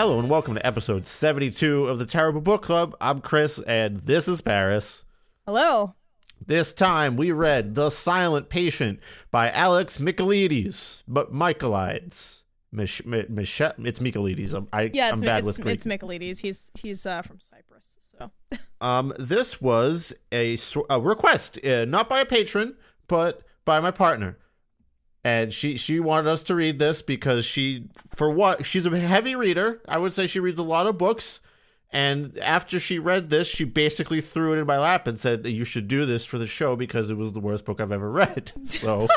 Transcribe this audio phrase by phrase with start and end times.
[0.00, 2.96] Hello and welcome to episode 72 of the Terrible Book Club.
[3.02, 5.04] I'm Chris and this is Paris.
[5.44, 5.94] Hello.
[6.40, 12.44] This time we read The Silent Patient by Alex Michaelides, but Michaelides.
[12.72, 14.54] Mich- Mi- Mich- it's Michaelides.
[14.54, 15.74] I'm, I, Yeah, it's I'm bad it's, with Greek.
[15.74, 16.40] it's Michaelides.
[16.40, 17.94] He's he's uh, from Cyprus.
[18.18, 18.30] So
[18.80, 20.56] Um, this was a,
[20.88, 22.74] a request, uh, not by a patron,
[23.06, 24.38] but by my partner.
[25.22, 29.34] And she she wanted us to read this because she, for what, she's a heavy
[29.34, 29.82] reader.
[29.86, 31.40] I would say she reads a lot of books.
[31.92, 35.64] And after she read this, she basically threw it in my lap and said, "You
[35.64, 38.52] should do this for the show because it was the worst book I've ever read."
[38.66, 39.08] So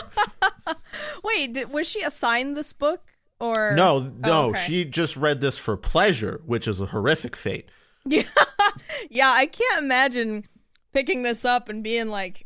[1.24, 4.60] wait, did, was she assigned this book or no, Oh, no, okay.
[4.66, 7.70] she just read this for pleasure, which is a horrific fate.
[8.06, 8.24] Yeah,
[9.10, 9.32] yeah.
[9.34, 10.46] I can't imagine
[10.94, 12.46] picking this up and being like,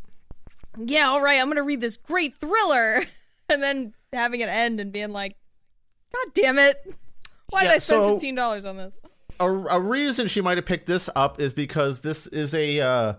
[0.77, 3.03] "Yeah, all right, I'm gonna read this great thriller,"
[3.53, 5.35] and then having it end and being like,
[6.13, 6.77] "God damn it!
[7.49, 8.93] Why did I spend so- fifteen dollars on this?"
[9.39, 13.13] a, a reason she might have picked this up is because this is a uh,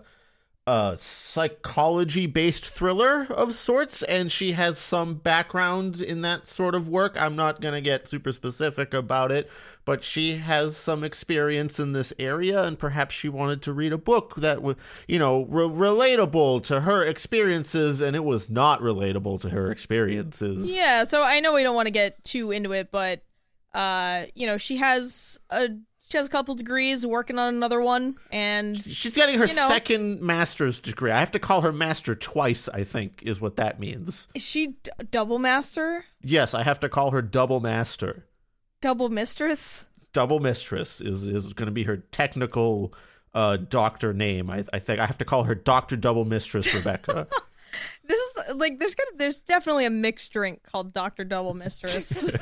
[0.69, 6.87] uh, psychology based thriller of sorts, and she has some background in that sort of
[6.87, 7.19] work.
[7.19, 9.49] I'm not going to get super specific about it,
[9.83, 13.97] but she has some experience in this area, and perhaps she wanted to read a
[13.97, 14.75] book that was,
[15.07, 20.69] you know, re- relatable to her experiences, and it was not relatable to her experiences.
[20.69, 23.23] Yeah, so I know we don't want to get too into it, but
[23.73, 25.69] uh, you know, she has a
[26.09, 29.67] she has a couple degrees, working on another one, and She's getting her You know-
[29.67, 31.11] second master's degree.
[31.11, 34.27] I have to call her master twice, I think, is what that means.
[34.33, 38.25] is she d- double master, Yes, I have to call her double master.
[38.81, 39.85] double mistress?
[40.11, 42.91] Double mistress is, is going to be her technical
[43.35, 44.49] uh, doctor name.
[44.49, 47.27] I, I think I have to call her Doctor Double Mistress Rebecca.
[48.07, 52.31] This is like there's gonna there's definitely a mixed drink called Doctor Double Mistress.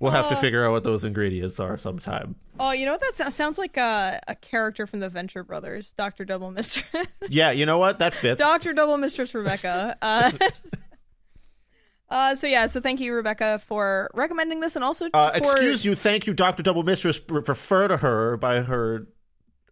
[0.00, 0.40] we'll have to Uh.
[0.40, 2.36] figure out what those ingredients are sometime.
[2.60, 5.92] oh, you know what that so- sounds like a a character from the Venture Brothers,
[5.94, 7.98] Doctor Double Mistress, Yeah, you know what?
[7.98, 8.38] That fits.
[8.38, 9.96] Doctor Double Mistress Rebecca.
[10.02, 10.30] Uh,
[12.10, 15.84] uh, so yeah, so thank you Rebecca for recommending this and also uh, for excuse
[15.84, 15.94] you.
[15.94, 17.20] Thank you, Doctor Double Mistress.
[17.28, 19.06] Re- Refer to her by her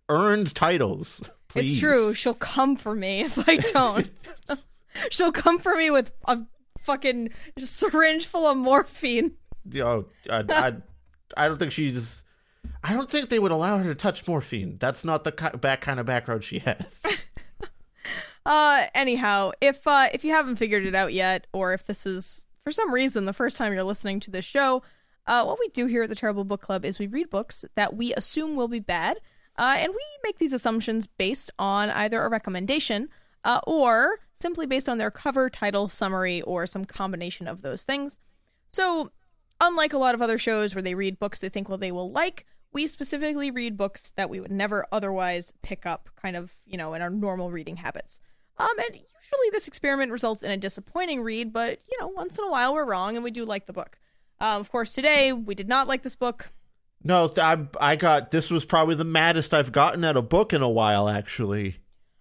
[0.09, 1.22] earned titles.
[1.48, 1.72] Please.
[1.72, 2.12] It's true.
[2.15, 4.10] She'll come for me if I don't.
[5.10, 6.41] She'll come for me with a
[6.82, 9.32] fucking syringe full of morphine.
[9.71, 10.72] You know, I, I,
[11.37, 12.22] I don't think she's.
[12.82, 14.77] I don't think they would allow her to touch morphine.
[14.78, 17.03] That's not the ki- back kind of background she has.
[18.47, 22.47] Uh, anyhow, if uh, if you haven't figured it out yet, or if this is
[22.60, 24.84] for some reason the first time you're listening to this show,
[25.27, 27.97] uh, what we do here at the Terrible Book Club is we read books that
[27.97, 29.19] we assume will be bad,
[29.59, 33.09] uh, and we make these assumptions based on either a recommendation
[33.44, 38.21] uh, or simply based on their cover, title, summary, or some combination of those things.
[38.69, 39.10] So,
[39.61, 42.11] unlike a lot of other shows where they read books they think well they will
[42.11, 46.77] like, we specifically read books that we would never otherwise pick up, kind of you
[46.77, 48.21] know in our normal reading habits.
[48.59, 52.45] Um, and usually this experiment results in a disappointing read, but you know, once in
[52.45, 53.98] a while we're wrong and we do like the book.
[54.41, 56.53] Um, of course, today we did not like this book.
[57.03, 60.63] no, I, I got this was probably the maddest I've gotten at a book in
[60.63, 61.09] a while.
[61.09, 61.77] Actually,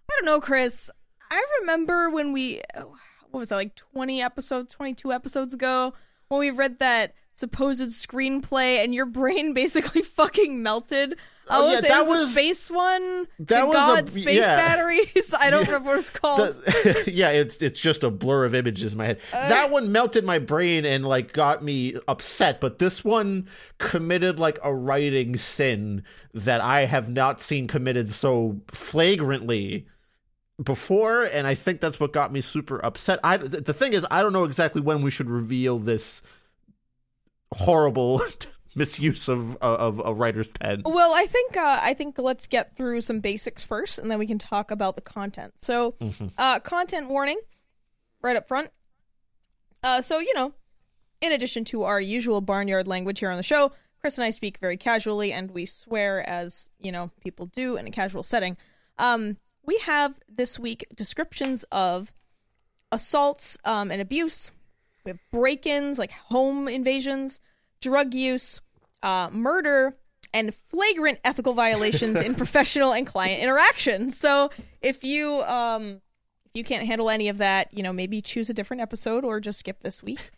[0.09, 0.89] I don't know, Chris.
[1.31, 2.95] I remember when we, oh,
[3.31, 5.93] what was that, like 20 episodes, 22 episodes ago,
[6.27, 11.13] when we read that supposed screenplay and your brain basically fucking melted.
[11.13, 11.17] Oh,
[11.47, 13.27] Oh, yeah, was it, that was, the space one.
[13.37, 14.55] that the was a- God space yeah.
[14.55, 15.31] batteries.
[15.39, 16.39] I don't remember what it's called.
[16.55, 19.19] The- yeah, it's it's just a blur of images in my head.
[19.31, 23.47] Uh, that one melted my brain and like got me upset, but this one
[23.77, 26.03] committed like a writing sin
[26.33, 29.85] that I have not seen committed so flagrantly
[30.63, 33.19] before, and I think that's what got me super upset.
[33.23, 36.23] I the thing is, I don't know exactly when we should reveal this
[37.53, 38.21] horrible
[38.75, 40.81] misuse of of a writer's pen.
[40.85, 44.27] Well, I think uh, I think let's get through some basics first, and then we
[44.27, 45.53] can talk about the content.
[45.57, 46.27] So, Mm-hmm.
[46.37, 47.39] uh, content warning,
[48.21, 48.71] right up front.
[49.83, 50.53] Uh, so you know,
[51.21, 53.71] in addition to our usual barnyard language here on the show,
[54.01, 57.87] Chris and I speak very casually, and we swear as you know people do in
[57.87, 58.57] a casual setting.
[58.97, 62.11] Um, we have this week descriptions of
[62.91, 64.51] assaults um, and abuse.
[65.05, 67.39] We have break-ins, like home invasions,
[67.79, 68.59] drug use,
[69.03, 69.97] uh, murder,
[70.33, 74.11] and flagrant ethical violations in professional and client interaction.
[74.11, 74.49] So
[74.81, 76.01] if you um,
[76.45, 79.39] if you can't handle any of that, you know maybe choose a different episode or
[79.39, 80.31] just skip this week.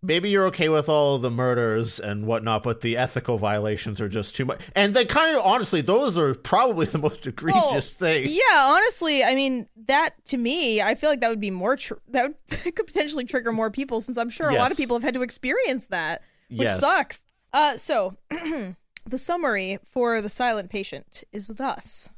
[0.00, 4.36] Maybe you're okay with all the murders and whatnot, but the ethical violations are just
[4.36, 4.60] too much.
[4.76, 8.26] And they kind of, honestly, those are probably the most egregious thing.
[8.28, 11.94] Yeah, honestly, I mean that to me, I feel like that would be more tr-
[12.10, 15.02] that, would, could potentially trigger more people since I'm sure a lot of people have
[15.02, 16.78] had to experience that, which Yes.
[16.80, 17.26] sucks.
[17.52, 22.08] Uh, so the summary for the silent patient is thus.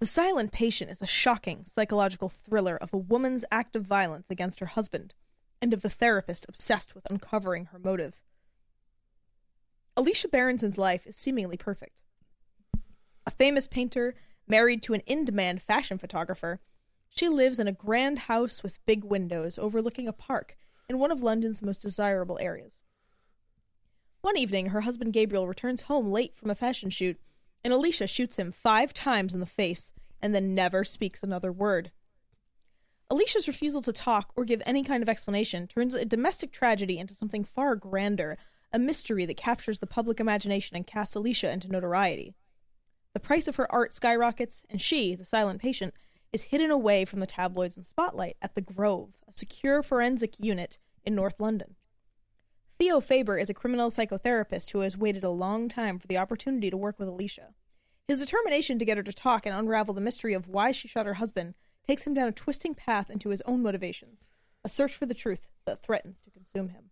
[0.00, 4.58] The Silent Patient is a shocking psychological thriller of a woman's act of violence against
[4.60, 5.12] her husband
[5.60, 8.14] and of the therapist obsessed with uncovering her motive.
[9.96, 12.02] Alicia Berenson's life is seemingly perfect.
[13.26, 14.14] A famous painter
[14.46, 16.60] married to an in demand fashion photographer,
[17.08, 20.56] she lives in a grand house with big windows overlooking a park
[20.88, 22.82] in one of London's most desirable areas.
[24.22, 27.18] One evening, her husband Gabriel returns home late from a fashion shoot,
[27.64, 29.92] and Alicia shoots him five times in the face
[30.22, 31.90] and then never speaks another word.
[33.10, 37.12] Alicia's refusal to talk or give any kind of explanation turns a domestic tragedy into
[37.12, 38.38] something far grander,
[38.72, 42.34] a mystery that captures the public imagination and casts Alicia into notoriety.
[43.12, 45.92] The price of her art skyrockets, and she, the silent patient,
[46.32, 50.78] is hidden away from the tabloids and spotlight at the Grove, a secure forensic unit
[51.04, 51.74] in North London.
[52.78, 56.70] Theo Faber is a criminal psychotherapist who has waited a long time for the opportunity
[56.70, 57.48] to work with Alicia.
[58.06, 61.06] His determination to get her to talk and unravel the mystery of why she shot
[61.06, 61.54] her husband
[61.90, 64.22] takes him down a twisting path into his own motivations,
[64.64, 66.84] a search for the truth that threatens to consume him.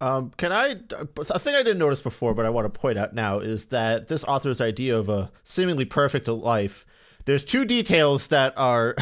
[0.00, 0.76] Um, can I?
[1.18, 4.08] A thing I didn't notice before, but I want to point out now is that
[4.08, 6.86] this author's idea of a seemingly perfect life.
[7.26, 8.96] There's two details that are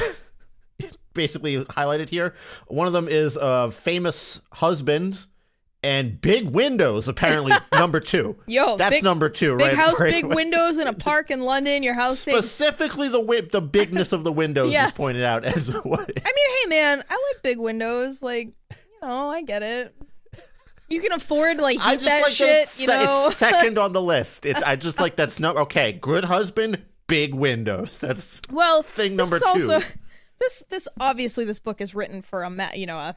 [1.15, 2.35] basically highlighted here.
[2.67, 5.21] One of them is a famous husband
[5.83, 7.09] and big windows.
[7.09, 8.37] Apparently, number two.
[8.47, 9.77] Yo, that's big- number two, Big right?
[9.77, 10.35] house, Right big away.
[10.35, 11.83] windows in a park in London.
[11.83, 12.19] Your house.
[12.21, 14.89] Specifically, the wi- the bigness of the windows Yes.
[14.89, 16.01] is pointed out as what.
[16.01, 18.23] I mean, hey man, I like big windows.
[18.23, 19.95] Like, you know, I get it.
[20.89, 22.69] You can afford to, like heat I just that like shit.
[22.69, 24.45] that You know, it's second on the list.
[24.45, 25.93] It's I just like that's no okay.
[25.93, 28.01] Good husband, big windows.
[28.01, 29.87] That's well, thing number is also, two.
[30.41, 33.15] This this obviously this book is written for a ma- you know a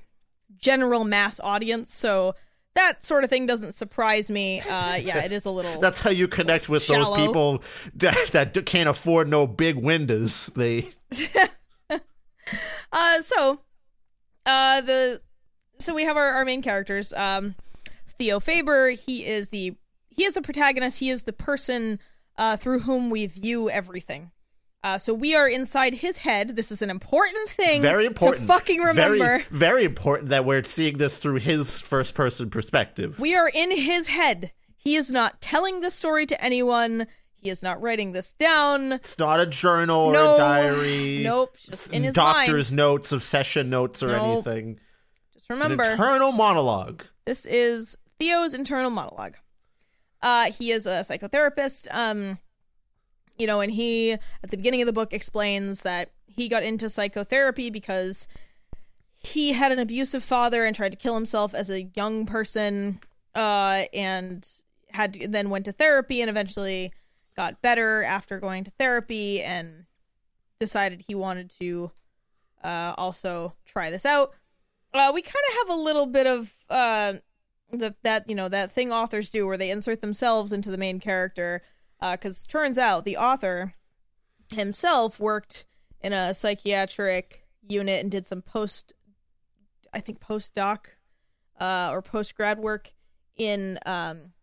[0.58, 2.36] general mass audience, so
[2.76, 4.62] that sort of thing doesn't surprise me.
[4.62, 5.80] Uh, yeah, it is a little.
[5.82, 7.16] that's how you connect with Shallow.
[7.16, 7.64] those people
[7.96, 10.50] that, that can't afford no big windows.
[10.56, 10.90] They
[12.92, 13.60] Uh, so,
[14.46, 15.22] uh, the
[15.80, 17.12] so we have our, our main characters.
[17.14, 17.56] Um,
[18.18, 18.90] Theo Faber.
[18.90, 19.76] He is the
[20.10, 21.00] he is the protagonist.
[21.00, 22.00] He is the person
[22.38, 24.32] uh, through whom we view everything.
[24.84, 26.56] Uh, so we are inside his head.
[26.58, 27.82] This is an important thing.
[27.82, 28.42] very important.
[28.42, 29.18] to fucking remember.
[29.18, 33.18] Very, very important that we're seeing this through his first person perspective.
[33.18, 34.52] We are in his head.
[34.76, 37.08] He is not telling this story to anyone.
[37.36, 38.92] He is not writing this down.
[38.94, 41.22] it's not a journal or no a diary.
[41.24, 41.56] Nope.
[41.58, 42.78] Just in his doctor's mind.
[42.78, 44.26] notes obsession notes or Nope.
[44.48, 44.80] anything.
[45.34, 45.84] Just An remember.
[45.84, 47.04] internal monologue.
[47.26, 49.36] This is Theo's internal monologue.
[50.22, 51.88] Uh, he is a psychotherapist.
[51.92, 52.40] Um,
[53.44, 56.90] you know, and he at the beginning of the book explains that he got into
[56.90, 58.26] psychotherapy because
[59.16, 63.02] he had an abusive father and tried to kill himself as a young person,
[63.36, 64.48] uh, and
[64.92, 66.94] had then went to therapy and eventually
[67.36, 69.84] got better after going to therapy and
[70.58, 71.92] decided he wanted to
[72.64, 74.32] uh, also try this out.
[74.94, 77.12] Uh, we kind of have a little bit of uh,
[77.74, 81.02] that that you know that thing authors do where they insert themselves into the main
[81.02, 81.62] character
[82.12, 83.74] because turns out the author
[84.52, 85.66] himself worked
[86.02, 88.94] in a psychiatric unit and did some post
[89.94, 90.80] i think postdoc
[91.60, 92.94] uh, or post grad work
[93.38, 94.34] in um,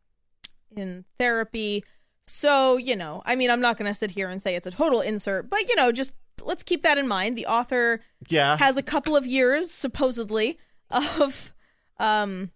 [0.74, 1.84] in therapy.
[2.22, 4.70] So you know i mean i'm not going to sit here and say it's a
[4.70, 6.12] total insert but you know just
[6.42, 7.36] let's keep that in mind.
[7.36, 8.56] The author Yeah.
[8.58, 10.58] has a couple of years supposedly
[10.90, 11.52] of
[11.98, 12.50] um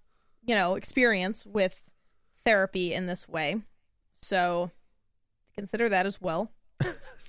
[0.47, 1.85] you know experience with
[2.45, 3.61] therapy in this way.
[4.13, 4.71] So
[5.57, 6.51] consider that as well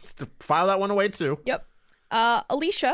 [0.02, 1.40] Just file that one away too.
[1.46, 1.66] yep
[2.12, 2.94] uh alicia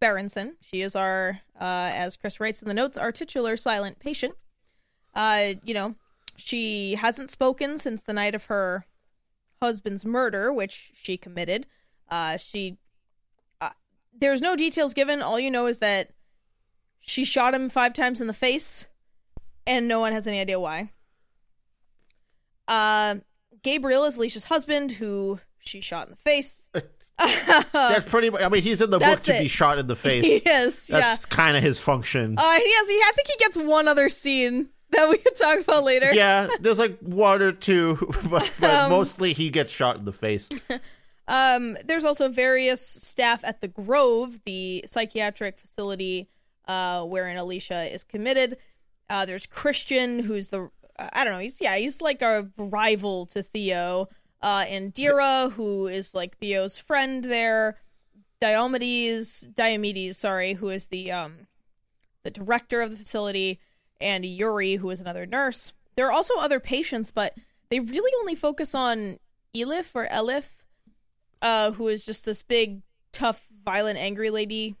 [0.00, 4.34] berenson she is our uh as chris writes in the notes our titular silent patient
[5.14, 5.94] Uh, you know,
[6.36, 8.84] she hasn't spoken since the night of her
[9.60, 11.66] husband's murder, which she committed.
[12.08, 12.76] Uh, she
[13.60, 13.70] uh,
[14.16, 15.20] there's no details given.
[15.22, 16.10] All you know is that
[17.00, 18.86] she shot him five times in the face,
[19.66, 20.92] and no one has any idea why.
[22.68, 23.16] Uh,
[23.62, 26.70] Gabriel is Alicia's husband, who she shot in the face.
[27.72, 28.30] That's pretty.
[28.36, 30.42] I mean, he's in the book That's to be shot in the face.
[30.44, 31.00] yes, yeah.
[31.00, 32.38] That's kind of his function.
[32.38, 32.88] Uh, and he has.
[32.88, 36.12] He, I think he gets one other scene that we could talk about later.
[36.14, 37.96] yeah, there's like one or two,
[38.30, 40.48] but, but Um, mostly he gets shot in the face.
[41.26, 46.30] Um, there's also various staff at the Grove, the psychiatric facility
[46.66, 48.56] uh, wherein Alicia is committed.
[49.10, 51.38] Uh, there's Christian, who's the I don't know.
[51.38, 54.08] He's yeah, he's like a rival to Theo.
[54.40, 57.78] Uh, Indira, who is like Theo's friend there.
[58.40, 61.46] Diomedes, Diomedes, sorry, who is the um
[62.24, 63.58] the director of the facility,
[64.00, 65.72] and Yuri, who is another nurse.
[65.96, 67.34] There are also other patients, but
[67.70, 69.18] they really only focus on
[69.54, 70.50] Elif or Elif,
[71.42, 74.76] uh, who is just this big, tough, violent, angry lady.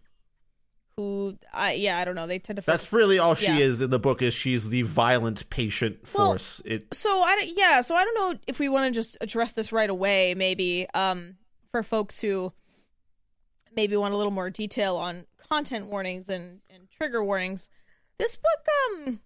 [0.98, 2.26] Who, I yeah, I don't know.
[2.26, 2.62] They tend to.
[2.62, 2.80] Focus.
[2.80, 3.58] That's really all she Yeah.
[3.58, 4.20] is in the book.
[4.20, 6.60] Is she's the violent patient Well, force?
[6.64, 9.70] it so I yeah, so I don't know if we want to just address this
[9.72, 10.34] right away.
[10.34, 11.36] Maybe um
[11.70, 12.52] for folks who
[13.76, 17.70] maybe want a little more detail on content warnings and and trigger warnings.
[18.18, 18.66] This book
[19.06, 19.20] um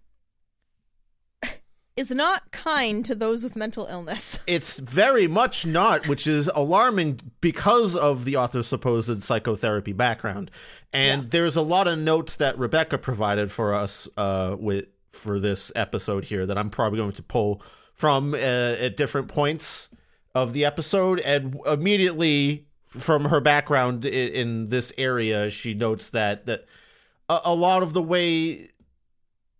[1.95, 4.39] is not kind to those with mental illness.
[4.47, 10.49] it's very much not, which is alarming because of the author's supposed psychotherapy background.
[10.91, 11.29] And Yeah.
[11.31, 16.25] there's a lot of notes that Rebecca provided for us uh, with for this episode
[16.25, 17.61] here that I'm probably going to pull
[17.93, 19.89] from uh, at different points
[20.33, 26.47] of the episode, and immediately from her background in, in this area, she notes that
[26.47, 26.65] that
[27.29, 28.69] a, a lot of the way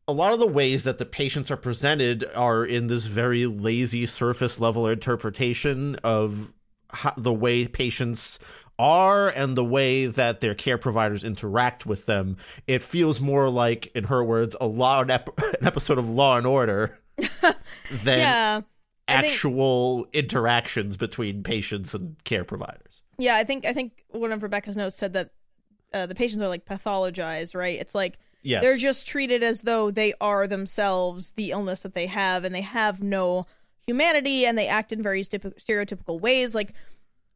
[0.08, 4.06] a lot of the ways that the patients are presented are in this very lazy
[4.06, 6.54] surface level interpretation of
[6.90, 8.40] how, the way patients
[8.80, 12.38] are and the way that their care providers interact with them.
[12.68, 16.38] It feels more like, in her words, a law an, ep- an episode of Law
[16.38, 18.62] and Order than yeah.
[19.08, 23.02] I think- actual interactions between patients and care providers.
[23.20, 25.30] Yeah, I think I think one of Rebecca's notes said that
[25.94, 27.80] uh, the patients are like pathologized, right?
[27.80, 28.62] It's like Yes.
[28.62, 32.62] they're just treated as though they are themselves the illness that they have, and they
[32.62, 33.46] have no
[33.88, 36.54] humanity, and they act in very stereotypical ways.
[36.54, 36.74] Like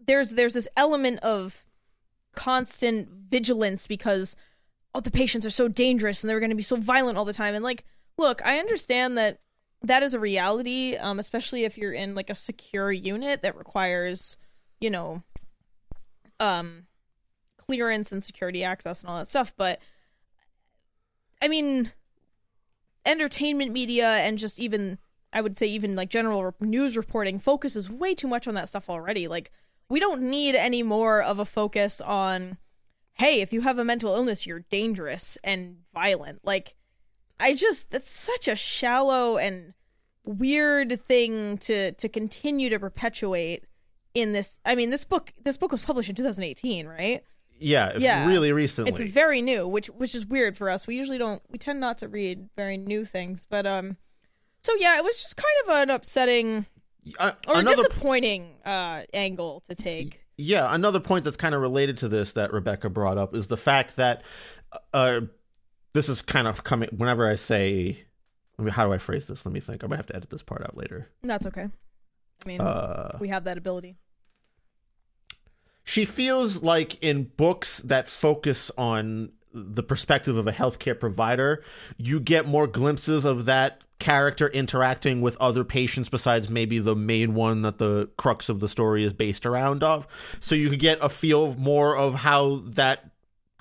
[0.06, 1.66] there's there's this element of
[2.34, 4.36] constant vigilance because
[4.94, 7.34] oh the patients are so dangerous and they're going to be so violent all the
[7.34, 7.84] time and like
[8.18, 9.40] look i understand that
[9.82, 14.38] that is a reality um especially if you're in like a secure unit that requires
[14.80, 15.24] you know
[16.40, 16.86] um
[17.58, 19.80] clearance and security access and all that stuff but
[21.41, 21.91] i mean
[23.08, 24.98] entertainment media and just even
[25.34, 28.89] i would say even like general news reporting focuses way too much on that stuff
[28.89, 29.27] already.
[29.27, 29.51] Like
[29.89, 32.58] we don't need any more of a focus on
[33.13, 36.41] hey if you have a mental illness you're dangerous and violent.
[36.44, 36.75] Like
[37.39, 39.74] i just that's such a shallow and
[40.25, 43.63] weird thing to to continue to perpetuate
[44.13, 47.24] in this i mean this book this book was published in 2018 right
[47.60, 48.28] Yeah, Yeah.
[48.28, 48.92] really recently.
[49.04, 51.98] it's very new which which is weird for us we usually don't we tend not
[52.00, 53.98] to read very new things but um
[54.60, 56.66] so yeah it was just kind of an upsetting
[57.20, 61.98] Uh, or another disappointing uh angle to take Yeah, another point that's kind of related
[62.00, 64.22] to this that Rebecca brought up is the fact that
[64.94, 65.22] uh,
[65.94, 66.90] this is kind of coming.
[66.96, 68.04] Whenever I say,
[68.60, 69.44] I mean, how do I phrase this?
[69.46, 69.84] Let me think.
[69.84, 71.10] I might have to edit this part out later.
[71.24, 71.68] that's okay
[72.46, 73.96] i mean Uh, we have that ability
[75.88, 81.63] she feels like in books that focus on the perspective of a healthcare provider,
[81.96, 87.36] you get more glimpses of that character interacting with other patients besides maybe the main
[87.36, 90.06] one that the crux of the story is based around of.
[90.41, 93.10] So you could get a feel more of how that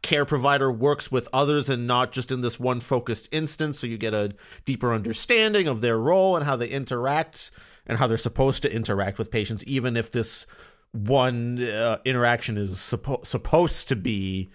[0.03, 3.99] care provider works with others and not just in this one focused instance so you
[3.99, 7.53] get a deeper understanding of their role and how they interact
[7.87, 10.45] and how they're supposed to interact with patients even if this
[10.97, 14.51] one uh, interaction is suppo- supposed to be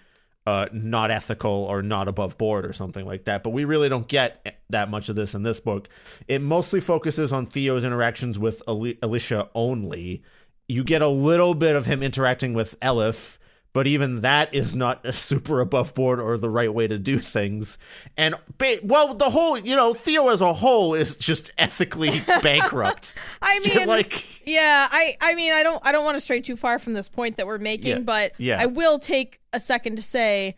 [0.46, 3.42] uh, not ethical or not above board or something like that.
[3.42, 5.88] But we really don't get that much of this in this book.
[6.26, 10.22] It mostly focuses on Theo's interactions with Ali- Alicia only.
[10.68, 13.36] You get a little bit of him interacting with Elif,
[13.72, 17.18] but even that is not a super above board or the right way to do
[17.18, 17.78] things.
[18.16, 23.14] And ba- well, the whole, you know, Theo as a whole is just ethically bankrupt.
[23.40, 26.56] I mean, like yeah, I, I mean, I don't, I don't want to stray too
[26.56, 28.58] far from this point that we're making, Yeah, but yeah.
[28.60, 30.54] I will take a second to say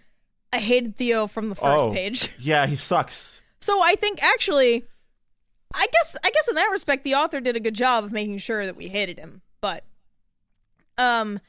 [0.52, 1.92] I hated Theo from the first Oh.
[1.92, 2.30] page.
[2.38, 3.42] yeah, he sucks.
[3.60, 4.84] So I think actually,
[5.74, 8.38] I guess I guess in that respect the author did a good job of making
[8.38, 9.40] sure that we hated him.
[9.60, 9.84] But
[10.98, 11.40] um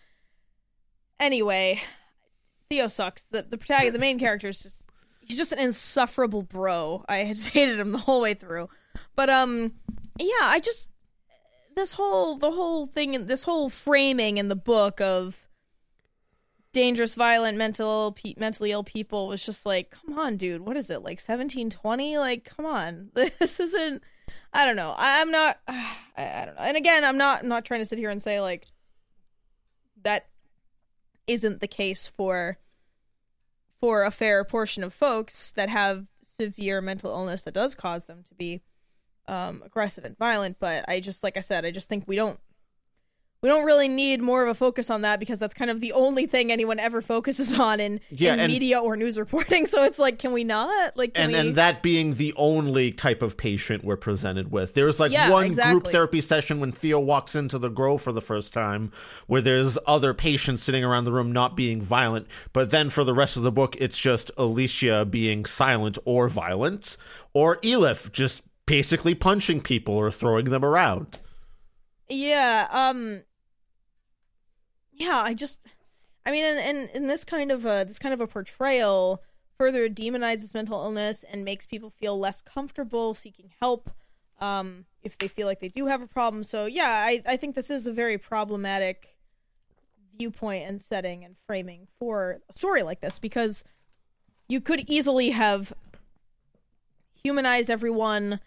[1.19, 1.81] anyway,
[2.69, 3.23] Theo sucks.
[3.23, 4.83] The the protagonist, the main character is just
[5.21, 7.03] he's just an insufferable bro.
[7.07, 8.69] I just hated him the whole way through.
[9.15, 9.73] But um
[10.19, 10.91] yeah, I just
[11.75, 15.47] this whole the whole thing this whole framing in the book of
[16.71, 20.89] dangerous violent mental pe- mentally ill people was just like come on dude what is
[20.89, 24.03] it like 1720 like come on this isn't
[24.51, 27.47] i don't know I, i'm not I, I don't know and again i'm not I'm
[27.47, 28.67] not trying to sit here and say like
[30.03, 30.27] that
[31.27, 32.57] isn't the case for
[33.79, 38.23] for a fair portion of folks that have severe mental illness that does cause them
[38.27, 38.61] to be
[39.27, 40.57] um, aggressive and violent.
[40.59, 42.39] But I just, like I said, I just think we don't
[43.41, 45.91] we don't really need more of a focus on that because that's kind of the
[45.91, 49.65] only thing anyone ever focuses on in, Yeah, in and- media or news reporting.
[49.75, 50.95] So it's like, can we not?
[50.97, 51.39] Like, can and we?
[51.39, 54.73] and that being the only type of patient we're presented with.
[54.73, 58.21] There's like Yeah, one group therapy session when Theo walks into the Grove for the
[58.21, 58.91] first time,
[59.27, 62.27] where there's other patients sitting around the room not being violent.
[62.53, 66.97] But then for the rest of the book, it's just Alicia being silent or violent,
[67.33, 71.19] or Elif just basically punching people or throwing them around.
[72.09, 73.23] Yeah, um
[74.91, 75.65] Yeah, I just
[76.25, 79.21] I mean and in, this kind of a this kind of a portrayal
[79.57, 83.89] further demonizes mental illness and makes people feel less comfortable seeking help
[84.39, 86.43] um if they feel like they do have a problem.
[86.43, 89.15] So yeah, I, I think this is a very problematic
[90.17, 93.63] viewpoint and setting and framing for a story like this because
[94.47, 95.73] you could easily have
[97.23, 98.39] humanized everyone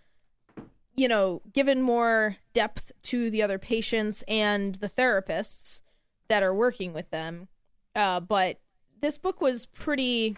[0.99, 5.81] you know, given more depth to the other patients and the therapists
[6.29, 7.47] that are working with them.
[7.95, 8.61] Uh, but
[9.01, 10.37] this book was pretty.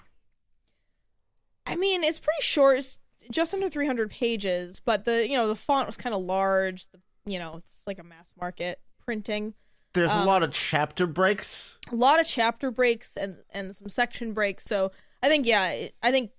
[1.66, 2.98] I mean, it's pretty short, it's
[3.30, 6.86] just under 300 pages, but the you know the font was kind of large.
[6.90, 9.54] The, you know, it's like a mass market printing.
[9.94, 11.76] There's Um, a lot of chapter breaks.
[11.90, 14.64] A lot of chapter breaks and and some section breaks.
[14.64, 14.92] So
[15.22, 16.32] I think yeah, I think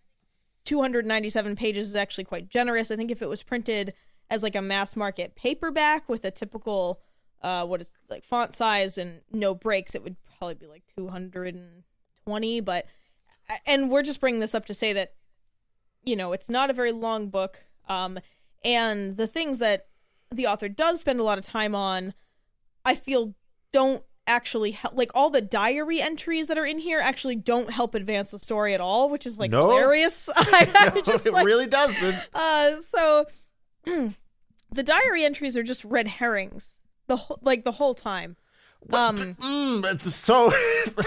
[0.66, 2.92] 297 pages is actually quite generous.
[2.92, 3.94] I think if it was printed
[4.32, 7.00] as like a mass market paperback with a typical
[7.44, 12.60] uh what is like font size and no breaks, it would probably be like 220,
[12.62, 12.86] but
[13.65, 15.12] and we're just bringing this up to say that
[16.04, 18.17] you know, it's not a very long book um
[18.63, 19.88] and the things that
[20.34, 22.13] the author does spend a lot of time on
[22.86, 23.36] I feel
[23.72, 27.96] don't actually help like all the diary entries that are in here actually don't help
[27.96, 29.67] advance the story at all which is like No.
[29.70, 32.15] hilarious I, No, it really doesn't.
[32.34, 33.26] uh, so
[34.74, 36.80] the diary entries are just red herrings.
[37.08, 38.38] The whole, like the whole time.
[38.92, 40.52] Um, Mm, so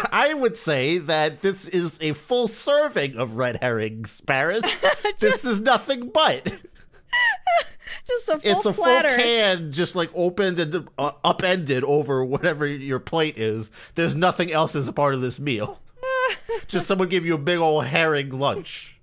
[0.13, 4.63] I would say that this is a full serving of red herrings, Paris.
[5.21, 6.45] this is nothing but.
[8.07, 9.09] just a full It's a platter.
[9.09, 13.71] full can, just like opened and uh, upended over whatever your plate is.
[13.97, 15.81] There's nothing else as a part of this meal.
[16.69, 18.94] just someone give you a big old herring lunch.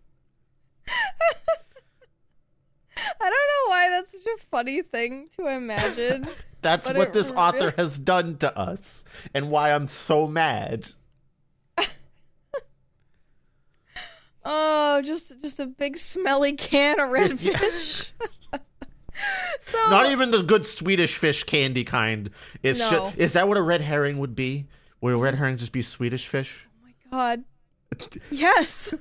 [3.19, 6.27] I don't know why that's such a funny thing to imagine.
[6.61, 10.91] That's what this really- author has done to us, and why I'm so mad.
[14.45, 17.57] oh, just just a big smelly can of red Yeah.
[17.57, 18.13] fish.
[19.61, 22.29] so Not even the good Swedish fish candy kind.
[22.63, 22.89] It's No.
[22.91, 24.67] just is that what a red herring would be?
[25.01, 26.67] Would a red herring just be Swedish fish?
[26.67, 27.43] Oh my god.
[28.29, 28.93] Yes.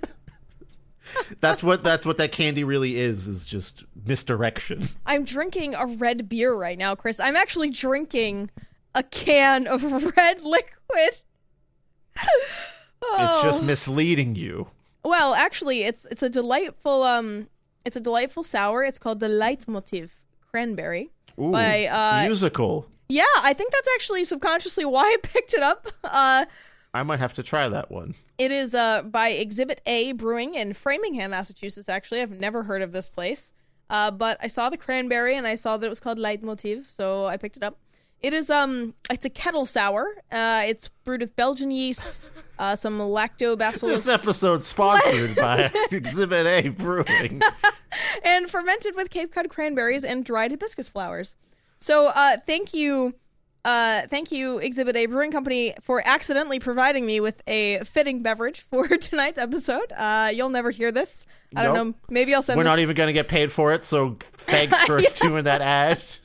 [1.41, 3.27] That's what that's what that candy really is.
[3.29, 4.89] Is just misdirection.
[5.07, 7.19] I'm drinking a red beer right now, Chris.
[7.21, 8.51] I'm actually drinking
[8.95, 9.83] a can of
[10.17, 11.19] red liquid.
[13.03, 13.65] It's just Oh.
[13.65, 14.69] misleading you.
[15.05, 17.49] Well, actually, it's it's a delightful um
[17.85, 18.83] it's a delightful sour.
[18.85, 20.11] It's called the Leitmotiv
[20.51, 21.11] Cranberry.
[21.39, 22.87] Ooh, By, uh, musical.
[23.09, 25.89] Yeah, I think that's actually subconsciously why I picked it up.
[26.05, 26.45] Uh
[26.93, 28.15] I might have to try that one.
[28.39, 31.89] it is uh by Exhibit A Brewing in Framingham, Massachusetts.
[31.89, 33.53] Actually, I've never heard of this place.
[33.89, 37.27] Uh, but I saw the cranberry and I saw that it was called Leitmotiv, so
[37.27, 37.77] I picked it up.
[38.21, 40.07] It is um it's a kettle sour.
[40.31, 42.21] Uh it's brewed with Belgian yeast,
[42.59, 47.41] uh some lactobacillus This episode's sponsored by Exhibit A Brewing.
[48.25, 51.35] and fermented with Cape Cod cranberries and dried hibiscus flowers.
[51.79, 53.15] So, uh, thank you,
[53.65, 58.61] uh, thank you, Exhibit A Brewing Company, for accidentally providing me with a fitting beverage
[58.71, 59.93] for tonight's episode.
[59.97, 61.27] Uh, you'll never hear this.
[61.55, 61.95] I don't know.
[62.09, 62.57] Maybe I'll send.
[62.57, 65.61] We're this- not even going to get paid for it, so thanks for doing that
[65.61, 66.03] ad.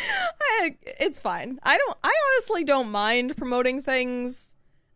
[0.00, 1.58] I- it's fine.
[1.62, 1.98] I don't.
[2.04, 4.54] I honestly don't mind promoting things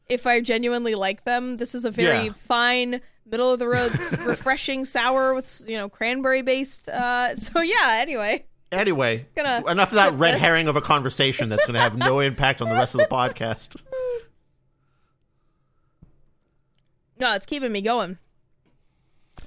[0.08, 1.56] if I genuinely like them.
[1.56, 2.32] This is a very Yeah.
[2.46, 3.92] fine middle of the road,
[4.26, 6.88] refreshing sour with you know cranberry based.
[6.88, 7.98] Uh, so yeah.
[8.00, 10.40] Anyway, Anyway, enough of that red this.
[10.40, 13.06] herring of a conversation that's going to have no impact on the rest of the
[13.10, 13.76] podcast.
[17.18, 18.18] no, it's keeping me going.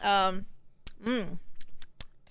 [0.01, 0.45] Um,
[1.05, 1.37] mmm,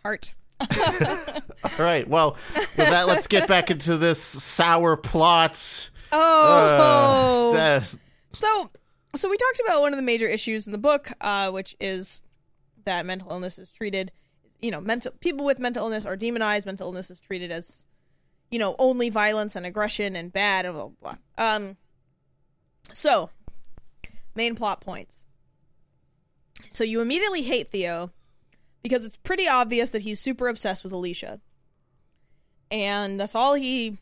[0.02, 0.34] tart.
[0.60, 2.06] All right.
[2.08, 5.90] Well, with that, let's get back into this sour plot.
[6.12, 7.80] Oh, Uh,
[8.38, 8.70] So,
[9.16, 12.20] so we talked about one of the major issues in the book, uh, which is
[12.84, 14.12] that mental illness is treated,
[14.62, 16.64] you know, mental people with mental illness are demonized.
[16.64, 17.84] Mental illness is treated as,
[18.50, 21.14] you know, only violence and aggression and bad and blah blah.
[21.36, 21.44] blah.
[21.56, 21.76] Um,
[22.92, 23.28] so
[24.34, 25.26] main plot points.
[26.70, 28.12] So you immediately hate Theo
[28.82, 31.40] because it's pretty obvious that he's super obsessed with Alicia,
[32.70, 33.98] and that's all he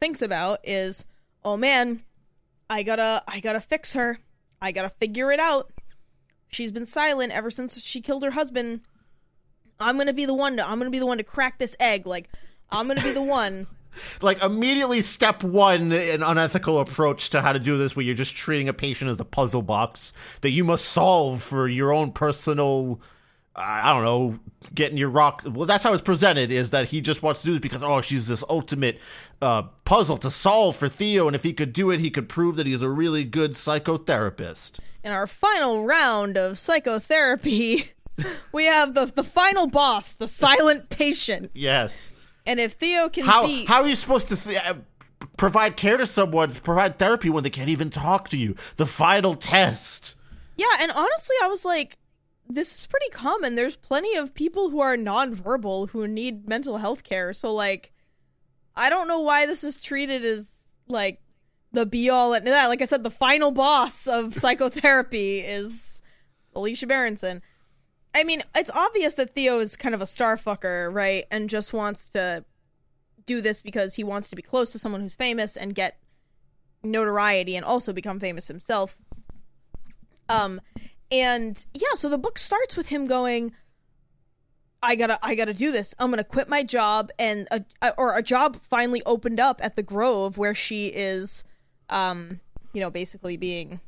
[0.00, 1.04] thinks about is,
[1.44, 2.02] oh man,
[2.68, 4.18] I gotta I gotta fix her.
[4.60, 5.72] I gotta figure it out.
[6.48, 8.80] She's been silent ever since she killed her husband.
[9.80, 12.06] I'm gonna be the one to I'm gonna be the one to crack this egg.
[12.06, 12.28] Like
[12.70, 13.66] I'm gonna be the one.
[14.22, 18.36] like immediately step one an unethical approach to how to do this where you're just
[18.36, 20.12] treating a patient as a puzzle box
[20.42, 23.00] that you must solve for your own personal
[23.56, 24.38] i don't know
[24.74, 27.52] getting your rock well that's how it's presented is that he just wants to do
[27.52, 28.98] this because oh she's this ultimate
[29.42, 32.54] uh, puzzle to solve for theo and if he could do it he could prove
[32.54, 37.90] that he's a really good psychotherapist In our final round of psychotherapy,
[38.52, 41.50] we have the the final boss, the silent patient.
[41.54, 42.10] yes
[42.46, 44.74] And if Theo can how beat how are you supposed to th- uh,
[45.36, 49.34] provide care to someone provide therapy when they can't even talk to you the final
[49.34, 50.16] test
[50.56, 51.96] Yeah, and honestly, I was like,
[52.48, 53.54] this is pretty common.
[53.54, 57.32] There's plenty of people who are nonverbal who need mental health care.
[57.32, 57.92] So, like,
[58.76, 61.20] I don't know why this is treated as, like,
[61.72, 62.66] the be all and that.
[62.66, 66.02] Like I said, the final boss of psychotherapy is
[66.54, 67.40] Alicia Berenson.
[68.14, 71.26] I mean, it's obvious that Theo is kind of a star fucker, right?
[71.30, 72.44] And just wants to
[73.26, 75.98] do this because he wants to be close to someone who's famous and get
[76.82, 78.98] notoriety and also become famous himself.
[80.28, 80.60] Um,
[81.10, 83.52] and yeah, so the book starts with him going,
[84.82, 85.94] "I gotta, I gotta do this.
[85.98, 89.82] I'm gonna quit my job." And a- or a job finally opened up at the
[89.82, 91.44] Grove where she is,
[91.88, 92.40] um,
[92.72, 93.80] you know, basically being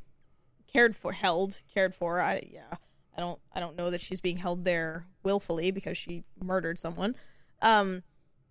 [0.72, 2.20] cared for, held, cared for.
[2.20, 2.76] I yeah,
[3.16, 7.14] I don't, I don't know that she's being held there willfully because she murdered someone.
[7.60, 8.02] Um,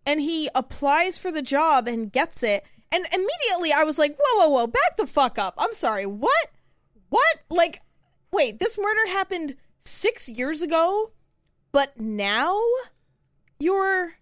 [0.06, 2.63] and he applies for the job and gets it.
[2.91, 5.56] And immediately I was like, whoa, whoa, whoa, back the fuck up.
[5.58, 6.52] I'm sorry, what?
[7.10, 7.39] What?
[7.50, 7.82] Like,
[8.32, 11.12] wait, this murder happened six years ago,
[11.71, 12.62] but now
[13.60, 14.13] you're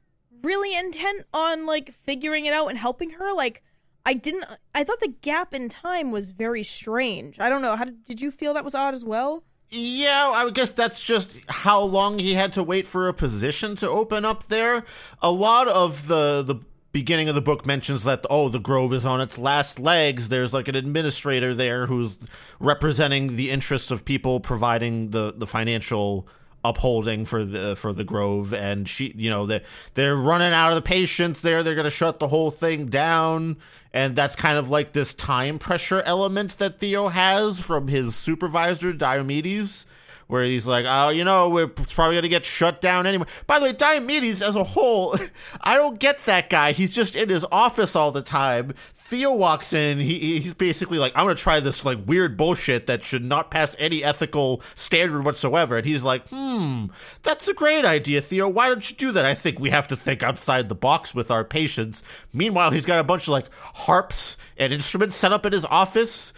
[0.41, 3.34] really intent on, like, figuring it out and helping her?
[3.34, 3.63] Like,
[4.06, 7.39] I didn't, I thought the gap in time was very strange.
[7.39, 7.75] I don't know.
[7.75, 9.43] How did, did you feel that was odd as well?
[9.71, 13.75] Yeah, I would guess that's just how long he had to wait for a position
[13.77, 14.84] to open up there.
[15.21, 16.55] A lot of the the
[16.91, 20.29] beginning of the book mentions that oh, the Grove is on its last legs.
[20.29, 22.17] There's like an administrator there who's
[22.60, 26.27] representing the interests of people providing the the financial
[26.63, 29.61] upholding for the for the Grove and she you know they
[29.93, 33.55] they're running out of the patients there they're going to shut the whole thing down
[33.93, 38.93] and that's kind of like this time pressure element that Theo has from his supervisor
[38.93, 39.85] Diomedes
[40.29, 43.25] where he's like, oh, you know, we're probably going to get shut down anyway.
[43.47, 45.17] By the way, Diomedes as a whole,
[45.61, 46.71] I don't get that guy.
[46.71, 48.75] He's just in his office all the time.
[49.09, 52.85] Theo walks in, he, he's basically like, I'm going to try this like weird bullshit
[52.85, 55.77] that should not pass any ethical standard whatsoever.
[55.77, 56.85] And he's like, hmm,
[57.23, 58.47] that's a great idea, Theo.
[58.47, 59.25] Why don't you do that?
[59.25, 62.03] I think we have to think outside the box with our patients.
[62.33, 66.31] Meanwhile, he's got a bunch of like harps and instruments set up in his office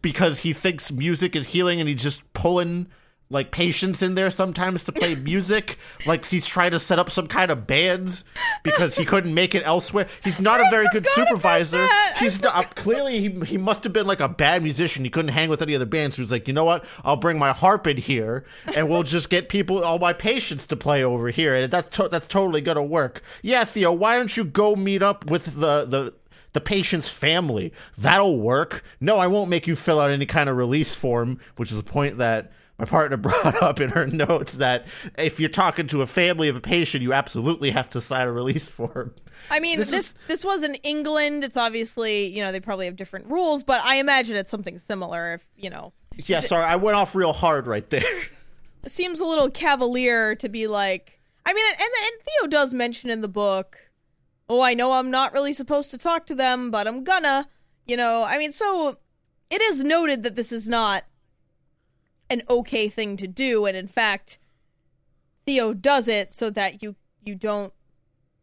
[0.00, 2.86] because he thinks music is healing and he's just pulling
[3.34, 5.78] like patients in there sometimes to play music.
[6.06, 8.24] Like he's trying to set up some kind of bands
[8.62, 10.06] because he couldn't make it elsewhere.
[10.22, 11.86] He's not a very good supervisor.
[12.18, 15.04] he's not, uh, clearly he, he must have been like a bad musician.
[15.04, 16.16] He couldn't hang with any other bands.
[16.16, 16.84] So he's like you know what?
[17.04, 18.44] I'll bring my harp in here
[18.74, 21.54] and we'll just get people all my patients to play over here.
[21.54, 23.22] And that's to- that's totally gonna work.
[23.42, 26.14] Yeah theo why don't you go meet up with the the
[26.54, 27.72] the patient's family.
[27.98, 28.84] That'll work.
[29.00, 31.82] No, I won't make you fill out any kind of release form, which is a
[31.82, 36.06] point that my partner brought up in her notes that if you're talking to a
[36.06, 39.14] family of a patient, you absolutely have to sign a release form.
[39.50, 41.44] I mean, this this, was in England.
[41.44, 45.34] It's obviously, you know, they probably have different rules, but I imagine it's something similar
[45.34, 48.02] if, you know, Yeah, sorry, I went off real hard right there.
[48.86, 53.20] seems a little cavalier to be like I mean, and, and Theo does mention in
[53.20, 53.90] the book,
[54.48, 57.48] "Oh, I know I'm not really supposed to talk to them, but I'm gonna."
[57.86, 58.96] You know, I mean, so
[59.50, 61.04] it is noted that this is not
[62.30, 64.38] an okay thing to do and in fact
[65.46, 67.72] Theo does it so that you you don't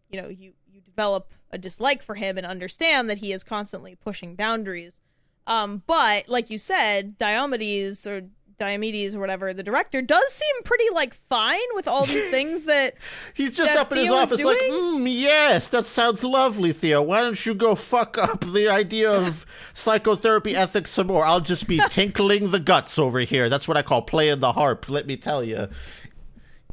[0.09, 3.95] you know you you develop a dislike for him and understand that he is constantly
[3.95, 5.01] pushing boundaries.
[5.47, 8.29] Um but like you said Diomedes or
[8.61, 12.93] Diomedes or whatever the director does seem pretty like fine with all these things that
[13.33, 16.71] He's just that up in his Theo is office like, mm, yes, that sounds lovely,
[16.71, 17.01] Theo.
[17.01, 21.25] Why don't you go fuck up the idea of psychotherapy ethics some more?
[21.25, 23.49] I'll just be tinkling the guts over here.
[23.49, 25.67] That's what I call playing the harp, let me tell you.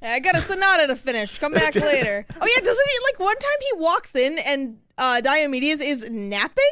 [0.02, 1.38] I got a sonata to finish.
[1.38, 2.24] Come back later.
[2.40, 6.64] Oh yeah, doesn't he like one time he walks in and uh Diomedes is napping?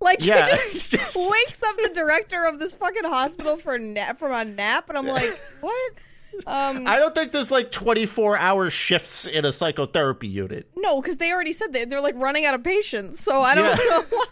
[0.00, 0.46] Like Yeah.
[0.46, 4.44] he just wakes up the director of this fucking hospital for a nap from a
[4.44, 5.92] nap and I'm like, what?
[6.46, 10.68] Um I don't think there's like 24 hour shifts in a psychotherapy unit.
[10.76, 13.64] no, because they already said they they're like running out of patients, so I don't
[13.78, 13.84] Yeah.
[13.88, 14.04] know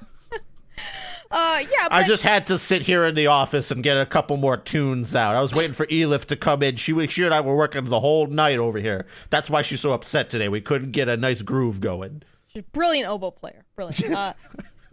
[1.30, 4.04] Uh yeah, but I just had to sit here in the office and get a
[4.06, 5.34] couple more tunes out.
[5.34, 6.76] I was waiting for Elif to come in.
[6.76, 9.06] She, she and I were working the whole night over here.
[9.30, 10.48] That's why she's so upset today.
[10.48, 12.22] We couldn't get a nice groove going.
[12.46, 13.64] She's a brilliant oboe player.
[13.74, 14.14] Brilliant.
[14.14, 14.34] Uh,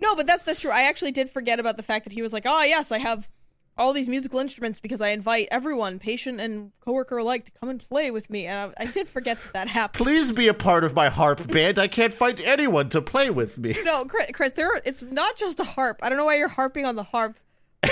[0.01, 0.71] no, but that's that's true.
[0.71, 3.29] I actually did forget about the fact that he was like, "Oh yes, I have
[3.77, 7.79] all these musical instruments because I invite everyone, patient and coworker alike, to come and
[7.79, 10.03] play with me." And I, I did forget that that happened.
[10.05, 11.79] Please be a part of my harp band.
[11.79, 13.75] I can't find anyone to play with me.
[13.83, 15.99] No, Chris, Chris, there are, it's not just a harp.
[16.03, 17.37] I don't know why you're harping on the harp.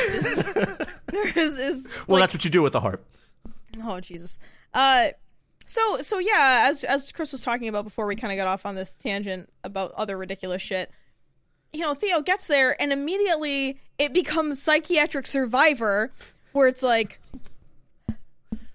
[1.12, 3.06] There is is Well, like- that's what you do with the harp.
[3.84, 4.38] Oh Jesus.
[4.74, 5.10] Uh
[5.66, 8.66] so so yeah, as as Chris was talking about before we kind of got off
[8.66, 10.92] on this tangent about other ridiculous shit.
[11.72, 16.12] You know, Theo gets there and immediately it becomes psychiatric survivor
[16.52, 17.20] where it's like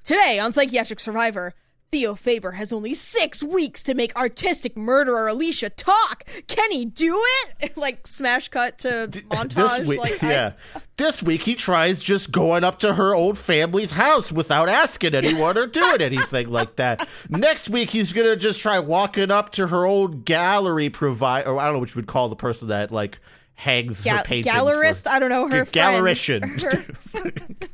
[0.05, 1.55] Today on Psychiatric Survivor,
[1.95, 6.25] Theo Faber has only six weeks to make artistic murderer Alicia talk.
[6.49, 7.17] Can he do
[7.61, 7.77] it?
[7.77, 9.79] like smash cut to montage.
[9.79, 10.53] This week, like I- yeah.
[10.97, 15.57] This week he tries just going up to her old family's house without asking anyone
[15.57, 17.07] or doing anything like that.
[17.29, 21.67] Next week he's gonna just try walking up to her old gallery provider, or I
[21.67, 23.21] don't know what you would call the person that like
[23.55, 24.53] hangs Ga- her paintings.
[24.53, 25.05] gallerist.
[25.05, 25.73] for- I don't know her friend.
[26.05, 27.69] Gallerician.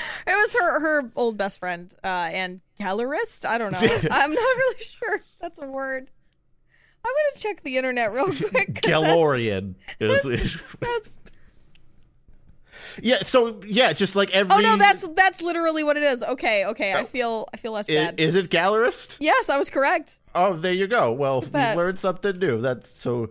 [0.26, 3.44] It was her her old best friend uh, and gallerist.
[3.48, 3.78] I don't know.
[4.10, 6.10] I'm not really sure that's a word.
[7.04, 8.80] I'm gonna check the internet real quick.
[8.82, 10.22] Gallorian is.
[10.24, 11.12] That's, that's-
[13.00, 13.22] yeah.
[13.22, 14.54] So yeah, just like every.
[14.56, 16.22] oh no, that's that's literally what it is.
[16.22, 16.94] Okay, okay.
[16.94, 18.20] I feel I feel less I- bad.
[18.20, 19.18] Is it gallerist?
[19.20, 20.18] yes, I was correct.
[20.34, 21.12] Oh, there you go.
[21.12, 21.76] Well, that.
[21.76, 22.60] learned something new.
[22.60, 23.30] That's so.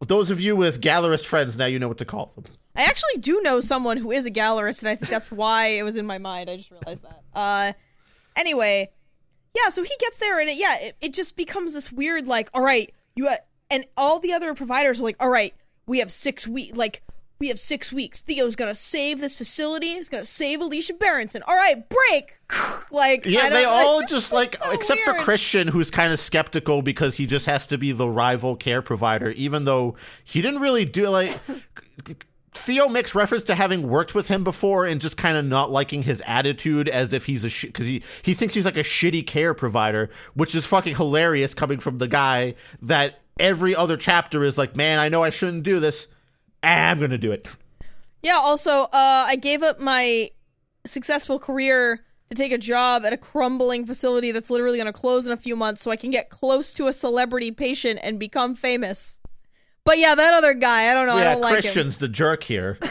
[0.00, 2.44] Those of you with gallerist friends, now you know what to call them.
[2.74, 5.82] I actually do know someone who is a gallerist, and I think that's why it
[5.82, 6.48] was in my mind.
[6.48, 7.22] I just realized that.
[7.34, 7.72] Uh,
[8.34, 8.90] anyway,
[9.54, 9.68] yeah.
[9.68, 12.62] So he gets there, and it, yeah, it, it just becomes this weird, like, all
[12.62, 13.36] right, you ha-
[13.70, 15.54] and all the other providers are like, all right,
[15.86, 17.02] we have six weeks, like.
[17.38, 18.20] We have six weeks.
[18.20, 19.94] Theo's gonna save this facility.
[19.94, 21.42] He's gonna save Alicia Berenson.
[21.48, 22.38] All right, break.
[22.92, 25.14] like, Yeah, they all like, just like, so except for.
[25.14, 29.30] Christian, who's kind of skeptical because he just has to be the rival care provider,
[29.30, 31.36] even though he didn't really do like.
[32.54, 36.02] Theo makes reference to having worked with him before and just kind of not liking
[36.02, 39.26] his attitude as if he's a shit because he he thinks he's like a shitty
[39.26, 44.58] care provider, which is fucking hilarious coming from the guy that every other chapter is
[44.58, 46.06] like, man, I know I shouldn't do this,
[46.62, 47.48] I'm gonna do it.
[48.22, 50.30] Yeah, also, uh, I gave up my
[50.84, 55.26] successful career to take a job at a crumbling facility that's literally going to close
[55.26, 58.54] in a few months so I can get close to a celebrity patient and become
[58.54, 59.18] famous.
[59.84, 61.60] But yeah, that other guy, I don't know, I don't like him.
[61.62, 62.78] Christian's the jerk here.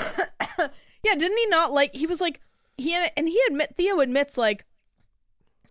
[1.04, 2.42] Yeah, didn't he not like he was like
[2.78, 4.66] he and he admit Theo admits like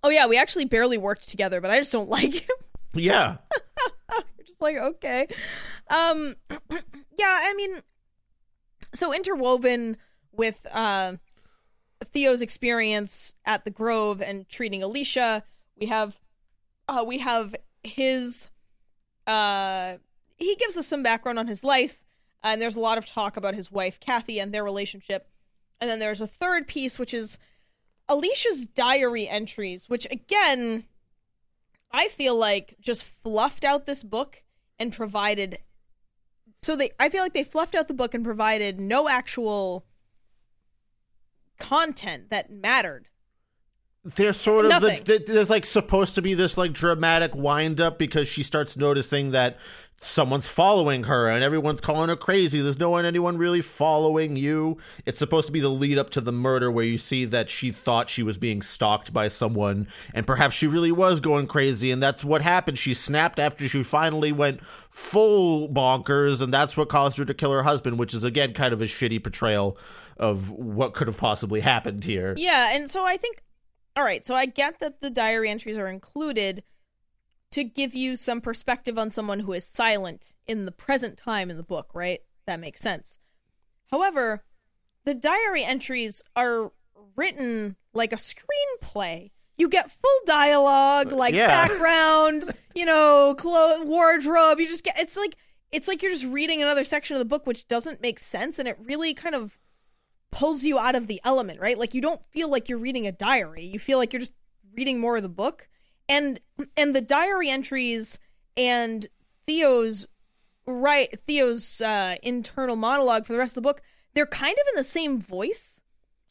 [0.02, 2.56] Oh yeah, we actually barely worked together, but I just don't like him.
[2.94, 3.37] yeah.
[4.12, 5.28] You're just like, okay.
[5.88, 7.76] Um yeah, I mean
[8.92, 9.96] so interwoven
[10.33, 11.14] with uh
[12.06, 15.44] Theo's experience at the Grove and treating Alicia,
[15.78, 16.18] we have
[16.88, 17.54] uh we have
[17.85, 18.48] his
[19.28, 19.98] uh
[20.40, 22.03] he gives us some background on his life
[22.42, 25.29] and there's a lot of talk about his wife Kathy and their relationship.
[25.81, 27.38] And then there's a third piece which is
[28.09, 30.85] Alicia's diary entries, which again
[31.92, 34.42] I feel like just fluffed out this book
[34.79, 35.59] and provided
[36.62, 39.85] so they I feel like they fluffed out the book and provided no actual
[41.59, 43.07] content that mattered.
[44.03, 48.29] They're sort of the, there's like supposed to be this like dramatic wind up because
[48.29, 49.59] she starts noticing that
[50.02, 52.60] someone's following her and everyone's calling her crazy.
[52.60, 54.78] There's no one anyone really following you.
[55.04, 57.70] It's supposed to be the lead up to the murder where you see that she
[57.70, 62.02] thought she was being stalked by someone and perhaps she really was going crazy and
[62.02, 62.78] that's what happened.
[62.78, 67.52] She snapped after she finally went full bonkers and that's what caused her to kill
[67.52, 69.76] her husband, which is again kind of a shitty portrayal
[70.16, 72.34] of what could have possibly happened here.
[72.38, 73.42] Yeah, and so I think
[73.96, 76.62] all right, so I get that the diary entries are included
[77.52, 81.56] to give you some perspective on someone who is silent in the present time in
[81.56, 82.20] the book, right?
[82.46, 83.18] That makes sense.
[83.90, 84.44] However,
[85.04, 86.70] the diary entries are
[87.16, 89.30] written like a screenplay.
[89.56, 91.48] You get full dialogue, like Yeah.
[91.48, 94.60] background, you know, clothes, wardrobe.
[94.60, 95.36] You just get it's like
[95.72, 98.68] it's like you're just reading another section of the book which doesn't make sense and
[98.68, 99.58] it really kind of
[100.32, 101.76] pulls you out of the element, right?
[101.78, 103.64] Like you don't feel like you're reading a diary.
[103.64, 104.32] You feel like you're just
[104.76, 105.68] reading more of the book.
[106.11, 106.40] And
[106.77, 108.18] and the diary entries
[108.57, 109.07] and
[109.46, 110.09] Theo's
[110.66, 113.81] right Theo's uh internal monologue for the rest of the book,
[114.14, 115.81] they're kind of in the same voice.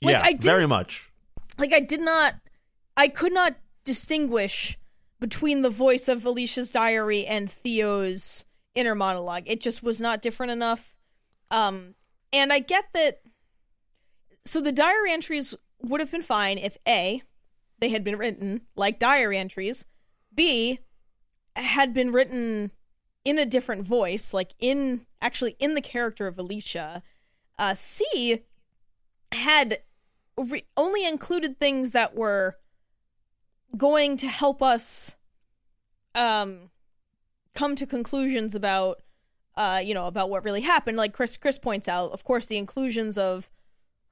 [0.02, 1.10] Like, yeah, I very much.
[1.58, 2.36] Like I did not
[2.98, 4.78] I could not distinguish
[5.20, 8.44] between the voice of Alicia's diary and Theo's
[8.76, 9.44] inner monologue.
[9.46, 10.94] It just was not different enough.
[11.52, 11.96] Um
[12.34, 13.22] and I get that
[14.44, 17.24] so the diary entries would have been fine if A,
[17.80, 19.86] they had been written like diary entries,
[20.34, 20.80] B,
[21.56, 22.72] had been written
[23.26, 27.04] in a different voice, like in actually in the character of Alicia.
[27.58, 28.44] Uh, C
[29.32, 29.80] had
[30.38, 32.58] re- only included things that were
[33.78, 35.16] going to help us
[36.16, 36.72] um
[37.54, 39.04] come to conclusions about
[39.56, 40.98] uh you know about what really happened.
[40.98, 43.50] Like chris chris points out of course the inclusions of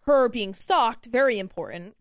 [0.01, 1.95] her being stalked very important.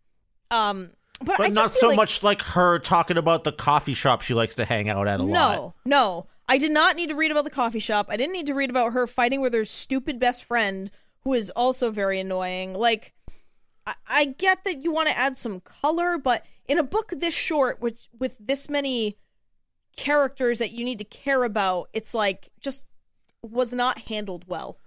[0.51, 0.91] Um
[1.25, 4.55] but, But not so like, much like her talking about the coffee shop she likes
[4.57, 5.57] to hang out at a no lot.
[5.57, 6.27] no no.
[6.49, 8.71] i did not need to read about the coffee shop i didn't need to read
[8.71, 13.13] about her fighting with her stupid best friend who is also very annoying like
[13.87, 17.35] I, I get that you want to add some color, but in a book this
[17.35, 19.17] short, which with this many
[19.97, 22.85] characters that you need to care about, it's like just
[23.43, 24.79] was not handled well.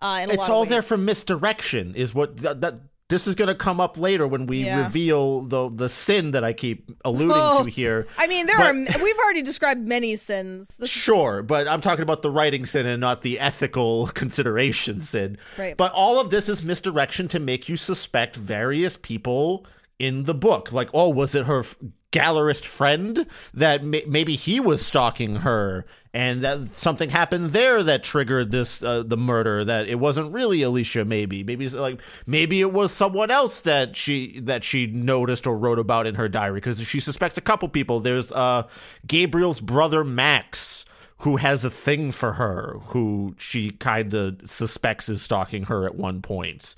[0.00, 0.70] Uh, in a It's all ways.
[0.70, 2.60] there for misdirection, is what that.
[2.60, 2.80] that
[3.12, 4.84] this is going to come up later when we Yeah.
[4.84, 8.06] reveal the the sin that I keep alluding to here.
[8.18, 10.78] I mean, there But- are we've already described many sins.
[10.78, 15.00] This is- Sure, but I'm talking about the writing sin and not the ethical consideration
[15.00, 15.36] sin.
[15.58, 15.76] Right.
[15.76, 19.66] But all of this is misdirection to make you suspect various people
[19.98, 20.72] in the book.
[20.72, 21.76] Like, oh, was it her f-
[22.12, 28.04] gallerist friend that may- maybe he was stalking her and that something happened there that
[28.04, 32.72] triggered this uh, the murder that it wasn't really Alicia maybe maybe like maybe it
[32.72, 36.80] was someone else that she that she noticed or wrote about in her diary because
[36.82, 38.64] she suspects a couple people there's uh
[39.06, 40.84] Gabriel's brother Max
[41.18, 45.94] who has a thing for her who she kind of suspects is stalking her at
[45.94, 46.74] one point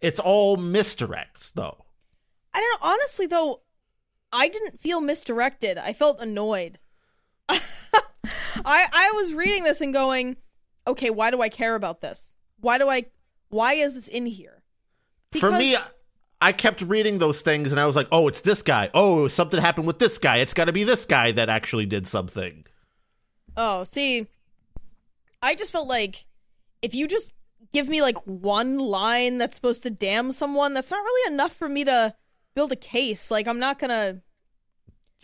[0.00, 1.84] it's all misdirects though
[2.54, 2.88] I don't know.
[2.92, 3.62] Honestly, though,
[4.32, 5.76] I didn't feel misdirected.
[5.76, 6.78] I felt annoyed.
[8.64, 10.36] I I was reading this and going,
[10.86, 12.36] okay, why do I care about this?
[12.60, 13.06] Why do I?
[13.48, 14.62] Why is this in here?
[15.32, 15.90] For me, Because-
[16.40, 18.90] I kept reading those things and I was like, oh, it's this guy.
[18.92, 20.38] Oh, something happened with this guy.
[20.38, 22.66] It's got to be this guy that actually did something.
[23.56, 24.26] Oh, see,
[25.40, 26.26] I just felt like
[26.82, 27.32] if you just
[27.72, 31.68] give me like one line that's supposed to damn someone, that's not really enough for
[31.68, 32.14] me to
[32.54, 33.30] build a case.
[33.30, 34.20] Like, I'm not gonna.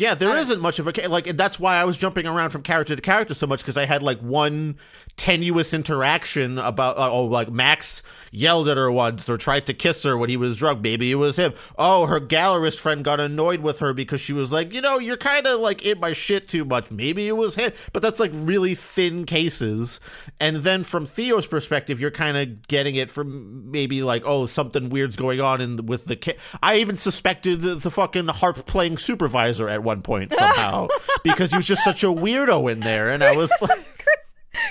[0.01, 1.27] Yeah, there isn't much of a like.
[1.27, 3.85] and That's why I was jumping around from character to character so much because I
[3.85, 4.79] had like one
[5.19, 10.03] tenuous interaction about uh, oh like Max yelled at her once or tried to kiss
[10.05, 10.81] her when he was drunk.
[10.81, 11.53] Maybe it was him.
[11.77, 15.19] Oh, her gallerist friend got annoyed with her because she was like, you know, you're
[15.19, 16.91] kind of like in my shit too much.
[16.91, 17.71] Maybe it was him.
[17.93, 20.01] But that's like really thin cases.
[20.41, 24.89] And then from Theo's perspective, you're kind of getting it from maybe like oh something
[24.89, 26.39] weird's going on in with the kid.
[26.63, 30.89] I even suspected the, the fucking harp playing supervisor at one point somehow
[31.25, 34.07] because he was just such a weirdo in there, and I was like.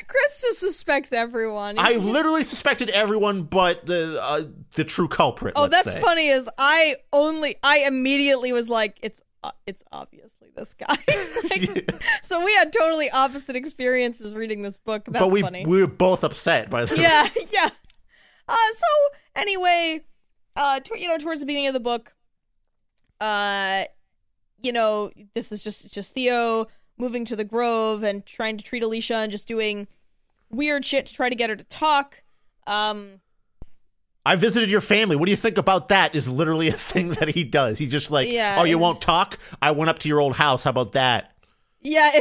[0.08, 1.80] Chris, suspects everyone.
[1.80, 5.54] I literally suspected everyone but the uh, the true culprit.
[5.56, 6.02] oh, that's say.
[6.02, 6.28] funny.
[6.28, 10.96] Is I only I immediately was like, it's uh, it's obviously this guy.
[11.50, 15.06] Like, So we had totally opposite experiences reading this book.
[15.06, 15.66] That's but we funny.
[15.66, 17.70] we were both upset by the yeah, yeah.
[18.48, 18.88] Uh, so
[19.36, 20.04] anyway,
[20.56, 22.14] uh, t- you know, towards the beginning of the book,
[23.22, 23.86] uh,
[24.62, 28.64] you know, this is just it's just Theo moving to the Grove and trying to
[28.64, 29.88] treat Alicia and just doing
[30.50, 32.22] weird shit to try to get her to talk.
[32.68, 33.22] Um,
[34.26, 35.16] I visited your family.
[35.16, 36.14] What do you think about that?
[36.14, 37.78] Is literally a thing that he does.
[37.80, 38.58] He just like, Yeah.
[38.60, 39.40] oh, you won't talk.
[39.62, 40.64] I went up to your old house.
[40.64, 41.32] How about that?
[41.82, 42.12] yeah.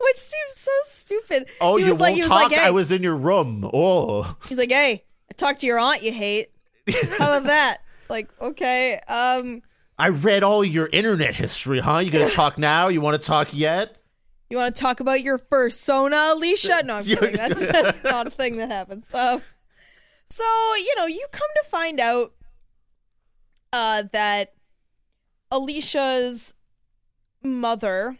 [0.00, 1.46] Which seems so stupid.
[1.60, 2.50] Oh, he you was won't like, he was talk.
[2.50, 2.66] like, hey.
[2.66, 3.68] I was in your room.
[3.72, 6.50] Oh, He's like, hey, I talked to your aunt you hate.
[7.18, 7.78] How about that?
[8.08, 9.00] Like, okay.
[9.08, 9.62] Um,
[10.02, 11.98] I read all your internet history, huh?
[11.98, 12.88] You gonna talk now?
[12.88, 13.98] You want to talk yet?
[14.50, 16.82] You want to talk about your persona, Alicia?
[16.84, 17.36] No, I'm kidding.
[17.36, 19.14] That's, that's not a thing that happens.
[19.14, 19.42] Um,
[20.26, 20.42] So,
[20.74, 22.32] you know, you come to find out
[23.72, 24.54] uh, that
[25.52, 26.52] Alicia's
[27.44, 28.18] mother,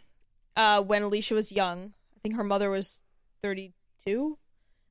[0.55, 3.01] uh, when Alicia was young, I think her mother was
[3.41, 4.37] 32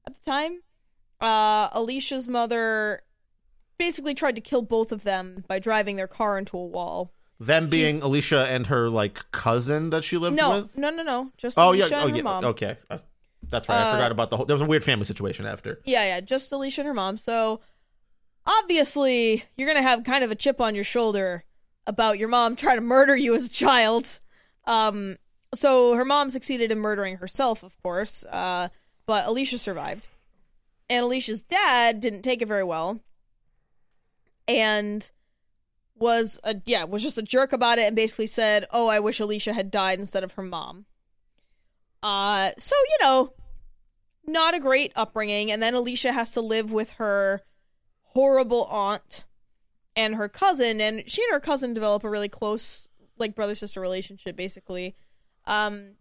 [0.07, 0.61] at the time,
[1.23, 3.01] uh, Alicia's mother
[3.79, 7.13] basically tried to kill both of them by driving their car into a wall.
[7.41, 10.79] Them being Alicia and her like cousin that she lived No, with.
[10.79, 11.31] no, no, no.
[11.37, 11.99] Just Oh Alicia yeah.
[11.99, 12.23] Oh and her yeah.
[12.23, 12.45] mom.
[12.45, 12.77] Okay.
[12.89, 12.99] Uh,
[13.51, 13.79] That's right.
[13.81, 14.47] I Uh, forgot about the whole.
[14.47, 15.81] There was a weird family situation after.
[15.85, 17.17] Yeah, yeah, just Alicia and her mom.
[17.17, 17.61] So
[18.47, 21.45] obviously, you're gonna have kind of a chip on your shoulder
[21.87, 24.21] about your mom trying to murder you as a child.
[24.67, 25.17] Um,
[25.55, 28.69] so her mom succeeded in murdering herself, of course, uh,
[29.07, 30.09] but Alicia survived,
[30.89, 33.01] and Alicia's dad didn't take it very well,
[34.49, 35.11] and
[35.95, 39.21] was a yeah was just a jerk about it and basically said, "Oh, I wish
[39.21, 40.87] Alicia had died instead of her mom."
[42.03, 43.33] Uh, so you know,
[44.27, 45.51] not a great upbringing.
[45.51, 47.43] And then alicia has to live with her
[48.03, 49.25] horrible aunt
[49.97, 50.81] and her cousin.
[50.81, 52.89] And she and her cousin develop a really close
[53.19, 54.97] like brother sister relationship basically.
[55.47, 55.95] Um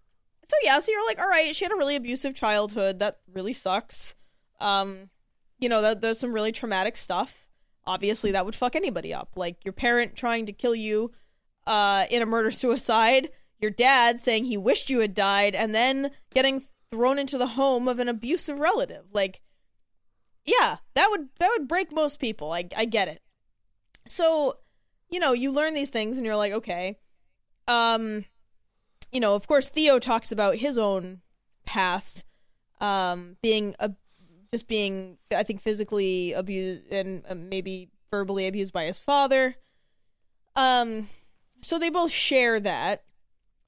[0.44, 3.00] so yeah so you're like all right she had a really abusive childhood.
[3.00, 4.16] That really sucks.
[4.60, 5.10] Um
[5.60, 7.48] you know that there's some really traumatic stuff
[7.86, 9.30] obviously that would fuck anybody up.
[9.36, 11.12] Like your parent trying to kill you
[11.68, 13.30] uh in a murder suicide
[13.60, 17.88] your dad saying he wished you had died and then getting thrown into the home
[17.88, 19.06] of an abusive relative.
[19.14, 19.42] Like
[20.46, 22.52] yeah that would that would break most people.
[22.52, 23.22] I i get it.
[24.08, 24.58] So
[25.10, 26.98] you know you learn these things and you're like okay
[27.68, 28.26] um
[29.12, 31.22] you know of course theo talks about his own
[31.66, 32.24] past
[32.80, 33.92] um being a
[34.52, 39.56] just being i think physically abused and uh, maybe verbally abused by his father
[40.58, 41.08] um
[41.62, 43.04] so they both share that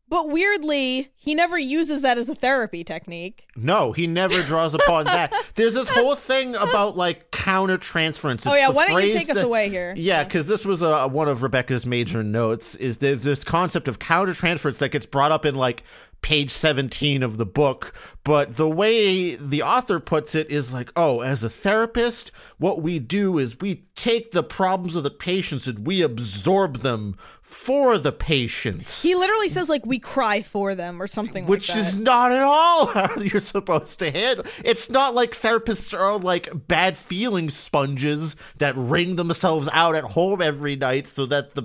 [0.09, 5.05] but weirdly he never uses that as a therapy technique No, he never draws upon
[5.05, 5.33] that.
[5.55, 8.45] There's this whole thing about like counter transference.
[8.45, 11.29] oh yeah why don't you take us away here Yeah, because this was uh, one
[11.29, 12.75] of Rebecca's major notes.
[12.75, 15.83] Is there's this concept of counter transference that gets brought up in like
[16.23, 17.93] page 17 of the book
[18.23, 22.97] but the way the author puts it is like oh as a therapist what we
[22.97, 28.11] do is we take the problems of the patients and we absorb them for the
[28.11, 31.87] patients he literally says like we cry for them or something which like that.
[31.87, 34.45] is not at all how you're supposed to handle.
[34.63, 40.41] It's not like therapists are like bad feeling sponges that wring themselves out at home
[40.41, 41.63] every night so that the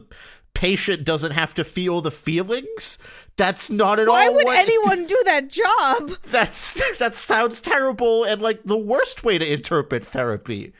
[0.55, 2.99] patient doesn't have to feel the feelings.
[3.39, 4.33] That's not at why all.
[4.33, 9.25] Why would what- anyone do that job That's that sounds terrible and like the worst
[9.25, 10.75] way to interpret therapy.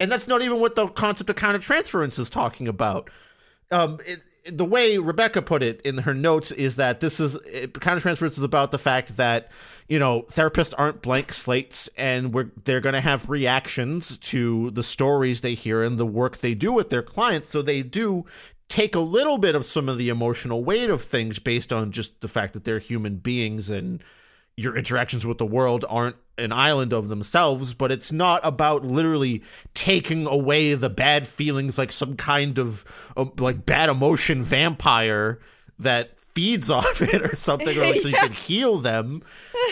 [0.00, 3.10] And that's not even what the concept of countertransference is talking about.
[3.70, 7.72] Um, it, the way Rebecca put it in her notes is that this is it,
[7.74, 9.50] countertransference is about the fact that
[9.88, 14.82] you know therapists aren't blank slates and we're they're going to have reactions to the
[14.82, 18.24] stories they hear and the work they do with their clients so they do
[18.68, 22.20] take a little bit of some of the emotional weight of things based on just
[22.20, 24.02] the fact that they're human beings and
[24.56, 29.42] your interactions with the world aren't an island of themselves, but it's not about literally
[29.72, 32.84] taking away the bad feelings like some kind of
[33.16, 35.40] uh, like bad emotion vampire
[35.78, 39.22] that feeds off it or something, or like so you can heal them.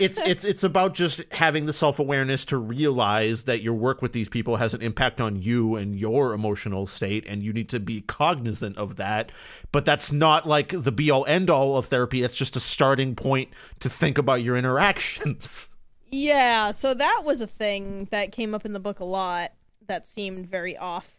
[0.01, 4.13] It's it's it's about just having the self awareness to realize that your work with
[4.13, 7.81] these people has an impact on you and your emotional state, and you need to
[7.81, 9.33] be cognizant of that.
[9.71, 12.23] But that's not like the be all end all of therapy.
[12.23, 13.51] It's just a starting point
[13.81, 15.69] to think about your interactions.
[16.15, 19.53] Yeah, so that was a thing that came up in the book a lot
[19.87, 21.17] that seemed very off.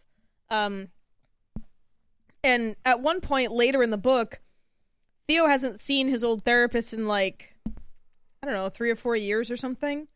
[0.50, 0.90] Um
[2.44, 4.40] and at one point later in the book,
[5.28, 7.54] Theo hasn't seen his old therapist in like
[8.42, 10.06] I don't know, 3 or 4 years or something.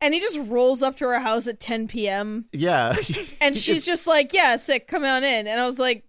[0.00, 2.46] And he just rolls up to her house at 10 p.m.
[2.52, 2.94] Yeah,
[3.40, 6.04] and she's just like, "Yeah, sick, come on in." And I was like,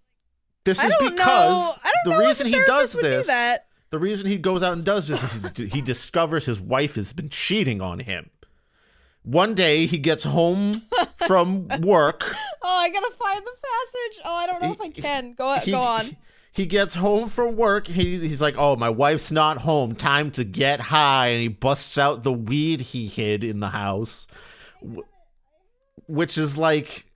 [0.64, 1.74] This "I is because know.
[1.82, 4.64] I don't the know if reason he does this, do that." the reason he goes
[4.64, 8.30] out and does this is he- he discovers his wife has been cheating on him.
[9.22, 10.82] One day he gets home
[11.28, 12.24] from work.
[12.62, 14.22] Oh, I got to find the passage.
[14.24, 15.34] Oh, I don't know if I can.
[15.34, 16.16] Go He, go on.
[16.54, 17.88] He gets home from work.
[17.88, 19.96] He, he's like, "Oh, my wife's not home.
[19.96, 24.28] Time to get high." And he busts out the weed he hid in the house,
[26.06, 27.06] which is like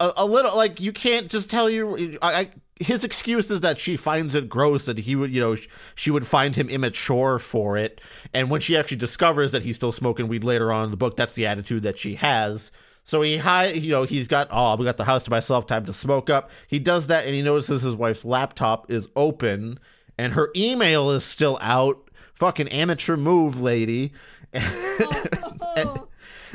[0.00, 2.18] a, a little like you can't just tell you.
[2.22, 5.56] I, I, his excuse is that she finds it gross that he would, you know,
[5.94, 8.00] she would find him immature for it.
[8.32, 11.16] And when she actually discovers that he's still smoking weed later on in the book,
[11.16, 12.70] that's the attitude that she has.
[13.08, 15.86] So he high, you know, he's got oh, we got the house to myself, time
[15.86, 16.50] to smoke up.
[16.66, 19.80] He does that, and he notices his wife's laptop is open,
[20.18, 22.10] and her email is still out.
[22.34, 24.12] Fucking amateur move, lady.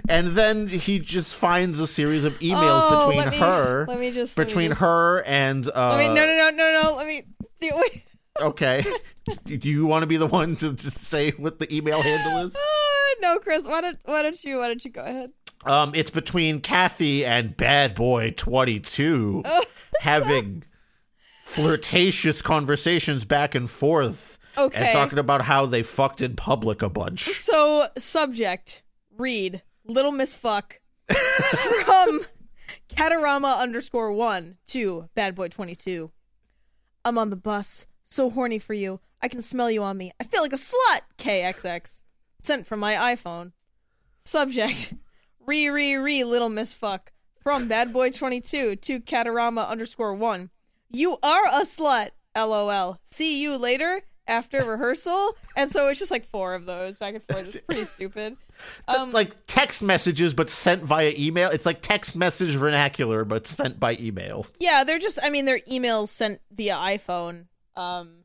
[0.10, 4.00] and then he just finds a series of emails Oh, between let me- her, let
[4.00, 5.68] me just- let me between just- her and.
[5.74, 6.96] Uh, Let me, no, no, no, no, no.
[6.98, 7.24] Let me.
[7.62, 8.04] Wait.
[8.42, 8.86] Okay.
[9.46, 12.56] Do you want to be the one to, to say what the email handle is?
[13.22, 13.64] No, Chris.
[13.66, 15.32] Why don't Why don't you Why don't you go ahead?
[15.66, 19.44] Um, it's between Kathy and Bad Boy Twenty Two
[20.02, 20.64] having
[21.46, 24.78] flirtatious conversations back and forth, Okay.
[24.78, 27.24] and talking about how they fucked in public a bunch.
[27.26, 28.84] So, subject
[29.18, 32.22] read Little Miss Fuck from
[32.90, 36.12] Catarama underscore one to Bad Boy 22.
[37.06, 39.00] I'm on the bus, so horny for you.
[39.22, 40.12] I can smell you on me.
[40.20, 41.00] I feel like a slut.
[41.18, 42.02] KXX.
[42.42, 43.52] Sent from my iPhone.
[44.20, 44.94] Subject
[45.46, 50.50] re re re Little Miss Fuck from Bad Boy 22 to Catarama underscore one.
[50.90, 52.10] You are a slut.
[52.36, 52.98] LOL.
[53.04, 55.36] See you later after rehearsal.
[55.56, 57.48] And so it's just like four of those back and forth.
[57.56, 58.38] It's pretty stupid.
[58.88, 61.50] Um, like text messages, but sent via email.
[61.50, 64.48] It's like text message vernacular, but sent by email.
[64.60, 65.20] yeah, they're just.
[65.22, 67.46] I mean, they're emails sent via iPhone.
[67.76, 68.24] Um,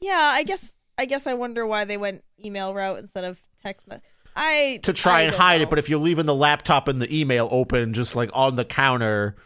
[0.00, 0.74] yeah, I guess.
[0.96, 3.88] I guess I wonder why they went email route instead of text.
[3.88, 3.96] Me-
[4.40, 5.62] I To try I and hide know.
[5.64, 8.64] it, but if you're leaving the laptop and the email open, just like on the
[8.64, 9.36] counter,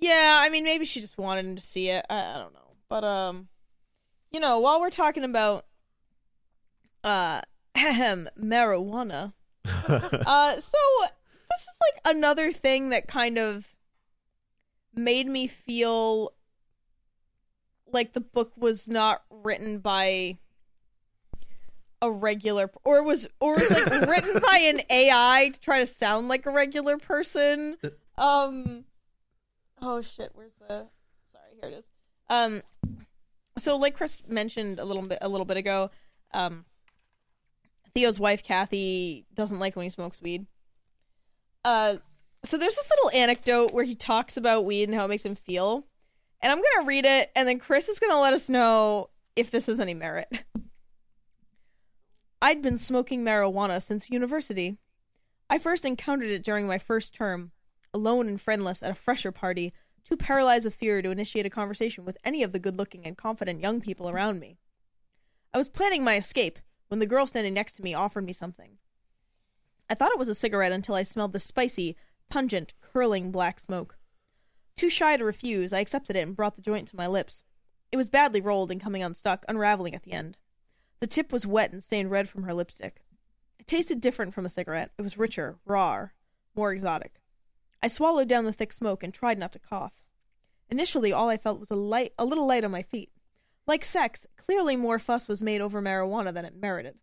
[0.00, 2.04] Yeah, I mean, maybe she just wanted him to see it.
[2.08, 3.48] I, I don't know, but um,
[4.30, 5.66] you know, while we're talking about
[7.04, 7.40] uh,
[7.76, 9.32] marijuana,
[9.66, 10.78] uh, so
[11.50, 13.74] this is like another thing that kind of
[14.94, 16.32] made me feel
[17.92, 20.38] like the book was not written by
[22.02, 26.28] a regular or was or was like written by an AI to try to sound
[26.28, 27.76] like a regular person.
[28.18, 28.84] Um
[29.80, 30.86] oh shit, where's the
[31.32, 31.86] sorry, here it is.
[32.28, 32.62] Um
[33.58, 35.90] so like Chris mentioned a little bit a little bit ago,
[36.34, 36.64] um
[37.94, 40.46] Theo's wife Kathy doesn't like when he smokes weed.
[41.64, 41.96] Uh
[42.44, 45.34] so there's this little anecdote where he talks about weed and how it makes him
[45.34, 45.84] feel.
[46.40, 49.08] And I'm going to read it and then Chris is going to let us know
[49.34, 50.28] if this has any merit.
[52.42, 54.76] I'd been smoking marijuana since university.
[55.48, 57.52] I first encountered it during my first term,
[57.94, 59.72] alone and friendless at a fresher party,
[60.04, 63.16] too paralyzed with fear to initiate a conversation with any of the good looking and
[63.16, 64.58] confident young people around me.
[65.54, 66.58] I was planning my escape
[66.88, 68.78] when the girl standing next to me offered me something.
[69.88, 71.96] I thought it was a cigarette until I smelled the spicy,
[72.28, 73.96] pungent, curling black smoke.
[74.76, 77.42] Too shy to refuse, I accepted it and brought the joint to my lips.
[77.90, 80.38] It was badly rolled and coming unstuck, unraveling at the end.
[81.00, 83.02] The tip was wet and stained red from her lipstick.
[83.58, 84.92] It tasted different from a cigarette.
[84.98, 86.14] It was richer, rawer,
[86.54, 87.20] more exotic.
[87.82, 90.02] I swallowed down the thick smoke and tried not to cough.
[90.68, 93.10] Initially, all I felt was a light, a little light on my feet.
[93.66, 96.96] Like sex, clearly more fuss was made over marijuana than it merited.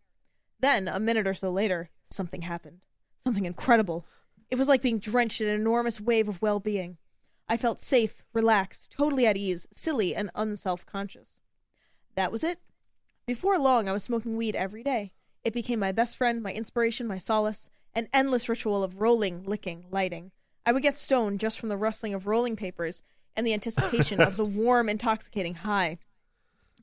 [0.60, 2.84] Then, a minute or so later, something happened.
[3.18, 4.06] Something incredible.
[4.50, 6.98] It was like being drenched in an enormous wave of well being.
[7.48, 11.40] I felt safe, relaxed, totally at ease, silly, and unself conscious.
[12.14, 12.60] That was it.
[13.26, 15.12] Before long, I was smoking weed every day.
[15.44, 19.86] It became my best friend, my inspiration, my solace, an endless ritual of rolling, licking,
[19.90, 20.30] lighting.
[20.66, 23.02] I would get stoned just from the rustling of rolling papers
[23.34, 25.98] and the anticipation of the warm, intoxicating high.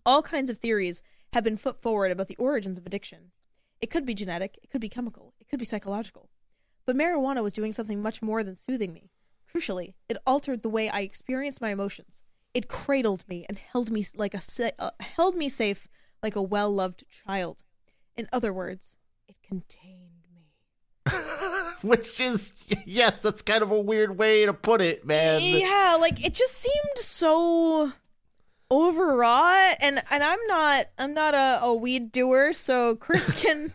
[0.03, 3.31] All kinds of theories have been put forward about the origins of addiction.
[3.79, 6.29] It could be genetic, it could be chemical, it could be psychological.
[6.87, 9.11] But marijuana was doing something much more than soothing me.
[9.53, 12.21] Crucially, it altered the way I experienced my emotions.
[12.53, 15.87] It cradled me and held me like a sa- uh, held me safe
[16.22, 17.63] like a well-loved child.
[18.15, 18.95] In other words,
[19.28, 19.99] it contained
[20.34, 21.11] me.
[21.82, 22.53] which is
[22.86, 25.41] yes, that's kind of a weird way to put it, man.
[25.41, 27.91] Yeah, like it just seemed so
[28.69, 33.74] overwrought and and I'm not I'm not a, a weed doer, so Chris can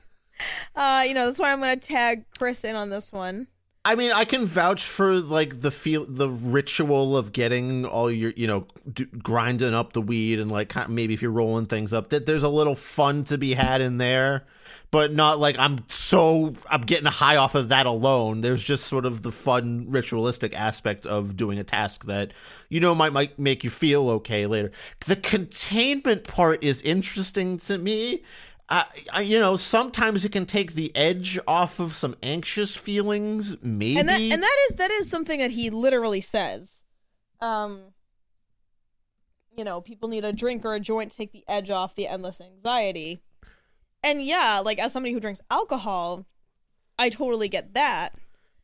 [0.74, 3.48] uh you know, that's why I'm gonna tag Chris in on this one.
[3.86, 8.32] I mean, I can vouch for like the feel, the ritual of getting all your,
[8.36, 12.08] you know, d- grinding up the weed and like maybe if you're rolling things up,
[12.10, 14.44] that there's a little fun to be had in there,
[14.90, 18.40] but not like I'm so I'm getting high off of that alone.
[18.40, 22.32] There's just sort of the fun ritualistic aspect of doing a task that
[22.68, 24.72] you know might might make you feel okay later.
[25.06, 28.24] The containment part is interesting to me.
[28.68, 33.56] I, I, you know, sometimes it can take the edge off of some anxious feelings.
[33.62, 36.82] Maybe, And that and that is that is something that he literally says.
[37.40, 37.92] Um
[39.56, 42.06] you know, people need a drink or a joint to take the edge off the
[42.06, 43.22] endless anxiety.
[44.02, 46.26] And yeah, like as somebody who drinks alcohol,
[46.98, 48.10] I totally get that.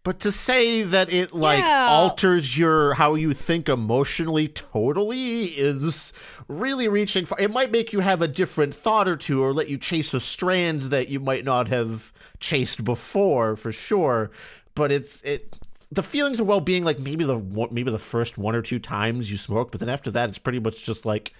[0.04, 1.86] But to say that it like Yeah.
[1.88, 6.12] alters your how you think emotionally totally is
[6.48, 7.38] really reaching far.
[7.38, 10.18] It might make you have a different thought or two or let you chase a
[10.20, 14.32] strand that you might not have chased before for sure.
[14.74, 15.54] But it's it
[15.92, 19.30] the feelings of well-being like maybe the one- maybe the first one or two times
[19.30, 21.32] you smoke, but then after that it's pretty much just like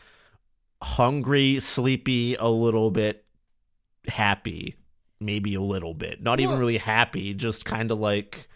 [0.82, 3.24] hungry, sleepy, a little bit
[4.08, 4.76] happy,
[5.20, 6.22] maybe a little bit.
[6.22, 8.48] Not even really happy, just kind of like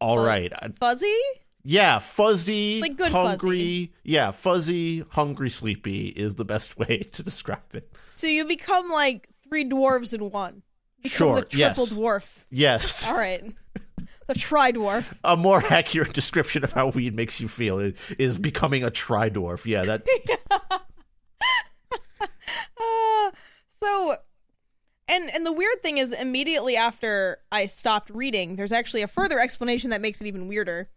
[0.00, 0.52] all right.
[0.78, 1.14] Fuzzy?
[1.68, 3.92] Yeah, fuzzy, Like good hungry.
[4.04, 7.92] Yeah, fuzzy, hungry, sleepy is the best way to describe it.
[8.14, 10.62] So you become like three dwarves in one.
[11.02, 11.92] Become Sure, the triple yes.
[11.92, 12.44] dwarf.
[12.50, 13.08] Yes.
[13.08, 13.52] All right.
[14.28, 15.16] The tri dwarf.
[15.24, 19.28] A more accurate description of how weed makes you feel is, is becoming a tri
[19.30, 19.66] dwarf.
[19.66, 20.06] Yeah, that
[22.78, 23.30] Uh,
[23.80, 24.16] so
[25.08, 29.38] and and the weird thing is immediately after I stopped reading, there's actually a further
[29.38, 30.88] explanation that makes it even weirder.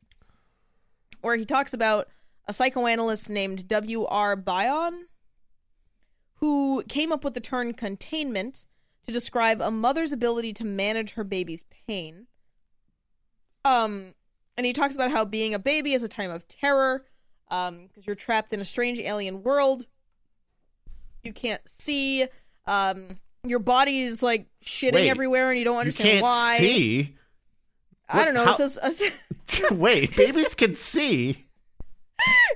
[1.22, 2.08] Where he talks about
[2.48, 4.36] a psychoanalyst named W.R.
[4.36, 5.04] Bion
[6.36, 8.66] who came up with the term containment
[9.06, 12.28] to describe a mother's ability to manage her baby's pain.
[13.66, 14.14] Um
[14.58, 17.06] and he talks about how being a baby is a time of terror
[17.52, 19.86] um because you're trapped in a strange alien world
[21.24, 22.28] you can't see
[22.66, 23.20] um
[23.50, 27.16] your body's like shitting Wait, everywhere and you don't you understand can't why see.
[28.10, 29.12] i don't know What- it says
[29.62, 31.46] uh, Wait, babies can see.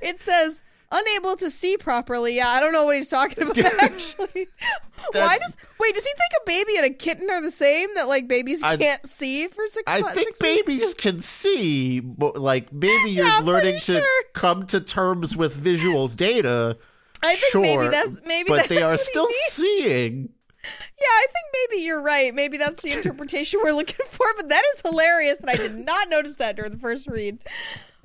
[0.02, 4.46] it says unable to see properly yeah i don't know what he's talking about actually
[5.12, 8.06] why does wait does he think a baby and a kitten are the same that
[8.06, 10.66] like babies I- can't see for six I think six weeks?
[10.66, 14.22] babies can see, but like maybe you're Yeah, learning to sure.
[14.34, 16.76] come to terms with visual data.
[17.24, 20.28] i think sure, maybe that's maybe but that's they are still seeing.
[21.04, 22.34] Yeah, I think maybe you're right.
[22.34, 26.08] Maybe that's the interpretation we're looking for, but that is hilarious and I did not
[26.08, 27.38] notice that during the first read.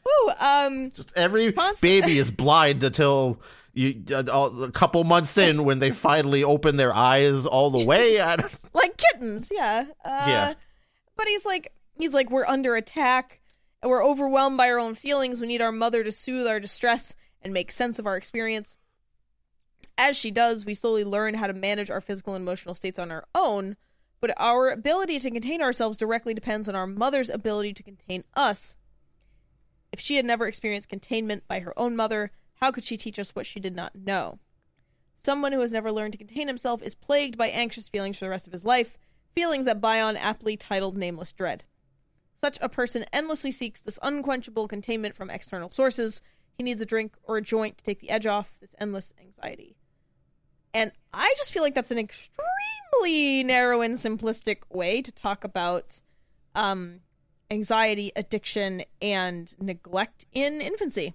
[0.08, 3.39] Ooh, um Just every Const- baby is blind until
[3.74, 4.24] you uh,
[4.64, 8.18] a couple months in when they finally open their eyes all the way.
[8.74, 9.86] Like kittens, yeah.
[10.04, 10.54] Uh, Yeah.
[11.16, 13.39] But he's like he's like we're under attack
[13.82, 15.39] and we're overwhelmed by our own feelings.
[15.39, 18.78] We need our mother to soothe our distress and make sense of our experience.
[20.02, 23.12] As she does, we slowly learn how to manage our physical and emotional states on
[23.12, 23.76] our own,
[24.22, 28.76] but our ability to contain ourselves directly depends on our mother's ability to contain us.
[29.91, 32.32] If she had never experienced containment by her own mother,
[32.62, 34.39] how could she teach us what she did not know?
[35.18, 38.32] Someone who has never learned to contain himself is plagued by anxious feelings for the
[38.32, 38.97] rest of his life,
[39.36, 41.66] feelings that Bion aptly titled Nameless Dread.
[42.39, 46.22] Such a person endlessly seeks this unquenchable containment from external sources.
[46.58, 49.76] He needs a drink or a joint to take the edge off this endless anxiety.
[50.74, 55.99] And I just feel like that's an extremely narrow and simplistic way to talk about
[56.55, 56.99] um,
[57.51, 61.13] anxiety, addiction, and neglect in infancy.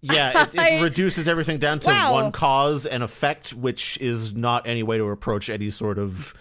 [0.00, 2.12] yeah, it, it reduces everything down to Wow.
[2.14, 6.34] one cause and effect, which is not any way to approach any sort of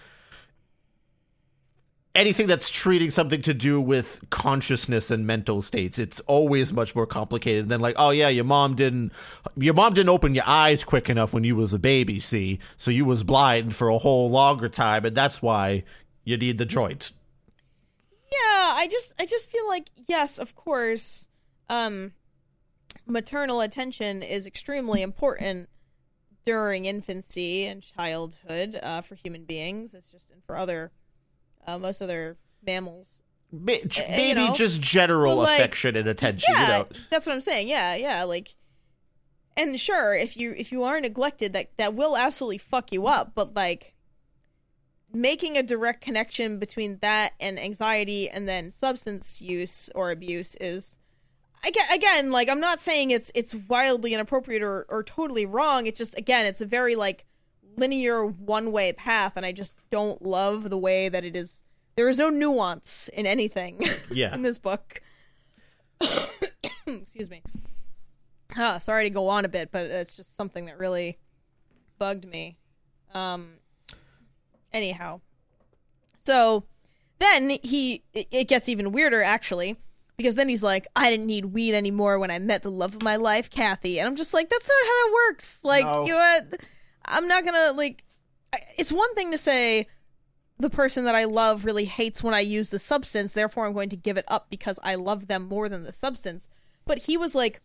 [2.15, 5.99] anything that's treating something to do with consciousness and mental states.
[5.99, 9.11] It's always much more complicated than like, oh yeah, your mom didn't
[9.55, 12.59] your mom didn't open your eyes quick enough when you was a baby, see?
[12.77, 15.83] So you was blind for a whole longer time, and that's why
[16.23, 17.11] you need the joint.
[18.31, 21.27] Yeah, I just I just feel like yes, of course,
[21.69, 22.13] um
[23.05, 25.69] maternal attention is extremely important
[26.45, 29.93] during infancy and childhood uh, for human beings.
[29.93, 30.91] It's just and for other
[31.67, 33.21] uh, most other mammals.
[33.51, 36.53] Ma- Uh, you Maybe know, just general like, affection and attention.
[36.55, 36.89] yeah, you know?
[37.09, 37.67] that's what I'm saying.
[37.67, 38.55] Yeah, yeah, like
[39.57, 43.33] and sure, if you if you are neglected that that will absolutely fuck you up,
[43.35, 43.95] but like
[45.11, 50.99] making a direct connection between that and anxiety and then substance use or abuse is
[51.65, 55.97] again, again like i'm not saying it's it's wildly inappropriate or, or totally wrong it's
[55.97, 57.25] just again it's a very like
[57.79, 61.63] linear one way path and i just don't love the way that it is
[61.95, 64.33] there is no nuance in anything Yeah.
[64.33, 65.01] in this book.
[66.87, 67.41] Excuse me.
[68.57, 71.17] Ah, sorry to go on a bit but it's just something that really
[71.97, 72.57] bugged me.
[73.13, 73.55] Um
[74.71, 75.19] anyhow.
[76.23, 76.63] So
[77.19, 79.75] then he it, it gets even weirder actually
[80.15, 83.01] because then he's like i didn't need weed anymore when i met the love of
[83.03, 83.99] my life kathy.
[83.99, 85.59] And i'm just like that's not how that works.
[85.63, 86.05] Like No.
[86.05, 86.61] you know what
[87.05, 88.03] i'm not gonna like
[88.77, 89.87] it's one thing to say
[90.57, 93.89] the person that i love really hates when i use the substance therefore i'm going
[93.89, 96.49] to give it up because i love them more than the substance
[96.85, 97.61] but he was like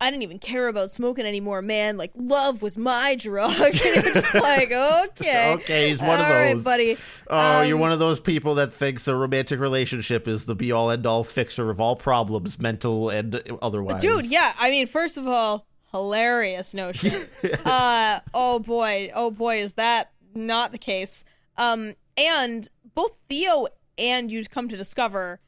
[0.00, 1.96] I didn't even care about smoking anymore, man.
[1.96, 3.50] Like love was my drug.
[3.84, 6.64] and you're just like, okay, Okay, he's one of All right, those.
[6.64, 6.96] buddy.
[7.28, 10.70] Oh, you're Um, one of those people that thinks a romantic relationship is the be
[10.70, 14.00] all end all fixer of all problems, mental and otherwise.
[14.00, 14.52] Dude, yeah.
[14.58, 17.28] I mean, first of all, hilarious notion.
[17.64, 21.24] uh, oh boy, oh boy, is that not the case?
[21.56, 25.40] Um, and both Theo and you'd come to discover,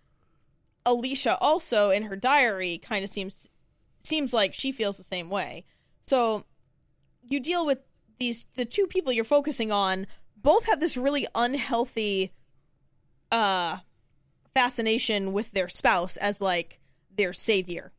[0.85, 3.47] Alicia also in her diary kind of seems
[4.03, 5.65] seems like she feels the same way.
[6.03, 6.45] So
[7.23, 7.79] you deal with
[8.19, 12.33] these the two people you're focusing on both have this really unhealthy
[13.31, 13.79] uh
[14.55, 16.81] fascination with their spouse as like
[17.15, 17.93] their savior.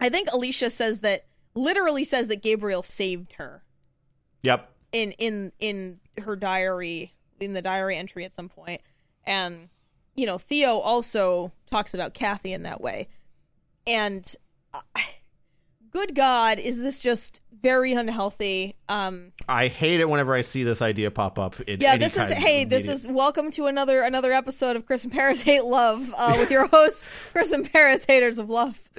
[0.00, 3.62] I think Alicia says that literally says that Gabriel saved her.
[4.42, 4.70] Yep.
[4.92, 8.80] in in in her diary in the diary entry at some point.
[9.24, 9.68] And
[10.14, 13.08] you know Theo also talks about Kathy in that way.
[13.86, 14.34] And
[14.72, 14.80] uh,
[15.94, 20.82] good god is this just very unhealthy um I hate it whenever I see this
[20.82, 21.58] idea pop up.
[21.62, 25.12] In yeah this is hey this is welcome to another another episode of chris and
[25.12, 28.78] paris hate love uh, with your hosts chris and paris haters of love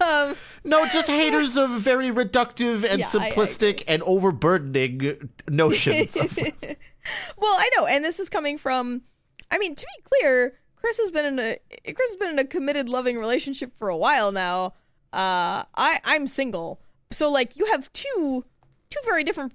[0.00, 6.16] um, no, just haters of very reductive and Yeah, I- I simplistic and overburdening notions.
[6.16, 6.36] of-
[7.38, 9.02] well i know and this is coming from
[9.50, 11.58] i mean to be clear chris has been in a
[11.92, 14.74] chris has been in a committed loving relationship for a while now
[15.14, 16.80] uh i i'm single.
[17.10, 18.44] So like you have two
[18.90, 19.52] two very different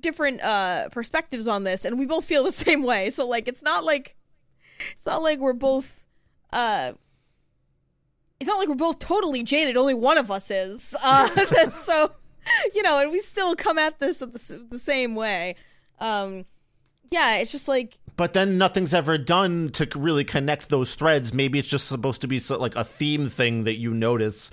[0.00, 3.10] different uh perspectives on this and we both feel the same way.
[3.10, 4.16] So like it's not like
[4.96, 6.04] it's not like we're both
[6.52, 6.92] uh
[8.40, 10.94] it's not like we're both totally jaded only one of us is.
[11.04, 12.12] Uh so
[12.74, 15.56] you know and we still come at this the, the same way.
[15.98, 16.46] Um
[17.10, 21.32] yeah it's just like but then nothing's ever done to really connect those threads.
[21.32, 24.50] Maybe it's just supposed to be so, like a theme thing that you notice,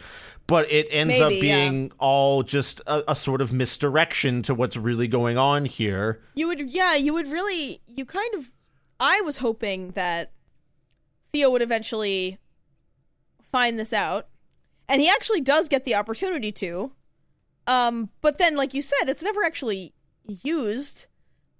[0.50, 1.70] but it ends up Maybe, yeah.
[1.70, 6.22] being all just a, a sort of misdirection to what's really going on here.
[6.36, 8.52] You would, yeah, you would really, you kind of.
[9.00, 10.34] I was hoping that
[11.32, 12.38] Theo would eventually
[13.52, 14.28] find this out,
[14.90, 16.92] and he actually does get the opportunity to.
[17.68, 19.94] Um, but then, like you said, it's never actually
[20.44, 21.06] used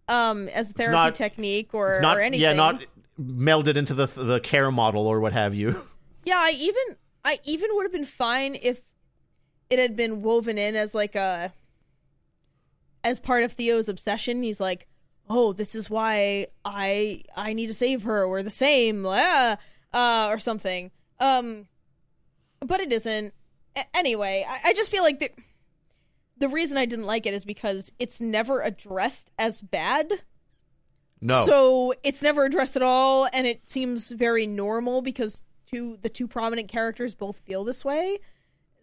[0.08, 2.42] um as a therapy not- technique or Not or anything.
[2.44, 2.84] yeah, not
[3.20, 5.82] melded into the the care model or what have you.
[6.26, 6.98] Yeah, I even
[7.30, 8.82] I even would have been fine if
[9.70, 11.54] it had been woven in as like a
[13.04, 14.42] as part of Theo's obsession.
[14.42, 14.88] He's like,
[15.30, 18.28] "Oh, this is why I I need to save her.
[18.28, 19.58] We're the same." Uh,
[19.94, 20.90] uh or something.
[21.20, 21.68] Um
[22.66, 23.32] but it isn't.
[23.78, 25.30] A- anyway, I, I just feel like the
[26.40, 30.12] the reason I didn't like it is because it's never addressed as bad.
[31.22, 31.46] No.
[31.46, 36.28] So it's never addressed at all, and it seems very normal because two the two
[36.28, 38.20] prominent characters both feel this way.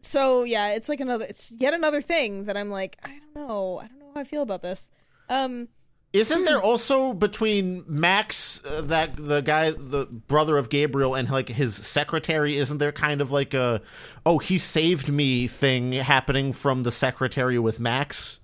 [0.01, 3.81] So yeah, it's like another it's yet another thing that I'm like, I don't know.
[3.83, 4.91] I don't know how I feel about this.
[5.29, 5.69] Um
[6.13, 11.49] Isn't there also between Max, uh, that the guy, the brother of Gabriel, and like
[11.49, 12.57] his secretary?
[12.57, 13.83] Isn't there kind of like a,
[14.25, 18.41] oh, he saved me thing happening from the secretary with Max?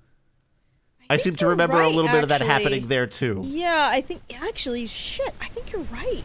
[1.09, 3.43] I, seem to remember a little bit of that happening there too.
[3.45, 6.23] yeah, I think actually shit, I think you're right.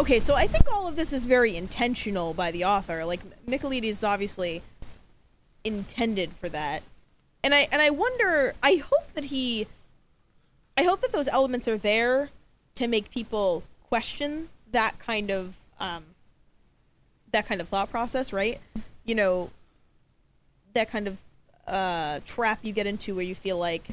[0.00, 3.04] Okay, so I think all of this is very intentional by the author.
[3.04, 4.62] Like Michaelides is obviously
[5.62, 6.82] intended for that.
[7.44, 9.66] And I and I wonder I hope that he
[10.74, 12.30] I hope that those elements are there
[12.76, 16.04] to make people question that kind of um
[17.32, 18.58] that kind of thought process, right?
[19.04, 19.50] You know,
[20.72, 21.18] that kind of
[21.66, 23.86] uh trap you get into where you feel like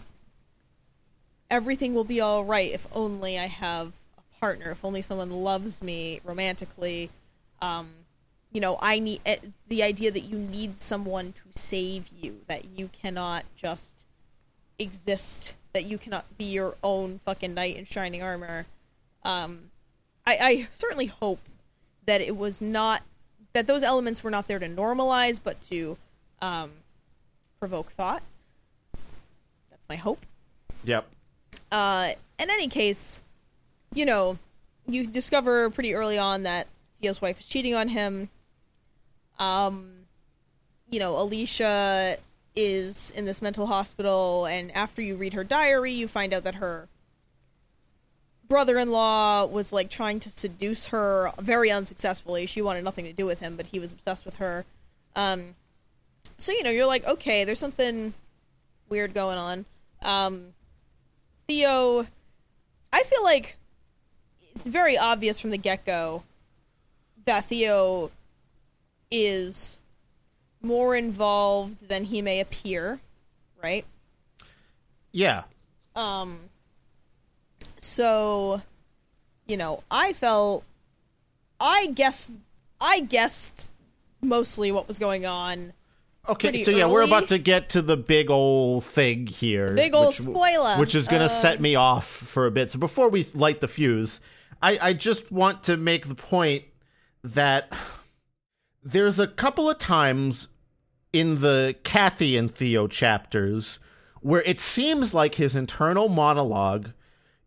[1.52, 3.92] everything will be all right if only I have
[4.40, 7.10] partner, if only someone loves me romantically.
[7.62, 7.90] Um,
[8.52, 12.66] you know, I need eh, the idea that you need someone to save you, that
[12.66, 14.06] you cannot just
[14.80, 18.66] exist, that you cannot be your own fucking knight in shining armor.
[19.24, 19.72] Um,
[20.26, 21.40] I, I certainly hope
[22.06, 23.04] that it was not
[23.54, 25.98] that those elements were not there to normalize, but to
[26.42, 26.72] um,
[27.60, 28.22] provoke thought.
[29.72, 30.26] That's my hope.
[30.84, 31.06] Yep.
[31.72, 32.10] Uh,
[32.40, 33.20] in any case,
[33.94, 34.38] you know,
[34.88, 36.68] you discover pretty early on that
[37.02, 38.30] Theo's wife is cheating on him.
[39.40, 39.92] Um,
[40.90, 42.18] you know, Alicia
[42.56, 46.56] is in this mental hospital, and after you read her diary, you find out that
[46.56, 46.88] her
[48.48, 52.46] brother-in-law was like trying to seduce her very unsuccessfully.
[52.46, 54.66] She wanted nothing to do with him, but he was obsessed with her.
[55.16, 55.56] Um,
[56.38, 58.14] so you know, you're like, okay, there's something
[58.90, 59.66] weird going on.
[60.02, 60.54] Um,
[61.48, 62.08] Theo,
[62.94, 63.58] I feel like
[64.60, 66.24] it's very obvious from the get go
[67.26, 68.10] that Theo
[69.12, 69.78] is
[70.64, 73.00] more involved than he may appear,
[73.64, 73.86] right?
[75.12, 75.44] Yeah.
[75.96, 76.40] Um
[77.78, 78.64] so
[79.46, 80.64] you know, I felt
[81.60, 82.32] I guessed
[82.82, 83.70] I guessed
[84.22, 85.74] mostly what was going on.
[86.28, 89.74] Okay, so yeah, we're about to get to the big old thing here.
[89.74, 90.76] Big old which- spoiler.
[90.78, 92.72] Which is going to Uh, set me off for a bit.
[92.72, 94.20] So before we light the fuse,
[94.62, 96.64] I, I just want to make the point
[97.24, 97.72] that
[98.84, 100.48] there's a couple of times
[101.14, 103.80] in the Kathy and Theo chapters
[104.22, 106.92] where it seems like his internal monologue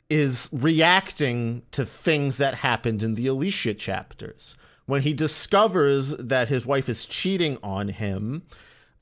[0.08, 4.56] is reacting to things that happened in the Alicia chapters.
[4.86, 8.42] When he discovers that his wife is cheating on him,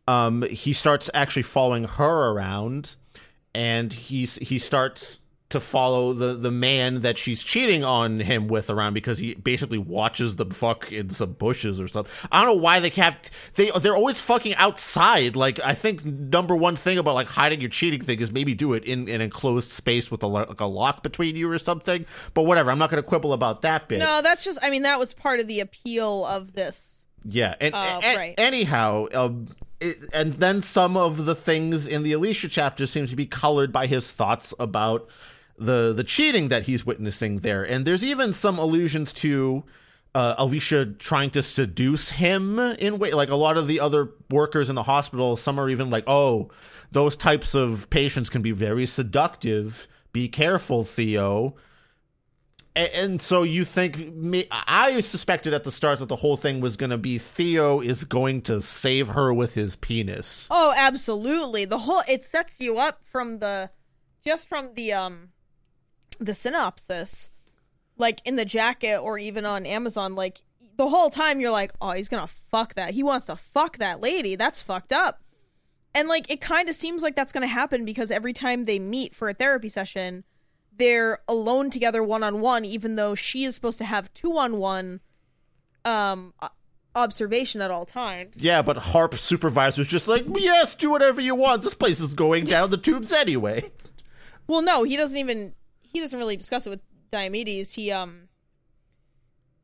[0.06, 2.96] um, he starts actually following her around,
[3.54, 8.68] and he's he starts to follow the the man that she's cheating on him with
[8.68, 12.12] around because he basically watches them fuck in some bushes or something.
[12.30, 13.16] I don't know why they have
[13.54, 15.36] they they're always fucking outside.
[15.36, 18.74] Like I think number one thing about like hiding your cheating thing is maybe do
[18.74, 22.04] it in an enclosed space with a like a lock between you or something.
[22.34, 24.00] But whatever, I'm not going to quibble about that bit.
[24.00, 27.04] No, that's just I mean that was part of the appeal of this.
[27.24, 28.34] Yeah, and, Uh, a- right.
[28.38, 29.48] anyhow, um,
[29.80, 33.72] it, and then some of the things in the Alicia chapter seem to be colored
[33.72, 35.08] by his thoughts about
[35.58, 39.64] the the cheating that he's witnessing there, and there's even some allusions to
[40.14, 44.68] uh, Alicia trying to seduce him in way like a lot of the other workers
[44.68, 45.36] in the hospital.
[45.36, 46.50] Some are even like, oh,
[46.90, 49.86] those types of patients can be very seductive.
[50.12, 51.54] Be careful, Theo.
[52.74, 54.46] A- And so you think me?
[54.50, 58.04] I suspected at the start that the whole thing was going to be Theo is
[58.04, 60.46] going to save her with his penis.
[60.50, 61.64] Oh, absolutely.
[61.66, 63.70] The whole it sets you up from the
[64.24, 65.28] just from the um
[66.18, 67.30] the synopsis
[67.96, 70.42] like in the jacket or even on Amazon like
[70.76, 72.94] the whole time you're like, "Oh, he's going to fuck that.
[72.94, 74.36] He wants to fuck that lady.
[74.36, 75.22] That's fucked up."
[75.94, 78.78] And like it kind of seems like that's going to happen because every time they
[78.78, 80.22] meet for a therapy session,
[80.76, 84.58] they're alone together one on one even though she is supposed to have two on
[84.58, 85.00] one
[85.84, 86.32] um
[86.94, 88.42] observation at all times.
[88.42, 91.62] Yeah, but Harp supervisor was just like, yes, do whatever you want.
[91.62, 93.70] This place is going down the tubes anyway.
[94.50, 95.52] Well, no, he doesn't even
[95.92, 96.80] he doesn't really discuss it with
[97.10, 97.74] Diomedes.
[97.74, 98.28] He um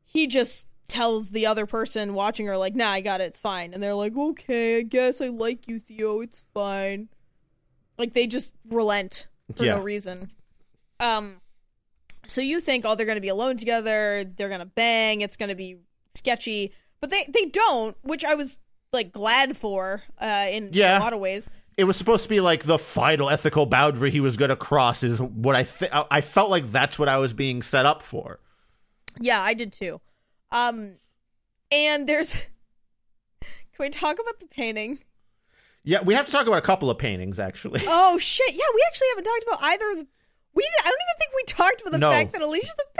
[0.03, 3.25] he just tells the other person watching her like, "Nah, I got it.
[3.25, 6.21] It's fine." And they're like, "Okay, I guess I like you, Theo.
[6.21, 7.09] It's fine."
[7.97, 9.75] Like they just relent for Yeah.
[9.75, 10.31] no reason.
[10.99, 11.41] Um
[12.27, 14.23] so you think, "Oh, they're going to be alone together.
[14.23, 15.21] They're going to bang.
[15.21, 15.77] It's going to be
[16.15, 18.57] sketchy." But they they don't, which I was
[18.93, 20.97] like glad for uh in Yeah.
[20.97, 21.49] a lot of ways.
[21.77, 25.03] It was supposed to be like the final ethical boundary he was going to cross.
[25.03, 28.39] Is what I th- I felt like that's what I was being set up for.
[29.19, 29.99] Yeah, I did too.
[30.51, 30.95] Um,
[31.71, 32.33] and there's.
[33.41, 33.49] Can
[33.79, 34.99] we talk about the painting?
[35.83, 37.81] Yeah, we have to talk about a couple of paintings actually.
[37.85, 38.53] Oh shit!
[38.53, 39.91] Yeah, we actually haven't talked about either.
[39.91, 40.07] Of the...
[40.55, 42.11] We I don't even think we talked about the No.
[42.11, 42.97] fact that Alicia's a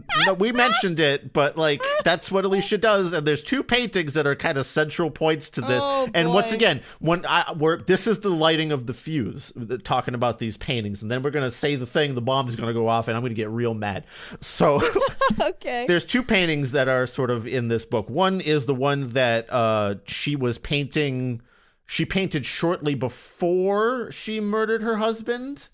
[0.00, 0.06] painter.
[0.26, 4.26] no, we mentioned it, but like that's what Alicia does, and there's two paintings that
[4.26, 5.80] are kind of central points to this.
[5.82, 6.54] Oh, and once boy.
[6.54, 10.56] again, when I we're this is the lighting of the fuse, the- talking about these
[10.56, 13.16] paintings, and then we're gonna say the thing, the bomb is gonna go off, and
[13.16, 14.04] I'm gonna get real mad.
[14.40, 14.80] So
[15.40, 15.84] okay.
[15.86, 18.08] there's two paintings that are sort of in this book.
[18.08, 21.42] One is the one that uh she was painting.
[21.86, 25.68] She painted shortly before she murdered her husband.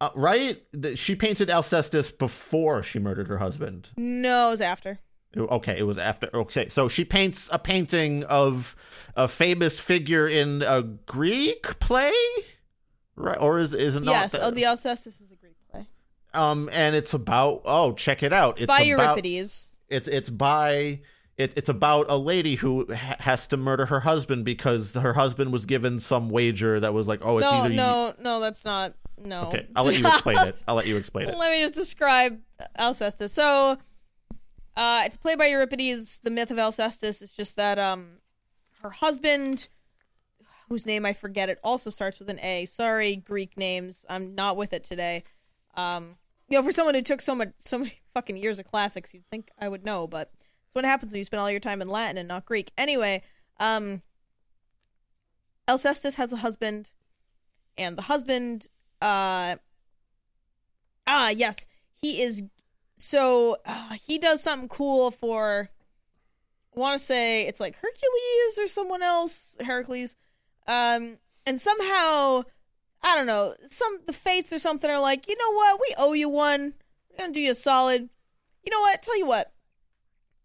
[0.00, 0.62] Uh, right?
[0.72, 3.90] The- She painted Alcestis before she murdered her husband.
[3.96, 4.98] No, it was after.
[5.36, 6.28] Okay, it was after.
[6.34, 8.76] Okay, so she paints a painting of
[9.16, 12.12] a famous figure in a Greek play,
[13.16, 13.38] right?
[13.40, 14.12] Or is is it not?
[14.12, 14.32] yes.
[14.32, 15.88] that- Oh, the Alcestis is a Greek play.
[16.34, 17.62] um, and it's about.
[17.64, 18.58] Oh, check it out!
[18.58, 19.70] It's, by about, Euripides.
[19.88, 21.00] It's it's by.
[21.36, 25.52] It, it's about a lady who ha- has to murder her husband because her husband
[25.52, 27.76] was given some wager that was like, oh, it's No, either you.
[27.76, 28.40] no, no.
[28.40, 28.94] That's not.
[29.18, 29.48] No.
[29.48, 30.62] Okay, I'll let you explain it.
[30.68, 31.36] I'll let you explain it.
[31.36, 32.38] Let me just describe
[32.78, 33.30] Alcestis.
[33.30, 33.78] So,
[34.76, 36.20] uh, it's played by Euripides.
[36.22, 38.18] The myth of Alcestis is just that um,
[38.82, 39.68] her husband,
[40.68, 42.66] whose name I forget, it also starts with an A.
[42.66, 44.04] Sorry, Greek names.
[44.08, 45.24] I'm not with it today.
[45.76, 46.16] Um,
[46.48, 49.28] you know, for someone who took so much, so many fucking years of classics, you'd
[49.30, 50.30] think I would know, but
[50.74, 52.72] it's what happens when you spend all your time in Latin and not Greek.
[52.76, 53.22] Anyway,
[53.60, 54.02] um,
[55.68, 56.92] Alcestis has a husband,
[57.78, 58.66] and the husband,
[59.00, 59.54] uh,
[61.06, 61.64] ah, yes,
[61.94, 62.42] he is.
[62.96, 65.68] So uh, he does something cool for.
[66.76, 70.16] I want to say it's like Hercules or someone else, Heracles,
[70.66, 72.42] um, and somehow
[73.00, 73.54] I don't know.
[73.68, 75.80] Some the fates or something are like, you know what?
[75.80, 76.74] We owe you one.
[77.10, 78.08] We're gonna do you a solid.
[78.64, 79.02] You know what?
[79.02, 79.53] Tell you what.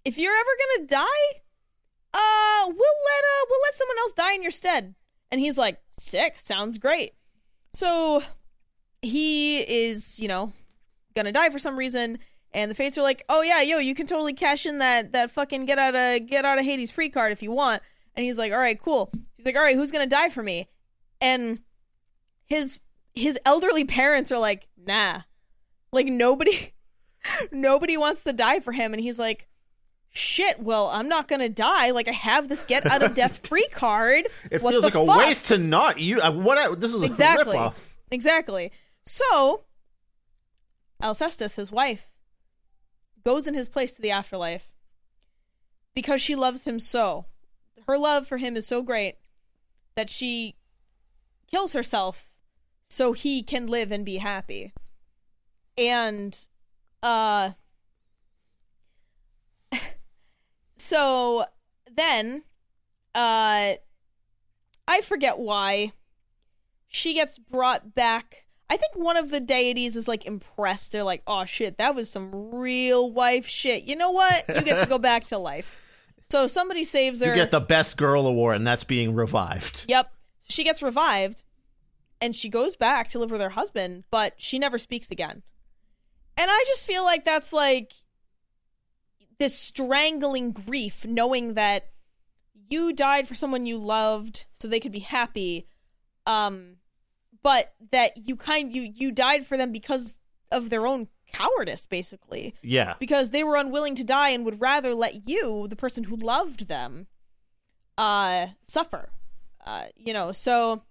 [0.09, 1.39] If you're ever gonna die,
[2.15, 4.95] uh, we'll let uh, we'll let someone else die in your stead.
[5.29, 7.13] And he's like, sick, sounds great.
[7.75, 8.23] So
[9.03, 10.51] he is, you know,
[11.15, 12.17] gonna die for some reason,
[12.55, 15.29] and the fates are like, oh yeah, yo, you can totally cash in that that
[15.29, 17.83] fucking get out of get out of Hades free card if you want.
[18.15, 19.11] And he's like, all right, cool.
[19.37, 20.69] He's like, all right, who's gonna die for me?
[21.21, 21.59] And
[22.47, 22.79] his
[23.13, 25.21] his elderly parents are like, nah,
[25.91, 26.73] like nobody
[27.51, 29.45] nobody wants to die for him, and he's like.
[30.11, 31.91] Shit, well, I'm not gonna die.
[31.91, 34.27] Like I have this get out of death free card.
[34.49, 36.19] It What feels like a waste to not you.
[36.19, 36.57] Uh, what?
[36.57, 37.55] I, this is a Exactly.
[37.57, 37.73] ripoff.
[38.11, 38.71] Exactly.
[39.05, 39.65] So,
[41.01, 42.07] Alcestis, his wife,
[43.23, 44.73] goes in his place to the afterlife
[45.93, 47.25] because she loves him so.
[47.87, 49.15] Her love for him is so great
[49.95, 50.55] that she
[51.49, 52.29] kills herself
[52.83, 54.73] so he can live and be happy.
[55.77, 56.37] And,
[57.01, 57.51] uh,
[60.79, 61.45] so
[61.91, 62.43] then,
[63.15, 63.73] uh,
[64.87, 65.93] I forget why
[66.87, 68.45] she gets brought back.
[68.69, 70.91] I think one of the deities is like impressed.
[70.91, 74.45] They're like, "Oh shit, that was some real wife shit." You know what?
[74.47, 75.75] You get to go back to life.
[76.21, 77.29] So somebody saves her.
[77.29, 79.85] You get the best girl award, and that's being revived.
[79.87, 80.11] Yep.
[80.47, 81.43] She gets revived
[82.21, 85.43] and she goes back to live with her husband, but she never speaks again.
[86.37, 87.93] And I just feel like that's like
[89.39, 91.89] this strangling grief knowing that
[92.69, 95.65] you died for someone you loved so they could be happy
[96.27, 96.75] um
[97.41, 100.17] but that you kind you you died for them because
[100.51, 102.95] of their own cowardice basically Yeah.
[102.99, 106.67] because they were unwilling to die and would rather let you, the person who loved
[106.67, 107.05] them,
[107.97, 109.11] uh, suffer.
[109.63, 110.81] Uh, you know, so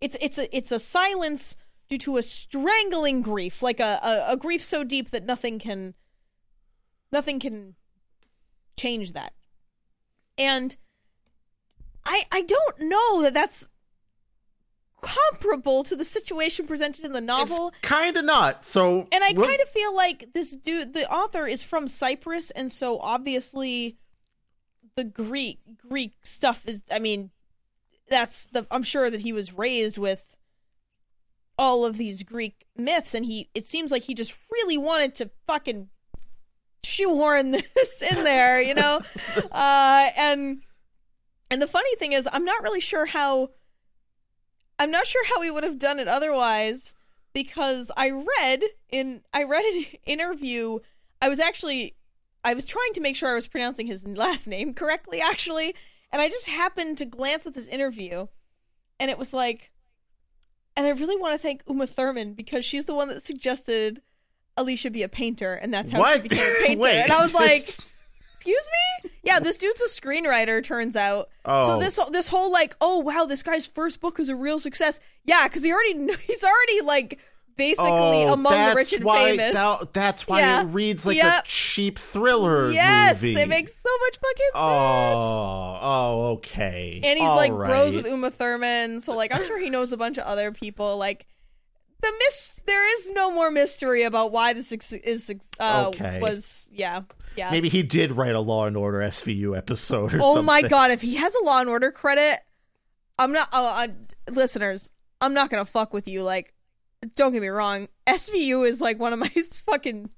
[0.00, 1.56] it's it's a it's a silence
[1.90, 5.92] due to a strangling grief, like a, a, a grief so deep that nothing can
[7.12, 7.74] nothing can
[8.82, 9.32] change that.
[10.36, 10.76] And
[12.04, 13.68] I I don't know that that's
[15.02, 17.72] comparable to the situation presented in the novel.
[17.82, 18.64] Kind of not.
[18.64, 22.70] So, And I kind of feel like this dude, the author, is from Cyprus, and
[22.70, 23.98] so obviously
[24.94, 26.82] the Greek Greek stuff is.
[26.90, 27.30] I mean,
[28.08, 28.66] that's the.
[28.70, 30.36] I'm sure that he was raised with
[31.58, 33.50] all of these Greek myths, and he.
[33.54, 35.88] It seems like he just really wanted to fucking
[36.84, 39.00] shoehorn this in there, you know.
[39.52, 40.62] uh, and
[41.50, 43.50] and the funny thing is, I'm not really sure how.
[44.78, 46.94] I'm not sure how he would have done it otherwise
[47.32, 50.78] because I read in I read an interview.
[51.20, 51.94] I was actually
[52.44, 55.74] I was trying to make sure I was pronouncing his last name correctly actually,
[56.10, 58.26] and I just happened to glance at this interview
[59.02, 59.70] and it was like
[60.76, 64.00] and I really want to thank Uma Thurman because she's the one that suggested
[64.56, 66.88] Alicia be a painter and that's how she became a painter.
[66.88, 67.74] And I was like
[68.34, 68.68] Excuse
[69.04, 69.10] me?
[69.22, 70.64] Yeah, this dude's a screenwriter.
[70.64, 71.28] Turns out.
[71.46, 71.78] So Oh.
[71.80, 74.98] this this whole like, oh wow, this guy's first book is a real success.
[75.24, 77.20] Yeah, because he already he's already like
[77.56, 79.54] basically Oh, among the rich and why, famous.
[79.54, 80.62] that- that's why Yeah.
[80.62, 81.44] it reads like Yep.
[81.44, 83.40] a cheap thriller yes, movie.
[83.40, 84.56] it makes so much fucking sense.
[84.56, 87.00] Oh, oh, okay.
[87.04, 89.96] and he's All like bros with Uma Thurman, so like I'm sure he knows a
[89.96, 90.96] bunch of other people.
[90.96, 91.26] Like
[92.02, 96.20] the mis, there is no more mystery about why this ex- is uh, Okay.
[96.20, 97.02] was yeah
[97.36, 97.50] yeah.
[97.50, 100.20] Maybe he did write a Law and Order SVU episode or something.
[100.22, 100.44] oh something.
[100.46, 102.40] my god, if he has a Law and Order credit,
[103.18, 103.48] I'm not.
[103.52, 104.90] Uh, uh, listeners,
[105.20, 106.22] I'm not gonna fuck with you.
[106.24, 106.52] Like,
[107.16, 109.28] don't get me wrong, SVU is like one of my
[109.66, 110.10] fucking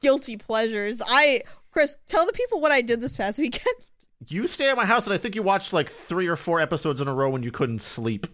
[0.00, 1.02] guilty pleasures.
[1.06, 1.42] I
[1.72, 3.74] Chris, tell the people what I did this past weekend.
[4.28, 7.00] You stayed at my house, and I think you watched like three or four episodes
[7.00, 8.26] in a row when you couldn't sleep.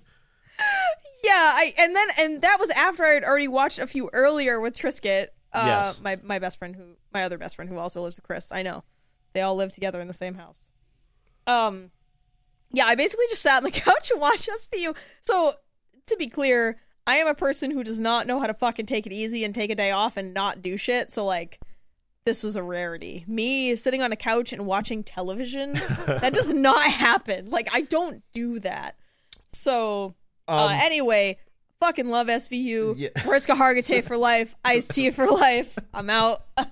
[1.27, 4.61] Yeah, I and then and that was after I had already watched a few earlier
[4.61, 6.01] with Trisket, uh, Yes.
[6.01, 8.53] my my best friend who my other best friend who also lives with Chris.
[8.53, 8.85] I know
[9.33, 10.71] they all live together in the same house.
[11.47, 11.91] Um,
[12.73, 14.97] yeah, I basically just sat on the couch and watched SVU.
[15.21, 15.55] So
[16.07, 19.07] to be clear, I am a person who does not know how to fucking take
[19.07, 21.11] it easy and take a day off and not do shit.
[21.13, 21.59] So like.
[22.25, 23.25] This was a rarity.
[23.29, 25.75] Me sitting on a couch and watching television,
[26.09, 27.49] that does not happen.
[27.49, 28.97] Like, I don't do that.
[29.53, 30.17] So,
[30.49, 31.39] Um, uh, anyway,
[31.81, 32.95] fucking love SVU.
[32.97, 33.09] Yeah.
[33.25, 34.55] Mariska Hargitay for life.
[34.65, 35.79] Ice T for life.
[35.93, 36.45] I'm out.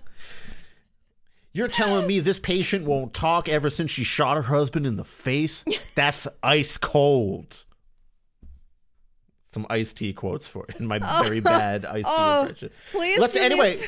[1.53, 5.05] You're telling me this patient won't talk ever since she shot her husband in the
[5.05, 5.65] face?
[5.95, 7.65] That's ice cold.
[9.53, 12.71] Some Ice T quotes for in my very bad Ice T Oh, impression.
[12.91, 13.21] please.
[13.21, 13.81] Let's do me a anyway.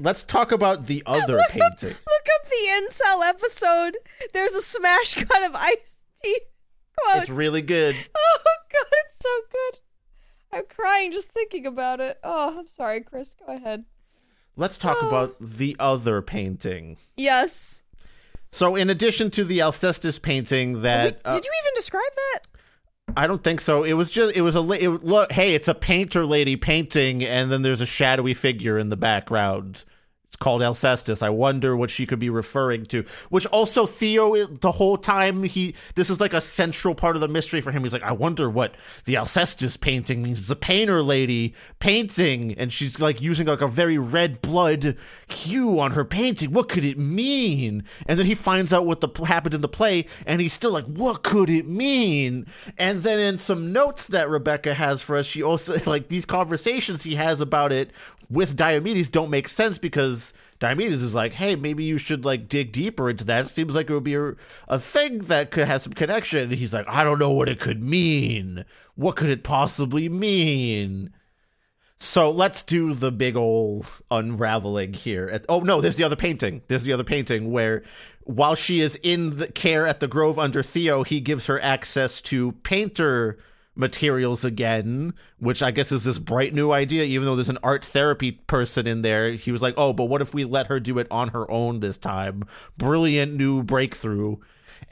[0.00, 1.88] Let's talk about the other painting.
[1.88, 3.96] Look up the incel episode.
[4.34, 6.40] There's a smash cut of Ice T
[7.02, 7.16] quotes.
[7.16, 7.96] Oh, it's really good.
[8.16, 9.80] oh god, it's so good.
[10.52, 12.18] I'm crying just thinking about it.
[12.24, 13.34] Oh, I'm sorry, Chris.
[13.34, 13.84] Go ahead.
[14.56, 15.08] Let's talk oh.
[15.08, 16.96] about the other painting.
[17.16, 17.82] Yes.
[18.52, 22.40] So, in addition to the Alcestis painting that Did uh, you even describe that?
[23.16, 23.84] I don't think so.
[23.84, 25.32] It was just it was a it, look.
[25.32, 29.84] Hey, it's a painter lady painting, and then there's a shadowy figure in the background.
[30.40, 31.22] Called Alcestis.
[31.22, 33.04] I wonder what she could be referring to.
[33.28, 37.28] Which also Theo the whole time he this is like a central part of the
[37.28, 37.84] mystery for him.
[37.84, 38.74] He's like, I wonder what
[39.04, 40.40] the Alcestis painting means.
[40.40, 44.96] It's a painter lady painting, and she's like using like a very red blood
[45.28, 46.52] hue on her painting.
[46.52, 47.84] What could it mean?
[48.06, 50.86] And then he finds out what the happened in the play, and he's still like,
[50.86, 52.46] what could it mean?
[52.78, 57.02] And then in some notes that Rebecca has for us, she also like these conversations
[57.02, 57.90] he has about it
[58.30, 62.70] with Diomedes don't make sense because Diomedes is like, hey, maybe you should like dig
[62.70, 63.46] deeper into that.
[63.46, 64.34] It seems like it would be a,
[64.68, 66.38] a thing that could have some connection.
[66.44, 68.64] And he's like, I don't know what it could mean.
[68.94, 71.12] What could it possibly mean?
[71.98, 75.28] So let's do the big old unraveling here.
[75.28, 76.62] At, oh no, there's the other painting.
[76.68, 77.82] There's the other painting where
[78.24, 82.20] while she is in the care at the Grove under Theo, he gives her access
[82.22, 83.38] to painter
[83.74, 87.84] materials again, which I guess is this bright new idea, even though there's an art
[87.84, 89.32] therapy person in there.
[89.32, 91.80] He was like, oh, but what if we let her do it on her own
[91.80, 92.44] this time?
[92.76, 94.36] Brilliant new breakthrough.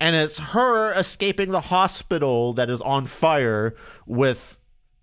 [0.01, 3.75] And it's her escaping the hospital that is on fire
[4.07, 4.59] with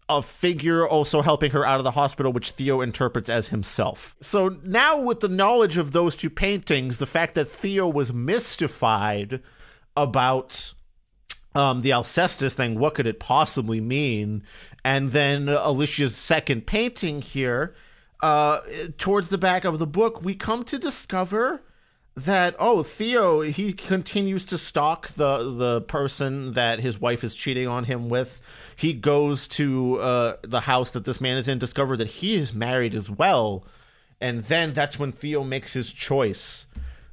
[0.07, 4.15] a figure also helping her out of the hospital, which Theo interprets as himself.
[4.21, 9.41] So now, with the knowledge of those two paintings, the fact that Theo was mystified
[9.97, 10.73] about
[11.55, 14.43] um, the Alcestis thing, what could it possibly mean?
[14.83, 17.73] And then Alicia's second painting here,
[18.21, 18.59] uh,
[18.97, 21.61] towards the back of the book, we come to discover
[22.17, 27.67] that oh Theo he continues to stalk the the person that his wife is cheating
[27.67, 28.39] on him with.
[28.75, 32.53] He goes to uh, the house that this man is in, discover that he is
[32.53, 33.65] married as well,
[34.21, 36.67] and then that's when Theo makes his choice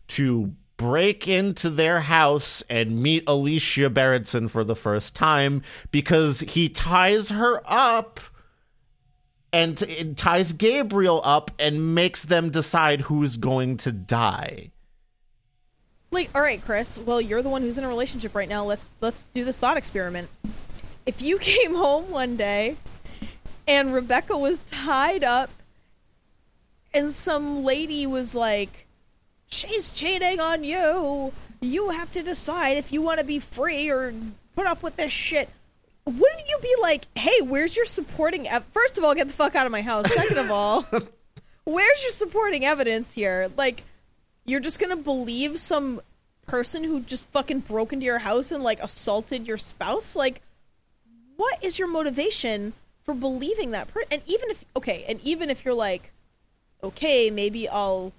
[0.09, 5.63] to break into their house and meet Alicia Berenson for the first time
[5.93, 8.19] because he ties her up
[9.53, 14.73] and ties Gabriel up and makes them decide who's going to die.
[16.11, 16.99] Like, all right, Chris.
[16.99, 18.65] Well, you're the one who's in a relationship right now.
[18.65, 20.31] Let's let's do this thought experiment.
[21.07, 22.77] If you came home one day
[23.69, 25.49] and Rebecca was tied up
[26.93, 28.89] and some lady was like,
[29.53, 31.33] "She's cheating on you.
[31.61, 34.13] You have to decide if you want to be free or
[34.57, 35.49] put up with this shit."
[36.05, 39.55] Wouldn't you be like, "Hey, where's your supporting ev- First of all, get the fuck
[39.55, 40.13] out of my house.
[40.13, 40.85] Second of all,
[41.65, 43.49] where's your supporting evidence here?
[43.57, 43.85] Like
[44.45, 46.01] you're just gonna believe some
[46.47, 50.43] person who just fucking broke into your house and like assaulted your spouse like
[51.37, 52.73] what is your motivation
[53.05, 56.11] for believing that person and even if okay and even if you're like
[56.83, 58.13] okay maybe i'll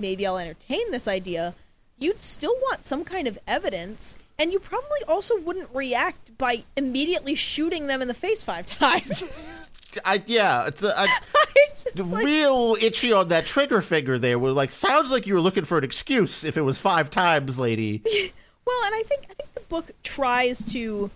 [0.00, 1.54] maybe i'll entertain this idea
[1.98, 7.34] you'd still want some kind of evidence and you probably also wouldn't react by immediately
[7.34, 9.62] shooting them in the face five times
[10.04, 11.06] I yeah, it's a, a
[11.86, 14.38] It's like- real itchy on that trigger finger there.
[14.38, 17.58] We're like, sounds like you were looking for an excuse if it was five times,
[17.58, 18.02] lady.
[18.66, 21.10] Well, and I think I think the book tries to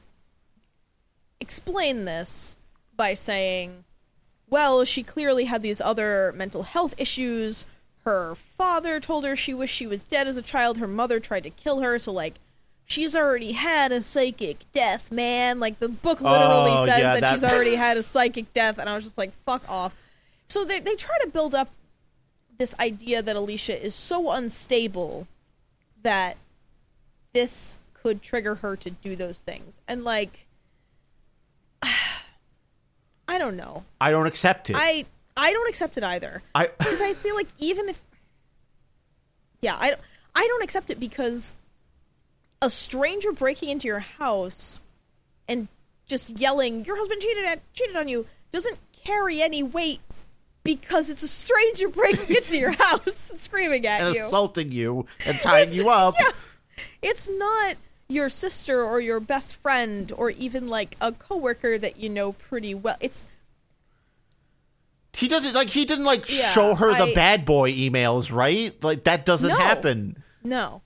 [1.41, 2.57] explain this
[2.97, 3.85] by saying,
[4.49, 7.65] well, she clearly had these other mental health issues.
[8.05, 10.79] Her father told her she wished she was dead as a child.
[10.79, 12.35] Her mother tried to kill her, so like
[12.85, 15.59] she's already had a psychic death, man.
[15.59, 18.79] Like the book literally Oh, says yeah, that, that- she's already had a psychic death,
[18.79, 19.97] and I was just like, fuck off.
[20.49, 21.71] So they they try to build up
[22.59, 25.27] this idea that Alicia is so unstable
[26.03, 26.37] that
[27.33, 29.81] this could trigger her to do those things.
[29.89, 30.47] And like
[31.83, 33.85] I don't know.
[34.01, 34.77] I don't accept it.
[34.79, 36.43] I I don't accept it either.
[36.55, 38.03] I Because I feel like even if
[39.61, 39.95] Yeah, I
[40.35, 41.55] I don't accept it because
[42.63, 44.81] a stranger breaking into your house
[45.49, 45.69] and
[46.07, 50.01] just yelling your husband cheated at cheated on you doesn't carry any weight
[50.63, 54.25] because it's a stranger breaking into your house and screaming at and you.
[54.25, 56.15] assaulting you and tying It's- you up.
[56.19, 56.29] yeah.
[57.03, 57.77] It's not
[58.09, 62.75] your sister or your best friend or even like a coworker that you know pretty
[62.75, 62.97] well.
[63.01, 63.27] It's
[65.17, 68.75] He doesn't like he didn't like Yeah, show her the bad boy emails, right?
[68.83, 69.57] Like that doesn't No.
[69.57, 70.23] happen.
[70.43, 70.83] no.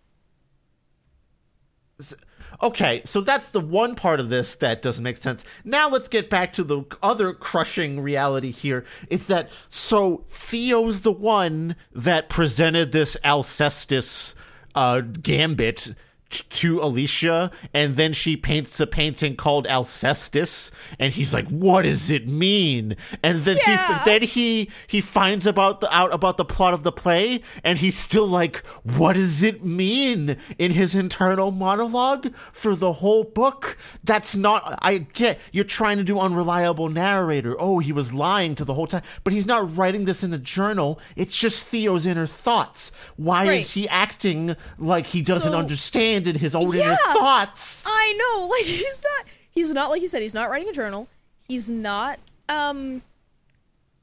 [2.61, 5.45] Okay, so that's the one part of this that doesn't make sense.
[5.65, 8.85] Now let's get back to the other crushing reality here.
[9.09, 14.35] It's that so Theo's the one that presented this Alcestis
[14.75, 15.95] uh, gambit
[16.31, 21.83] t- to Alicia, and then she paints a painting called Alcestis, and he's like, "What
[21.83, 23.99] does it mean?" And then Yeah.
[24.05, 27.79] he then he he finds about the out about the plot of the play, and
[27.79, 33.77] he's still like, "What does it mean?" In his internal monologue for the whole book.
[34.05, 34.79] That's not.
[34.83, 37.57] I get you're trying to do unreliable narrator.
[37.59, 40.39] Oh, he was lying to the whole time, but he's not writing this in a
[40.39, 40.99] journal.
[41.17, 42.93] It's just Theo's inner thoughts.
[43.17, 43.61] Why Right.
[43.61, 47.85] is he acting like he doesn't So- understand in his own inner thoughts?
[47.87, 51.09] I know, like he's not he's not like you said, he's not writing a journal.
[51.47, 52.19] He's not
[52.49, 53.03] um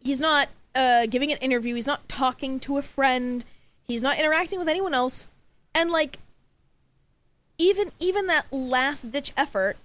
[0.03, 3.43] he's not uh giving an interview, he's not talking to a friend,
[3.87, 5.27] he's not interacting with anyone else.
[5.73, 6.19] And like
[7.57, 9.77] even even that last ditch effort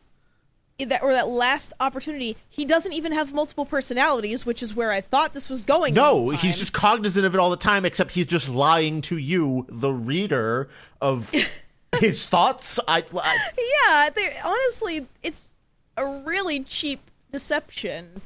[0.88, 5.00] that or that last opportunity, he doesn't even have multiple personalities, which is where I
[5.00, 5.94] thought this was going.
[5.94, 9.66] No, he's just cognizant of it all the time, except he's just lying to you,
[9.68, 10.68] the reader,
[11.00, 11.30] of
[12.00, 12.80] his thoughts.
[12.88, 15.54] I, I Yeah, they honestly, it's
[15.96, 18.22] a really cheap deception.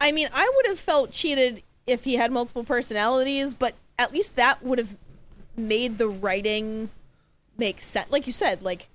[0.00, 4.36] I mean, I would have felt cheated if he had multiple personalities, but at least
[4.36, 4.96] that would have
[5.56, 6.90] made the writing
[7.56, 8.10] make sense.
[8.10, 8.88] Like you said, like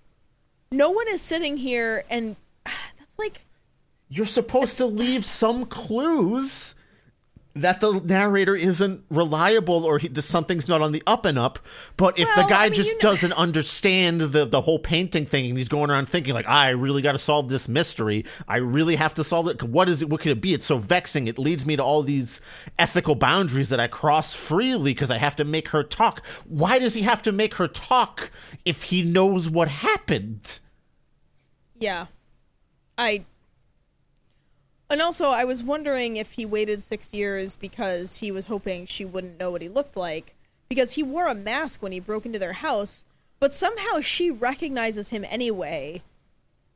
[0.71, 2.35] no one is sitting here and
[2.65, 3.41] that's like
[4.09, 6.75] you're supposed to leave some clues
[7.55, 11.59] that the narrator isn't reliable or he, something's not on the up and up.
[11.97, 14.79] But if Well, the guy I mean, just you know- doesn't understand the, the whole
[14.79, 18.25] painting thing and he's going around thinking like, I really got to solve this mystery.
[18.47, 19.61] I really have to solve it.
[19.61, 20.09] What is it?
[20.09, 20.55] What could it be?
[20.55, 21.27] It's so vexing.
[21.27, 22.41] It leads me to all these
[22.79, 26.25] ethical boundaries that I cross freely because I have to make her talk.
[26.45, 28.31] Why does he have to make her talk
[28.65, 30.59] if he knows what happened?
[31.79, 32.07] yeah.
[32.97, 33.25] I
[34.89, 39.05] and also I was wondering if he waited 6 years because he was hoping she
[39.05, 40.35] wouldn't know what he looked like
[40.69, 43.05] because he wore a mask when he broke into their house,
[43.39, 46.01] but somehow she recognizes him anyway.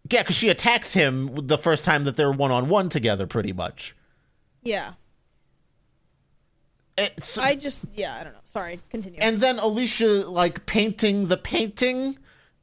[0.09, 3.53] Yeah, because she attacks him the first time that they're one on one together, pretty
[3.53, 3.95] much.
[4.63, 4.93] Yeah.
[6.97, 8.39] Eh, it's, I just yeah, I don't know.
[8.45, 9.19] Sorry, continue.
[9.21, 12.17] and then Alicia like painting the painting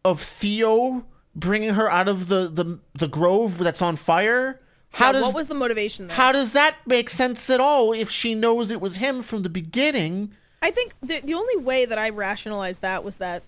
[0.04, 1.06] of Theo
[1.36, 4.60] bringing her out of the the, the grove that's on fire.
[4.94, 6.16] How Yeah, does what was the motivation there?
[6.16, 9.48] how does that make sense at all if she knows it was him from the
[9.48, 10.30] beginning?
[10.62, 13.42] I think the the only way that I rationalized that was that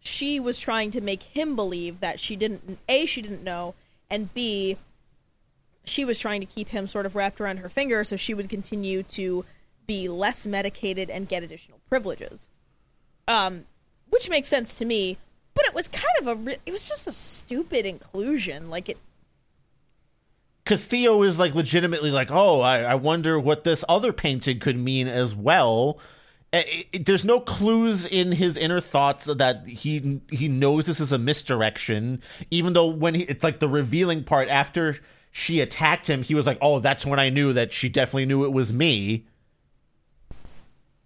[0.00, 3.74] she was trying to make him believe that she didn't a she didn't know
[4.10, 4.76] and b
[5.84, 8.48] she was trying to keep him sort of wrapped around her finger so she would
[8.48, 9.44] continue to
[9.86, 12.48] be less medicated and get additional privileges.
[13.28, 13.64] Um
[14.10, 15.16] which makes sense to me,
[15.54, 18.98] but it was kind of a re- it was just a stupid inclusion like it
[20.64, 24.78] Because Theo is like legitimately like, oh, I, I wonder what this other painting could
[24.78, 25.98] mean as well.
[26.52, 31.12] It- it- there's no clues in his inner thoughts that he he knows this is
[31.12, 32.22] a misdirection.
[32.50, 34.98] Even though when he, it's like the revealing part after
[35.32, 38.44] she attacked him, he was like, oh, that's when I knew that she definitely knew
[38.44, 39.26] it was me.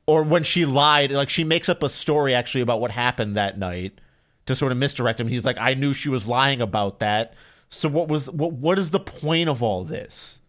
[0.07, 3.59] Or when she lied, like she makes up a story actually about what happened that
[3.59, 4.01] night
[4.47, 5.29] to sort of misdirect him.
[5.29, 7.35] He's like, I knew she was lying about that.
[7.71, 10.41] So what was what what is the point of all this?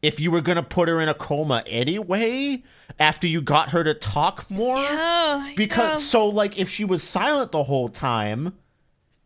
[0.00, 2.62] If you were gonna put her in a coma anyway,
[2.98, 4.76] after you got her to talk more?
[4.78, 8.54] oh, Because so like if she was silent the whole time,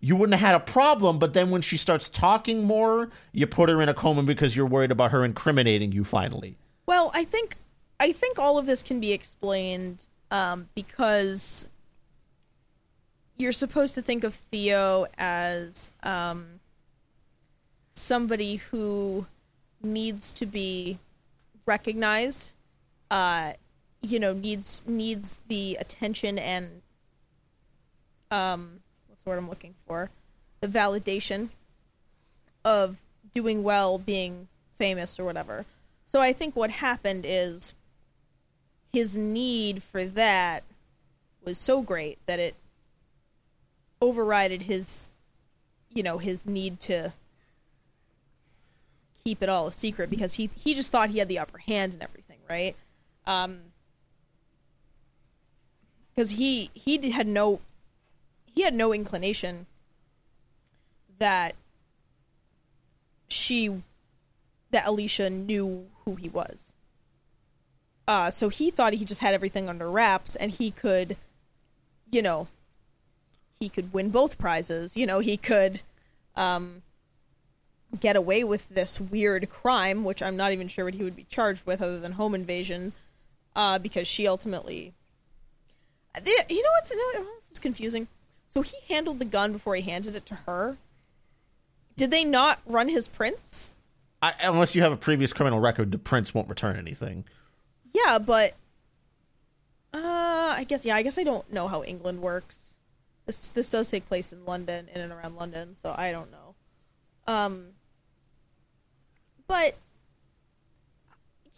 [0.00, 3.68] you wouldn't have had a problem, but then when she starts talking more, you put
[3.68, 6.56] her in a coma because you're worried about her incriminating you finally.
[6.86, 7.56] Well, I think
[8.00, 11.68] I think all of this can be explained um, because
[13.36, 16.60] you're supposed to think of Theo as um,
[17.94, 19.26] somebody who
[19.82, 20.98] needs to be
[21.66, 22.52] recognized.
[23.10, 23.52] Uh,
[24.00, 26.82] you know, needs needs the attention and
[28.30, 30.10] um, what's the word I'm looking for?
[30.60, 31.50] The validation
[32.64, 32.96] of
[33.34, 34.48] doing well, being
[34.78, 35.66] famous or whatever.
[36.06, 37.74] So I think what happened is
[38.92, 40.64] his need for that
[41.44, 42.54] was so great that it
[44.00, 45.08] overrided his
[45.94, 47.12] you know, his need to
[49.22, 51.92] keep it all a secret because he he just thought he had the upper hand
[51.92, 52.76] and everything, right?
[53.26, 53.60] Um
[56.16, 57.60] cuz he he had no
[58.46, 59.66] he had no inclination
[61.18, 61.54] that
[63.28, 63.82] she
[64.70, 66.72] that Alicia knew who he was.
[68.08, 71.16] Uh, so he thought he just had everything under wraps and he could,
[72.10, 72.48] you know,
[73.60, 74.96] he could win both prizes.
[74.96, 75.82] You know, he could
[76.34, 76.82] um,
[78.00, 81.24] get away with this weird crime, which I'm not even sure what he would be
[81.24, 82.92] charged with other than home invasion,
[83.54, 84.94] uh, because she ultimately.
[86.24, 88.08] You know what's no, this is confusing.
[88.48, 90.76] So he handled the gun before he handed it to her.
[91.96, 93.74] Did they not run his prints?
[94.20, 97.24] I, unless you have a previous criminal record, the prints won't return anything.
[97.92, 98.54] Yeah, but
[99.94, 102.76] uh, I guess yeah, I guess I don't know how England works.
[103.26, 106.54] This this does take place in London, in and around London, so I don't know.
[107.26, 107.68] Um,
[109.52, 109.76] but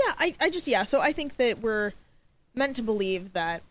[0.01, 1.93] yeah, I I just yeah, so I think that we're
[2.53, 3.63] meant to believe that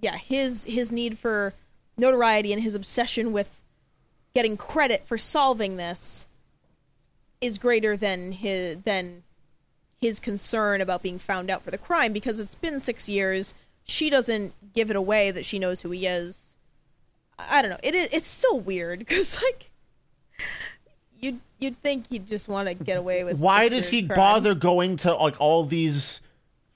[0.00, 1.54] yeah, his his need for
[1.98, 3.60] notoriety and his obsession with
[4.32, 6.28] getting credit for solving this
[7.40, 9.24] is greater than his than
[10.00, 13.54] his concern about being found out for the crime because it's been 6 years.
[13.82, 16.54] She doesn't give it away that she knows who he is.
[17.38, 17.80] I don't know.
[17.82, 19.72] It is it's still weird cuz like
[21.64, 24.16] you'd think he'd just want to get away with Why does he crime.
[24.16, 26.20] bother going to like all these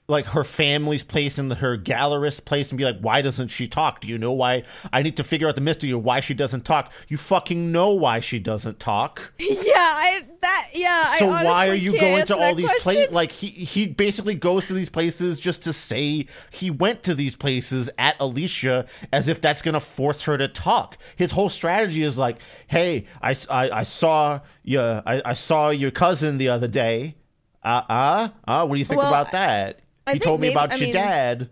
[0.09, 4.01] like her family's place and her gallerist's place and be like, why doesn't she talk?
[4.01, 4.63] Do you know why?
[4.91, 6.91] I need to figure out the mystery of why she doesn't talk.
[7.07, 9.33] You fucking know why she doesn't talk.
[9.69, 11.03] Yeah, I that yeah.
[11.17, 13.13] So why are you going to all these places?
[13.13, 17.35] Like he he basically goes to these places just to say he went to these
[17.35, 20.97] places at Alicia as if that's going to force her to talk.
[21.17, 22.37] His whole strategy is like,
[22.67, 27.15] hey, I, I, I saw your I, I saw your cousin the other day.
[27.63, 28.65] Uh uh uh.
[28.65, 29.81] What do you think Well, about that?
[30.09, 31.49] I he think told me maybe- about I your mean- dad.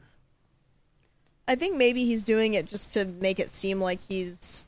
[1.47, 4.67] I think maybe he's doing it just to make it seem like he's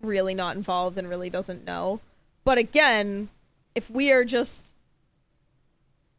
[0.00, 2.00] really not involved and really doesn't know.
[2.44, 3.28] But again,
[3.74, 4.74] if we are just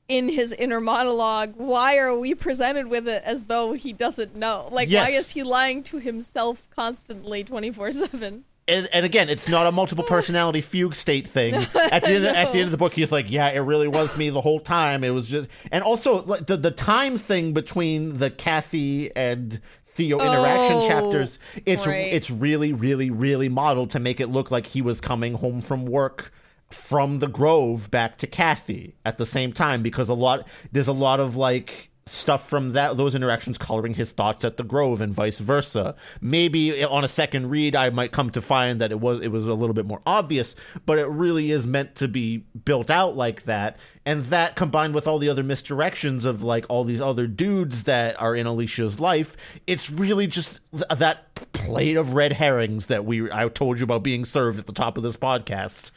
[0.08, 4.68] in his inner monologue, why are we presented with it as though he doesn't know?
[4.72, 8.44] Like, why is he lying to himself constantly 24 7?
[8.68, 11.54] And, and again, it's not a multiple personality fugue state thing.
[11.56, 14.18] At the end, at the end of the book, he's like, "Yeah, it really was
[14.18, 15.04] me the whole time.
[15.04, 20.20] It was just." And also, like, the the time thing between the Kathy and Theo
[20.20, 22.14] interaction Oh, chapters, it's right.
[22.14, 25.86] it's really, really, really modeled to make it look like he was coming home from
[25.86, 26.32] work
[26.72, 30.94] from the Grove back to Kathy at the same time because a lot there's a
[30.94, 35.14] lot of like stuff from that those interactions coloring his thoughts at the Grove and
[35.14, 35.96] vice versa.
[36.22, 39.46] Maybe on a second read I might come to find that it was it was
[39.46, 40.56] a little bit more obvious,
[40.86, 43.78] but it really is meant to be built out like that.
[44.06, 48.20] And that combined with all the other misdirections of like all these other dudes that
[48.22, 53.32] are in Alicia's life, it's really just th- that plate of red herrings that we
[53.32, 55.92] I told you about being served at the top of this podcast.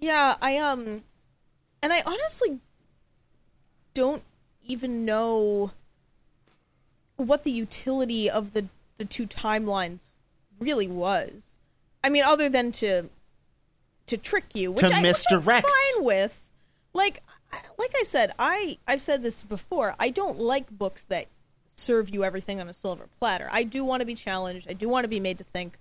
[0.00, 1.02] Yeah, I, um,
[1.82, 2.60] and I honestly
[3.94, 4.22] don't
[4.68, 5.72] even know
[7.16, 8.66] what the utility of the
[8.98, 10.08] the two timelines
[10.58, 11.58] really was.
[12.02, 13.08] I mean, other than to
[14.06, 15.42] to trick you, which, I, which I'm
[15.94, 16.42] fine with.
[16.92, 17.22] Like,
[17.52, 19.94] I- like I said, I I've said this before.
[19.98, 21.26] I don't like books that
[21.74, 23.48] serve you everything on a silver platter.
[23.50, 24.66] I do want to be challenged.
[24.68, 25.78] I do want to be made to think.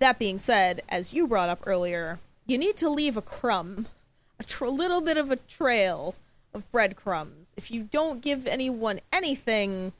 [0.00, 3.86] That being said, as you brought up earlier, you need to leave a crumb,
[4.40, 6.14] a tr- little bit of a trail
[6.54, 7.39] of breadcrumbs.
[7.56, 9.92] If you don't give anyone anything,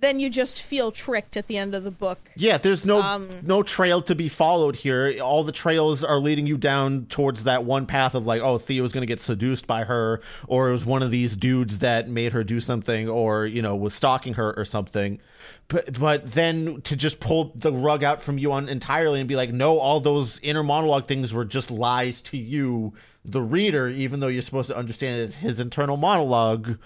[0.00, 2.18] then you just feel tricked at the end of the book.
[2.34, 5.18] Yeah, there's no Um, no trail to be followed here.
[5.22, 8.92] All the trails are leading you down towards that one path of like, oh, Theo's
[8.92, 12.32] going to get seduced by her, or it was one of these dudes that made
[12.32, 15.20] her do something, or you know, was stalking her or something.
[15.68, 19.36] But but then to just pull the rug out from you on entirely and be
[19.36, 22.94] like, no, all those inner monologue things were just lies to you,
[23.24, 26.78] the reader, even though you're supposed to understand it's his internal monologue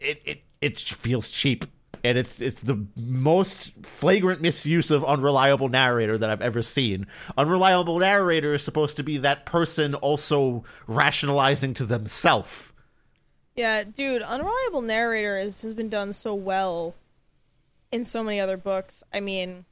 [0.00, 1.64] it it it feels cheap
[2.04, 7.06] and it's it's the most flagrant misuse of unreliable narrator that I've ever seen.
[7.36, 12.72] Unreliable narrator is supposed to be that person also rationalizing to themselves.
[13.56, 16.94] Yeah, dude, unreliable narrator is, has been done so well
[17.90, 19.02] in so many other books.
[19.12, 19.64] I mean,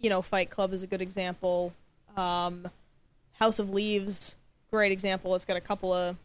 [0.00, 1.72] you know, Fight Club is a good example.
[2.16, 2.68] Um,
[3.42, 4.36] House of Leaves,
[4.70, 5.34] great example.
[5.34, 6.16] It's got a couple of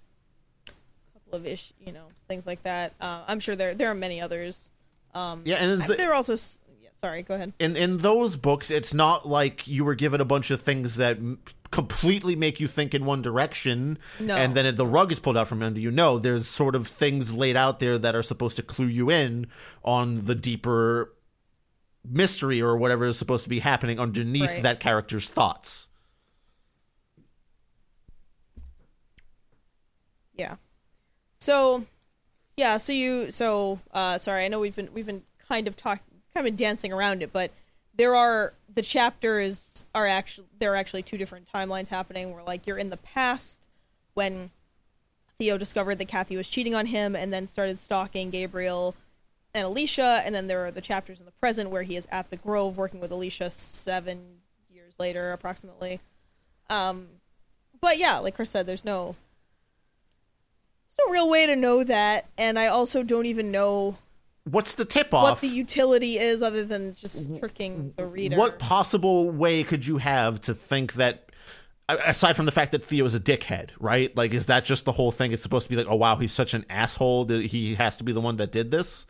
[1.15, 2.93] couple of ish, you know, things like that.
[3.01, 4.69] Uh, I'm sure there there are many others.
[5.15, 6.33] Um, Yeah, and the- there are also.
[6.79, 7.53] Yeah, sorry, go ahead.
[7.57, 11.17] in in those books, it's not like you were given a bunch of things that
[11.17, 11.39] m-
[11.71, 14.35] completely make you think in one direction, No.
[14.37, 15.89] and then the rug is pulled out from under you.
[15.89, 19.47] No, there's sort of things laid out there that are supposed to clue you in
[19.83, 21.13] on the deeper
[22.07, 24.61] mystery or whatever is supposed to be happening underneath Right.
[24.63, 25.86] that character's thoughts.
[30.37, 30.55] Yeah.
[31.33, 31.85] So,
[32.55, 32.77] yeah.
[32.77, 33.31] So you.
[33.31, 34.45] So, uh, sorry.
[34.45, 37.51] I know we've been we've been kind of talking, kind of dancing around it, but
[37.95, 42.33] there are the chapters are actually there are actually two different timelines happening.
[42.33, 43.65] Where like you're in the past
[44.13, 44.51] when
[45.39, 48.95] Theo discovered that Kathy was cheating on him, and then started stalking Gabriel,
[49.53, 52.29] and Alicia, and then there are the chapters in the present where he is at
[52.29, 54.37] the Grove working with Alicia seven
[54.69, 55.99] years later, approximately.
[56.69, 57.07] Um,
[57.79, 59.15] but yeah, like Chris said, there's no
[61.05, 63.97] no real way to know that, and I also don't even know
[64.45, 65.23] What's the tip off?
[65.23, 68.37] what the utility is other than just tricking the reader.
[68.37, 71.31] What possible way could you have to think that,
[71.89, 74.15] aside from the fact that Theo is a dickhead, right?
[74.15, 75.33] Like, is that just the whole thing?
[75.33, 78.03] It's supposed to be like, oh wow, he's such an asshole that he has to
[78.03, 79.05] be the one that did this.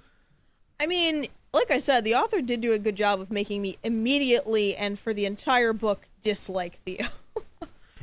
[0.79, 3.77] I mean, like I said, the author did do a good job of making me
[3.83, 7.07] immediately and for the entire book dislike Theo.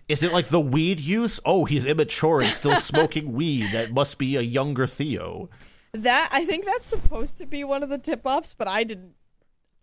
[0.09, 1.41] Is it like the weed use?
[1.45, 3.73] Oh, he's immature and still smoking weed.
[3.73, 5.49] That must be a younger Theo.
[5.93, 9.15] that I think that's supposed to be one of the tip offs, but I didn't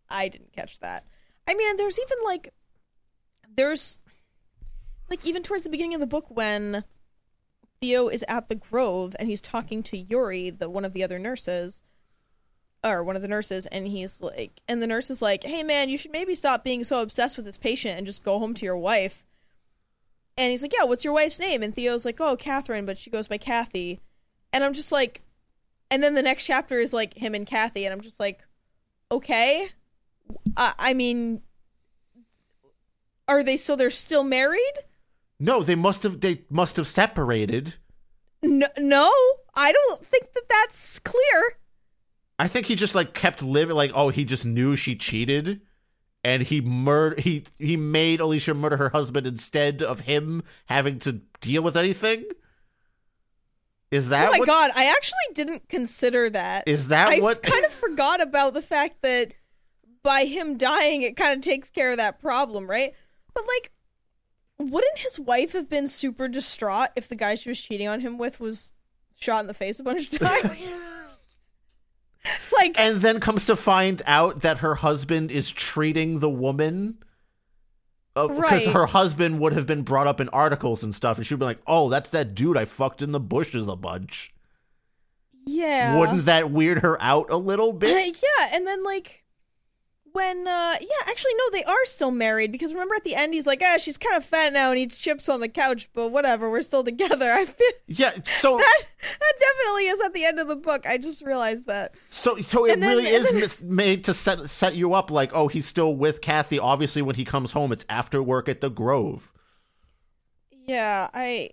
[0.10, 1.06] I didn't catch that.
[1.48, 2.54] I mean, there's even like
[3.56, 4.00] there's
[5.10, 6.84] like even towards the beginning of the book when
[7.82, 11.18] Theo is at the Grove and he's talking to Yuri, the one of the other
[11.18, 11.82] nurses,
[12.84, 15.90] or one of the nurses, and he's like, and the nurse is like, "Hey, man,
[15.90, 18.66] you should maybe stop being so obsessed with this patient and just go home to
[18.66, 19.26] your wife."
[20.42, 23.12] And he's like, "Yeah, what's your wife's name?" And Theo's like, "Oh, Catherine, but she
[23.12, 24.00] goes by Kathy."
[24.52, 25.22] And I'm just like,
[25.92, 28.42] and then the next chapter is like him and Kathy, and I'm just like,
[29.12, 29.70] okay.
[30.56, 31.42] I, I mean,
[33.28, 34.74] are they so they're still married?
[35.38, 36.22] No, they must have.
[36.22, 37.76] They must have separated.
[38.42, 39.12] No, no,
[39.54, 41.58] I don't think that that's clear.
[42.40, 43.76] I think he just like kept living.
[43.76, 45.62] Like, oh, he just knew she cheated,
[46.24, 47.20] and he murder.
[47.20, 52.26] He he made Alicia murder her husband instead of him having to deal with anything.
[53.90, 54.48] Is that oh my what?
[54.48, 56.68] god, I actually didn't consider that.
[56.68, 57.44] Is that what I what?
[57.44, 59.34] kind of forgot about the fact that
[60.04, 62.94] by him dying, it kind of takes care of that problem, right?
[63.34, 63.72] But like,
[64.58, 68.18] wouldn't his wife have been super distraught if the guy she was cheating on him
[68.18, 68.72] with was
[69.20, 70.78] shot in the face a bunch of times?
[72.58, 76.98] like, and then comes to find out that her husband is treating the woman
[78.16, 78.76] uh, because Right.
[78.76, 81.60] her husband would have been brought up in articles and stuff and she'd be like
[81.66, 84.34] oh that's that dude i fucked in the bushes a bunch.
[85.48, 88.22] Yeah, wouldn't that weird her out a little bit?
[88.22, 89.24] Yeah, and then like
[90.14, 93.46] when uh yeah, actually no, they are still married because remember at the end he's
[93.48, 96.50] like, ah, she's kind of fat now and eats chips on the couch, but whatever,
[96.50, 97.32] we're still together.
[97.36, 100.86] I feel yeah so that that definitely is at the end of the book.
[100.88, 101.94] I just realized that.
[102.10, 105.32] so so it And really is then- mis- made to set set you up like
[105.34, 108.70] oh he's still with kathy obviously when he comes home it's after work at the
[108.70, 109.32] grove
[110.68, 111.52] Yeah, I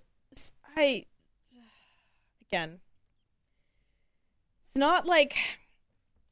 [0.76, 1.06] I
[2.48, 2.80] again.
[4.66, 5.36] It's not like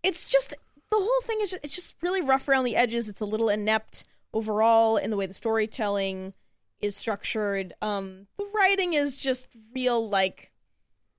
[0.03, 0.55] it's just
[0.91, 3.09] the whole thing is just, it's just really rough around the edges.
[3.09, 6.35] It's a little inept overall in the way the storytelling
[6.81, 7.73] is structured.
[7.81, 10.53] Um the writing is just real like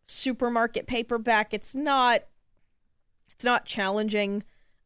[0.04, 1.54] supermarket paperback.
[1.54, 2.24] It's not
[3.30, 4.44] it's not challenging.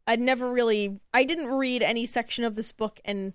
[0.07, 3.33] I'd never really I didn't read any section of this book and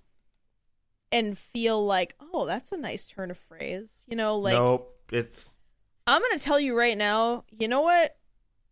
[1.12, 4.05] and feel like, oh, that's a nice turn of phrase.
[4.09, 5.55] You know, like nope it's
[6.06, 7.44] I'm gonna tell you right now.
[7.51, 8.16] You know what?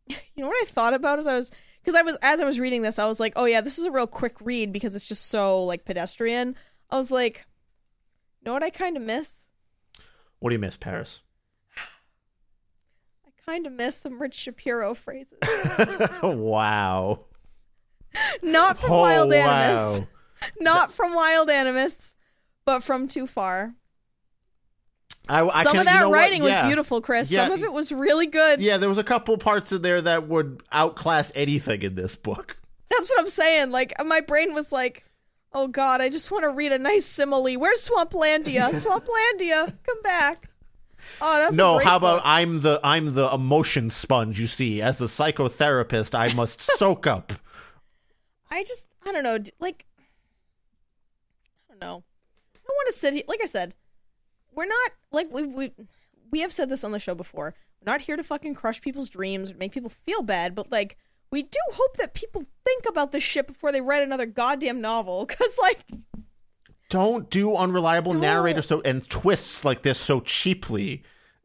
[0.36, 1.52] You know what I thought about as I was
[1.84, 3.84] because I was as I was reading this, I was like, oh yeah, this is
[3.84, 6.56] a real quick read because it's just so like pedestrian.
[6.90, 7.44] I was like,
[8.40, 9.42] you know what I kind of miss?
[10.40, 11.20] what do you miss paris
[11.78, 15.38] I kind of miss some Rich Shapiro phrases,
[16.22, 17.20] wow
[18.42, 19.36] not from Oh, Wild wow.
[19.36, 20.06] Animus,
[20.60, 22.14] not from Wild Animus,
[22.64, 23.74] but from Too Far.
[25.28, 27.30] I, I Some can- of that you know writing was beautiful, Chris.
[27.30, 27.44] Yeah.
[27.44, 28.60] Some of it was really good.
[28.60, 32.58] Yeah, there was a couple parts in there that would outclass anything in this book.
[32.90, 33.70] That's what I'm saying.
[33.70, 35.04] Like my brain was like,
[35.52, 37.54] "Oh God, I just want to read a nice simile.
[37.54, 38.70] Where's Swamplandia?
[38.84, 40.50] Swamplandia, come back."
[41.20, 42.22] Oh, that's a no, how about book.
[42.24, 44.80] I'm the I'm the emotion sponge, you see.
[44.80, 47.32] As a psychotherapist, I must soak up.
[48.50, 49.38] I just I don't know.
[49.58, 49.84] Like
[51.68, 52.04] I don't know.
[52.54, 53.22] I don't want to sit here.
[53.28, 53.74] Like I said,
[54.54, 55.72] we're not like we we
[56.30, 57.54] we have said this on the show before.
[57.80, 60.96] We're not here to fucking crush people's dreams or make people feel bad, but like
[61.30, 65.26] we do hope that people think about this shit before they read another goddamn novel.
[65.30, 65.84] Cause like
[66.88, 68.20] Don't do unreliable Don't.
[68.20, 71.02] narrators so and twists like this so cheaply.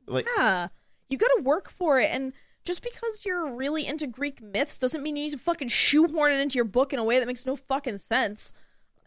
[0.08, 0.68] Like Yeah.
[1.10, 2.10] You gotta work for it.
[2.12, 2.34] And
[2.66, 6.40] just because you're really into Greek myths doesn't mean you need to fucking shoehorn it
[6.40, 8.54] into your book in a way that makes no fucking sense.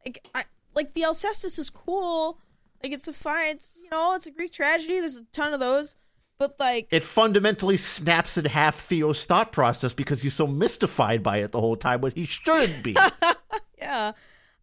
[0.04, 2.40] Like, I, like the Alcestis is cool.
[2.82, 4.98] Like, it's a fine, it's, you know, it's a Greek tragedy.
[5.00, 5.96] There's a ton of those.
[6.38, 11.38] But, like, it fundamentally snaps in half Theo's thought process because he's so mystified by
[11.38, 12.96] it the whole time when he shouldn't be.
[13.78, 14.12] yeah.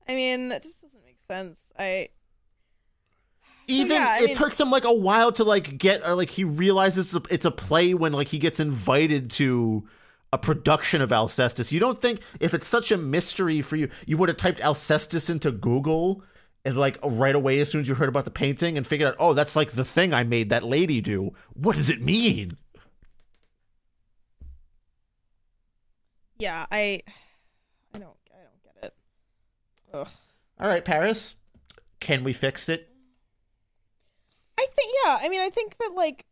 [0.08, 1.72] I mean, it just doesn't make sense.
[1.78, 2.10] I.
[3.68, 6.32] Even yeah, I it mean- took him like a while to like get or like
[6.32, 9.88] he realizes it's a, it's a play when like he gets invited to
[10.34, 11.72] a production of Alcestis.
[11.72, 15.30] You don't think if it's such a mystery for you, you would have typed Alcestis
[15.30, 16.24] into Google
[16.66, 19.16] and like right away as soon as you heard about the painting and figured out,
[19.20, 21.34] oh, that's like the thing I made that lady do.
[21.54, 22.58] What does it mean?
[26.38, 27.02] Yeah, I
[27.94, 28.94] I don't I don't get it.
[29.94, 30.08] Ugh.
[30.60, 31.36] All right, Paris,
[32.00, 32.90] can we fix it?
[34.58, 36.26] I think yeah, I mean I think that like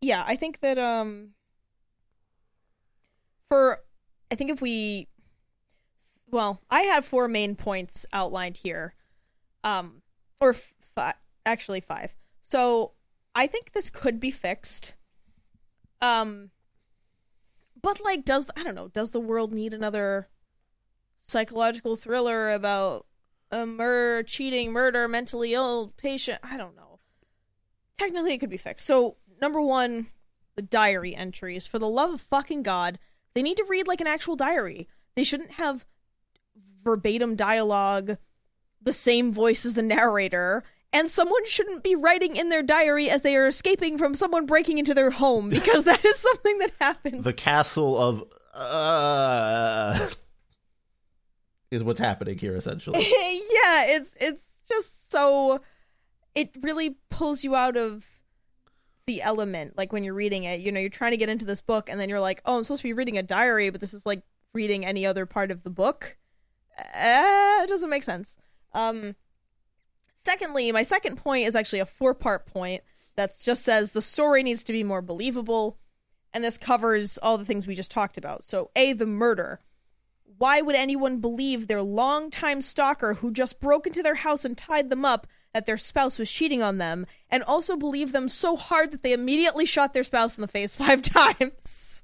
[0.00, 1.30] yeah, I think that um
[3.48, 3.80] for
[4.30, 5.08] I think if we
[6.30, 8.94] well, I had four main points outlined here.
[9.64, 10.02] Um
[10.40, 12.14] or five, actually five.
[12.42, 12.92] So,
[13.34, 14.94] I think this could be fixed.
[16.00, 16.50] Um
[17.80, 20.28] but like does I don't know, does the world need another
[21.26, 23.06] psychological thriller about
[23.50, 26.40] a murder, cheating, murder, mentally ill patient?
[26.42, 27.00] I don't know.
[27.98, 28.86] Technically it could be fixed.
[28.86, 30.06] So, number 1,
[30.56, 31.66] the diary entries.
[31.66, 32.98] For the love of fucking god,
[33.34, 34.88] they need to read like an actual diary.
[35.14, 35.84] They shouldn't have
[36.82, 38.16] verbatim dialogue,
[38.82, 43.22] the same voice as the narrator, and someone shouldn't be writing in their diary as
[43.22, 47.24] they are escaping from someone breaking into their home because that is something that happens.
[47.24, 48.24] The castle of
[48.54, 50.08] uh
[51.70, 52.98] is what's happening here essentially.
[53.00, 55.60] yeah, it's it's just so
[56.34, 58.04] it really pulls you out of
[59.06, 61.60] the element like when you're reading it you know you're trying to get into this
[61.60, 63.92] book and then you're like oh i'm supposed to be reading a diary but this
[63.92, 64.22] is like
[64.54, 66.16] reading any other part of the book
[66.78, 68.36] uh, it doesn't make sense.
[68.72, 69.16] Um
[70.22, 72.82] secondly my second point is actually a four part point
[73.16, 75.78] that just says the story needs to be more believable
[76.32, 78.44] and this covers all the things we just talked about.
[78.44, 79.60] So a the murder.
[80.38, 84.88] Why would anyone believe their longtime stalker who just broke into their house and tied
[84.88, 88.90] them up that their spouse was cheating on them and also believe them so hard
[88.92, 91.99] that they immediately shot their spouse in the face five times?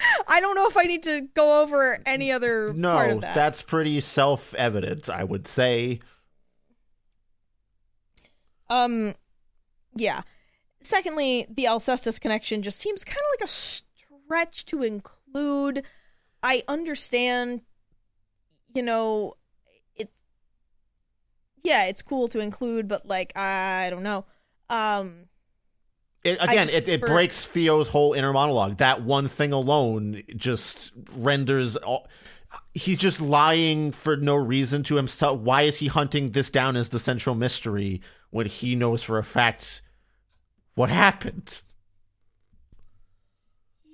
[0.28, 3.34] I don't know if I need to go over any other no, part of that.
[3.34, 6.00] that's pretty self evident, I would say.
[8.70, 9.14] Um,
[9.94, 10.22] yeah.
[10.82, 15.82] Secondly, the Alcestis connection just seems kind of like a stretch to include.
[16.42, 17.62] I understand,
[18.74, 19.34] you know,
[19.96, 20.12] it's
[21.62, 24.24] yeah, it's cool to include, but like I don't know.
[24.70, 25.24] Um,
[26.24, 28.78] It, again, just it, it for- breaks Theo's whole inner monologue.
[28.78, 32.08] That one thing alone just renders all.
[32.74, 35.40] He's just lying for no reason to himself.
[35.40, 38.00] Why is he hunting this down as the central mystery
[38.30, 39.82] when he knows for a fact
[40.74, 41.62] what happened?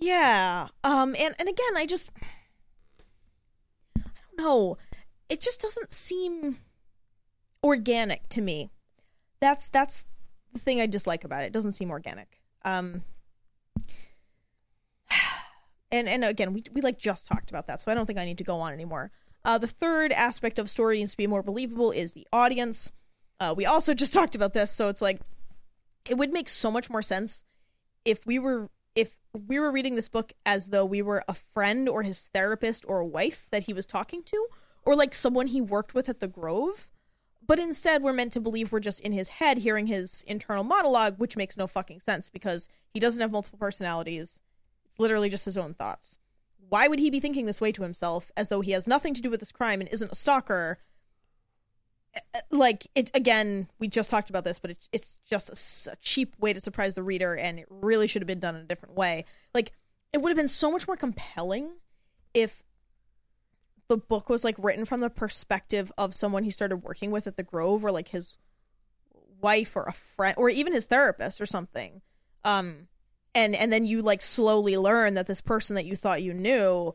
[0.00, 0.68] Yeah.
[0.82, 2.12] Um and and again, I just
[3.98, 4.02] I
[4.36, 4.78] don't know.
[5.28, 6.58] It just doesn't seem
[7.62, 8.70] organic to me.
[9.40, 10.04] That's that's
[10.54, 11.48] the thing I dislike about it.
[11.48, 12.40] It doesn't seem organic.
[12.64, 13.02] Um
[15.92, 18.24] and and again, we we like just talked about that, so I don't think I
[18.24, 19.10] need to go on anymore.
[19.44, 22.90] Uh the third aspect of story needs to be more believable is the audience.
[23.38, 25.20] Uh we also just talked about this, so it's like
[26.08, 27.44] it would make so much more sense
[28.04, 31.88] if we were if we were reading this book as though we were a friend
[31.88, 34.46] or his therapist or a wife that he was talking to
[34.84, 36.88] or like someone he worked with at the grove
[37.46, 41.18] but instead we're meant to believe we're just in his head hearing his internal monologue
[41.18, 44.40] which makes no fucking sense because he doesn't have multiple personalities.
[44.84, 46.18] It's literally just his own thoughts.
[46.68, 49.20] Why would he be thinking this way to himself as though he has nothing to
[49.20, 50.78] do with this crime and isn't a stalker?
[52.16, 56.36] Uh, like it again we just talked about this but it, it's just a cheap
[56.38, 58.94] way to surprise the reader and it really should have been done in a different
[58.94, 59.24] way.
[59.52, 59.72] Like
[60.12, 61.72] it would have been so much more compelling
[62.32, 62.62] if
[63.88, 67.36] the book was like written from the perspective of someone he started working with at
[67.36, 68.36] the grove or like his
[69.40, 72.00] wife or a friend or even his therapist or something
[72.44, 72.88] um
[73.34, 76.94] and and then you like slowly learn that this person that you thought you knew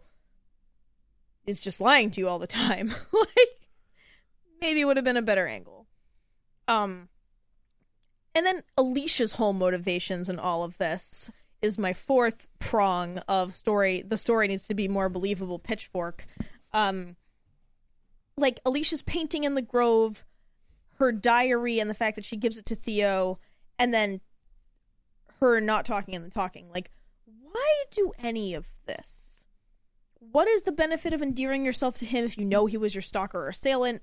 [1.46, 3.50] is just lying to you all the time like
[4.62, 5.88] maybe it would have been a better angle.
[6.68, 7.10] Um
[8.36, 14.04] and then Alicia's whole motivations in all of this is my fourth prong of story.
[14.08, 16.26] The story needs to be more believable pitchfork.
[16.74, 17.16] Um
[18.38, 20.26] like Alicia's painting in the grove,
[20.94, 23.40] her diary and the fact that she gives it to Theo
[23.78, 24.22] and then
[25.40, 26.70] her not talking and then talking.
[26.70, 26.92] Like
[27.52, 29.46] why do any of this?
[30.20, 33.02] What is the benefit of endearing yourself to him if you know he was your
[33.02, 34.02] stalker or assailant?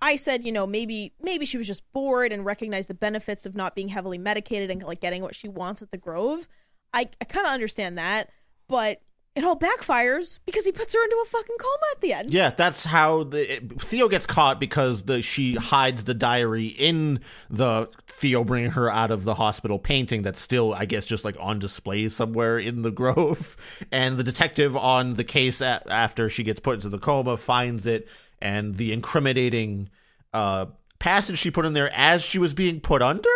[0.00, 3.56] I said, you know, maybe maybe she was just bored and recognized the benefits of
[3.56, 6.48] not being heavily medicated and like getting what she wants at the Grove.
[6.94, 8.30] I, I kind of understand that,
[8.68, 9.00] but
[9.38, 12.34] it all backfires because he puts her into a fucking coma at the end.
[12.34, 17.20] Yeah, that's how the it- Theo gets caught because the she hides the diary in
[17.48, 21.36] the Theo bringing her out of the hospital painting that's still, I guess, just like
[21.38, 23.56] on display somewhere in the grove.
[23.92, 27.86] And the detective on the case a- after she gets put into the coma finds
[27.86, 28.08] it,
[28.40, 29.88] and the incriminating
[30.34, 30.66] uh,
[30.98, 33.30] passage she put in there as she was being put under,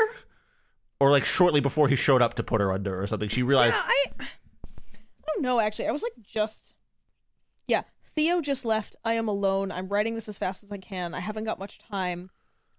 [1.00, 3.28] or like shortly before he showed up to put her under or something.
[3.28, 3.74] She realized.
[3.76, 4.26] Yeah, I, I
[5.34, 5.60] don't know.
[5.60, 6.74] Actually, I was like just,
[7.68, 7.82] yeah.
[8.14, 8.96] Theo just left.
[9.04, 9.72] I am alone.
[9.72, 11.14] I'm writing this as fast as I can.
[11.14, 12.30] I haven't got much time.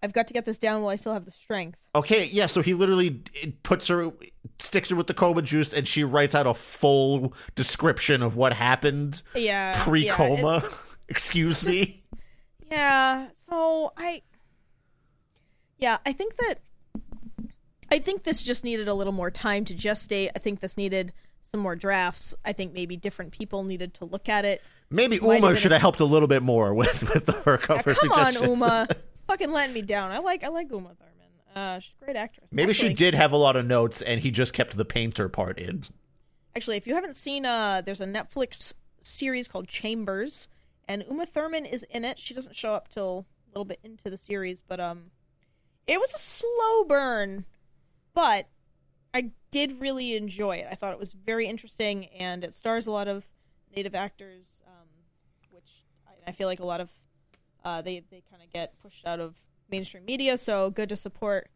[0.04, 1.80] I've got to get this down while I still have the strength.
[1.96, 3.22] Okay, yeah, so he literally
[3.64, 4.12] puts her,
[4.60, 8.52] sticks her with the coma juice, and she writes out a full description of what
[8.54, 10.58] happened Yeah, pre yeah, coma.
[10.58, 10.72] it-
[11.10, 12.04] Excuse me.
[12.72, 13.28] Yeah.
[13.50, 14.22] So I
[15.78, 16.56] Yeah, I think that
[17.92, 20.30] I think this just needed a little more time to gestate.
[20.36, 21.14] I think this needed
[21.54, 22.34] some more drafts.
[22.44, 24.62] I think maybe different people needed to look at it.
[24.90, 27.58] Maybe might Uma have should have helped a little bit more with with her Yeah,
[27.58, 28.36] cover come on.
[28.44, 28.88] Uma.
[29.28, 30.12] Fucking letting me down.
[30.12, 31.12] I like I like Uma Thurman.
[31.56, 32.52] Uh she's a great actress.
[32.52, 35.60] Maybe she did have a lot of notes, and he just kept the painter part
[35.60, 35.86] in.
[36.56, 40.48] Actually, if you haven't seen uh there's a Netflix series called Chambers
[40.88, 42.18] and Uma Thurman is in it.
[42.18, 45.12] She doesn't show up till a little bit into the series, but um
[45.86, 47.46] it was a slow burn,
[48.16, 48.48] but
[49.14, 50.68] I did really enjoy it.
[50.72, 53.28] I thought it was very interesting and it stars a lot of
[53.76, 54.88] native actors um
[55.52, 56.92] which I, I feel like a lot of
[57.66, 59.36] uh they they kind of get pushed out of
[59.70, 61.50] mainstream media, so good to support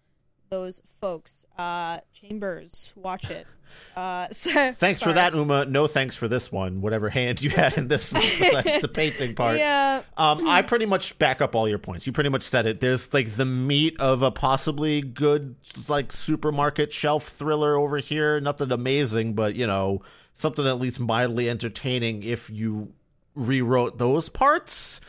[0.49, 1.45] those folks.
[1.57, 3.47] Uh Chambers, watch it.
[3.95, 5.65] Uh so, Thanks for that, Uma.
[5.65, 6.81] No thanks for this one.
[6.81, 8.21] Whatever hand you had in this one,
[8.81, 9.57] the painting part.
[9.57, 10.03] Yeah.
[10.15, 12.07] Um, I pretty much back up all your points.
[12.07, 12.79] You pretty much said it.
[12.81, 15.55] There's like the meat of a possibly good,
[15.87, 18.39] like supermarket shelf thriller over here.
[18.39, 20.01] Nothing amazing, but you know,
[20.33, 22.93] something at least mildly entertaining if you
[23.35, 25.01] rewrote those parts.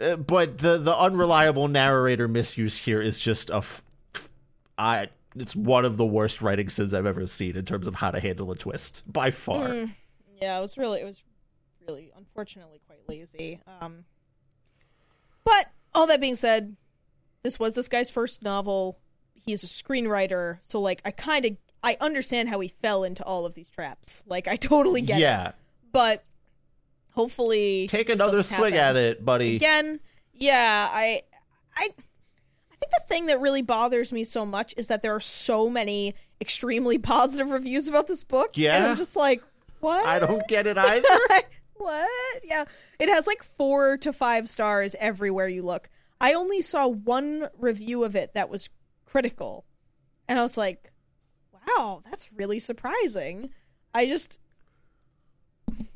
[0.00, 3.82] Uh, but the the unreliable narrator misuse here is just a, f-
[4.78, 5.08] I.
[5.34, 8.20] It's one of the worst writing sins I've ever seen in terms of how to
[8.20, 9.68] handle a twist by far.
[9.68, 9.92] Mm.
[10.40, 11.22] Yeah, it was really it was
[11.88, 13.60] really unfortunately quite lazy.
[13.80, 14.04] Um
[15.44, 16.76] But all that being said,
[17.42, 18.98] this was this guy's first novel.
[19.34, 23.46] He's a screenwriter, so like I kind of I understand how he fell into all
[23.46, 24.22] of these traps.
[24.26, 25.22] Like I totally get it.
[25.22, 25.52] yeah,
[25.92, 26.24] But
[27.12, 28.96] hopefully take another swing happen.
[28.96, 29.56] at it, buddy.
[29.56, 29.98] Again,
[30.34, 31.22] yeah, I
[31.74, 31.94] I
[32.82, 36.14] think the thing that really bothers me so much is that there are so many
[36.40, 38.48] extremely positive reviews about this book.
[38.56, 38.90] And Yeah.
[38.90, 39.42] I'm just like,
[39.80, 40.04] what?
[40.06, 41.08] I don't get it either.
[41.74, 42.10] what?
[42.44, 42.64] Yeah.
[42.98, 45.88] It has like four to five stars everywhere you look.
[46.20, 48.68] I only saw one review of it that was
[49.06, 49.64] critical.
[50.28, 50.92] And I was like,
[51.66, 53.50] wow, that's really surprising.
[53.94, 54.38] I just,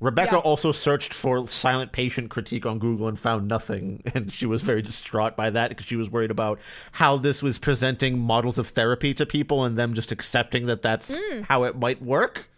[0.00, 0.40] Rebecca Yeah.
[0.40, 4.82] also searched for silent patient critique on Google and found nothing, and she was very
[4.82, 6.58] distraught by that because she was worried about
[6.92, 11.14] how this was presenting models of therapy to people and them just accepting that that's
[11.16, 11.44] Mm.
[11.46, 12.48] how it might work.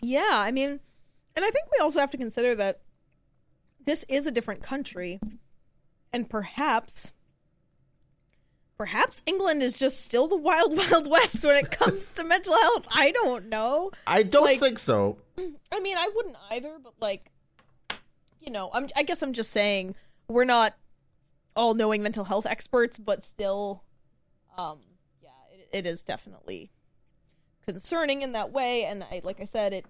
[0.00, 0.80] yeah, I mean,
[1.34, 2.80] and I think we also have to consider that
[3.84, 5.20] this is a different country.
[6.12, 7.12] And perhaps,
[8.78, 12.86] perhaps England is just still the wild, wild west when it comes to mental health.
[12.90, 13.90] I don't know.
[14.06, 15.18] I don't Like- think so.
[15.38, 17.30] I mean, I wouldn't either, but like,
[18.40, 18.88] you know, I'm.
[18.96, 19.94] I guess I'm just saying
[20.28, 20.74] we're not
[21.54, 23.82] all knowing mental health experts, but still,
[24.56, 24.78] um,
[25.22, 26.70] yeah, it, it is definitely
[27.66, 28.84] concerning in that way.
[28.84, 29.86] And I, like I said, it.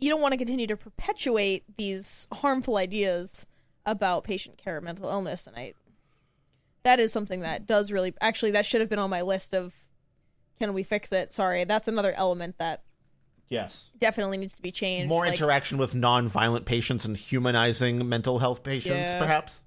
[0.00, 3.46] You don't want to continue to perpetuate these harmful ideas
[3.84, 5.74] about patient care mental illness, and I.
[6.84, 9.74] That is something that does really actually that should have been on my list of
[10.58, 11.32] can we fix it?
[11.32, 12.82] Sorry, that's another element that
[13.48, 13.88] Yes.
[13.98, 15.08] definitely needs to be changed.
[15.08, 19.18] More like- interaction with non-violent patients and humanizing mental health patients, Yeah.
[19.18, 19.60] perhaps.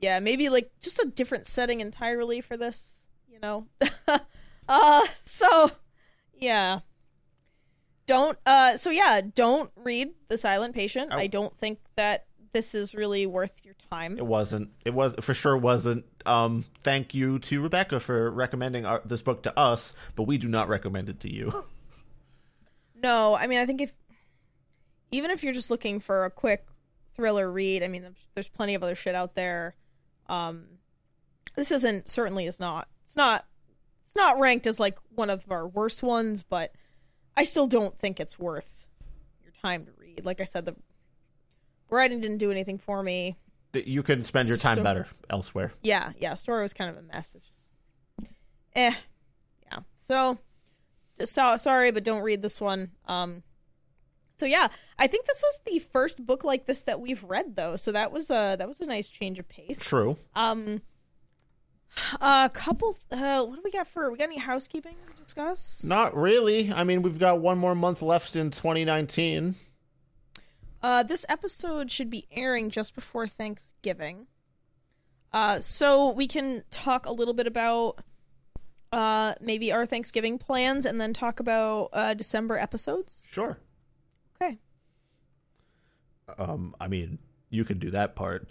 [0.00, 2.92] yeah, maybe like just a different setting entirely for this,
[3.28, 3.66] you know.
[4.68, 5.70] uh so
[6.34, 6.80] yeah.
[8.06, 11.10] Don't uh so yeah, don't read The Silent Patient.
[11.12, 11.16] Oh.
[11.18, 14.18] I don't think that this is really worth your time.
[14.18, 14.70] It wasn't.
[14.84, 16.04] It was for sure wasn't.
[16.26, 20.48] Um, thank you to Rebecca for recommending our, this book to us, but we do
[20.48, 21.64] not recommend it to you.
[23.02, 23.92] No, I mean I think if
[25.10, 26.66] even if you're just looking for a quick
[27.14, 29.74] thriller read, I mean there's- plenty of other shit out there.
[30.28, 30.66] Um
[31.54, 32.88] this isn't certainly is not.
[33.04, 33.44] It's not
[34.04, 36.72] it's not ranked as like one of our worst ones, but
[37.36, 38.86] I still don't think it's worth
[39.42, 40.24] your time to read.
[40.24, 40.76] Like I said the
[41.90, 43.36] writing didn't do anything for me.
[43.74, 45.72] You can spend your time So- better elsewhere.
[45.82, 47.34] Yeah, yeah, story was kind of a mess.
[47.34, 47.70] It's just
[48.74, 48.94] eh.
[49.64, 49.78] Yeah.
[49.94, 50.38] So
[51.24, 52.90] so, sorry, but don't read this one.
[53.06, 53.42] Um
[54.36, 54.68] So yeah,
[54.98, 57.76] I think this was the first book like this that we've read though.
[57.76, 59.78] So that was a that was a nice change of pace.
[59.80, 60.16] True.
[60.34, 60.82] Um,
[62.20, 62.96] a couple.
[63.10, 64.10] Uh, what do we got for?
[64.10, 65.84] We got any housekeeping to discuss?
[65.84, 66.72] Not really.
[66.72, 69.56] I mean, we've got one more month left in 2019.
[70.82, 74.26] Uh, this episode should be airing just before Thanksgiving.
[75.32, 77.98] Uh, so we can talk a little bit about
[78.92, 83.22] uh maybe our Thanksgiving plans, and then talk about uh December episodes.
[83.30, 83.58] Sure.
[84.40, 84.58] Okay.
[86.38, 87.18] Um, I mean,
[87.50, 88.50] you can do that part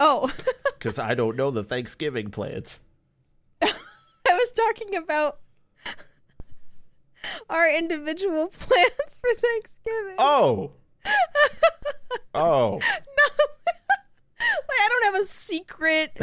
[0.00, 0.30] Oh,
[0.78, 2.80] because I don't know the Thanksgiving plans.
[3.62, 3.72] I
[4.26, 5.38] was talking about
[7.48, 10.16] our individual plans for Thanksgiving.
[10.18, 10.72] Oh.
[12.34, 12.80] oh.
[12.82, 13.00] I
[15.04, 16.16] don't have a secret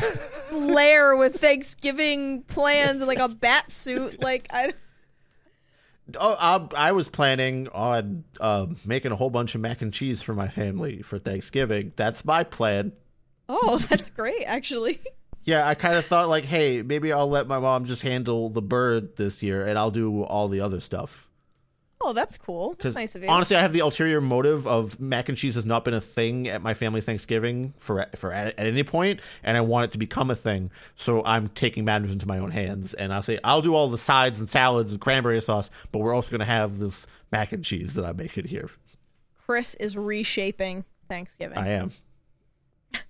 [0.51, 4.21] lair with Thanksgiving plans and like a bat suit.
[4.21, 4.73] Like I,
[6.19, 10.21] Oh, um, I was planning on uh, making a whole bunch of mac and cheese
[10.21, 11.93] for my family for Thanksgiving.
[11.95, 12.91] That's my plan.
[13.47, 14.99] oh, that's great actually.
[15.43, 18.61] Yeah, I kind of thought like, hey, maybe I'll let my mom just handle the
[18.61, 21.27] bird this year, and I'll do all the other stuff.
[22.03, 22.75] Oh, that's cool.
[22.79, 23.29] That's nice of you.
[23.29, 26.47] honestly, I have the ulterior motive of mac and cheese has not been a thing
[26.47, 29.97] at my family Thanksgiving for for at, at any point, and I want it to
[29.97, 30.71] become a thing.
[30.95, 33.97] So I'm taking matters into my own hands, and I'll say I'll do all the
[33.97, 37.63] sides and salads and cranberry sauce, but we're also going to have this mac and
[37.63, 38.69] cheese that I'm making here.
[39.45, 41.57] Chris is reshaping Thanksgiving.
[41.57, 41.91] I am.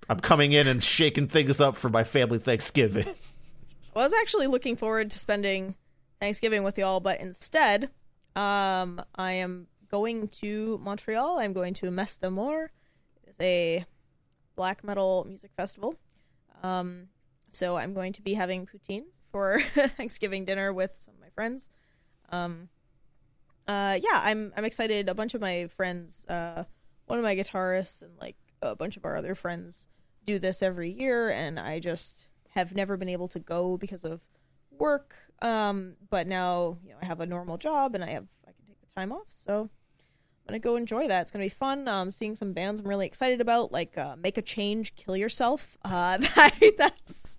[0.10, 3.08] I'm coming in and shaking things up for my family Thanksgiving.
[3.96, 5.76] I was actually looking forward to spending
[6.20, 7.90] Thanksgiving with y'all, but instead,
[8.36, 11.40] um, I am going to Montreal.
[11.40, 12.74] I'm going to Messe des Morts.
[13.28, 13.86] It's a
[14.56, 15.96] black metal music festival.
[16.64, 17.08] Um,
[17.50, 21.68] so I'm going to be having poutine for Thanksgiving dinner with some of my friends.
[22.30, 22.70] Um,
[23.68, 25.10] uh, yeah, I'm I'm excited.
[25.10, 26.64] A bunch of my friends, uh,
[27.06, 29.88] one of my guitarists, and like a bunch of our other friends
[30.26, 34.22] do this every year, and I just have never been able to go because of
[34.82, 35.16] work.
[35.42, 38.66] Um, but now you know I have a normal job and I have I can
[38.68, 41.22] take the time off, so I'm gonna go enjoy that.
[41.22, 41.88] It's gonna be fun.
[41.88, 45.78] Um, seeing some bands I'm really excited about, like uh, Make a Change, Kill Yourself.
[45.86, 47.38] Uh, that, that's.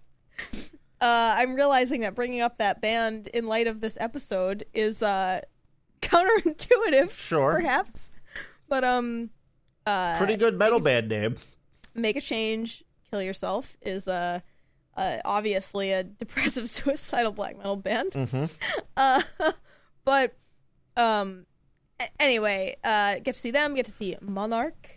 [1.00, 5.40] Uh, I'm realizing that bringing up that band in light of this episode is uh,
[6.00, 7.52] counterintuitive, Sure.
[7.54, 8.10] perhaps.
[8.68, 9.30] But um,
[9.86, 11.36] uh, Pretty good metal band name.
[11.94, 14.40] make a change, kill yourself is uh,
[14.96, 18.12] uh obviously a depressive suicidal black metal band.
[18.12, 18.44] Mm-hmm.
[18.96, 19.22] Uh,
[20.04, 20.34] but
[20.96, 21.46] um,
[22.00, 23.74] a- anyway, uh, get to see them.
[23.74, 24.90] Get to see Monarch,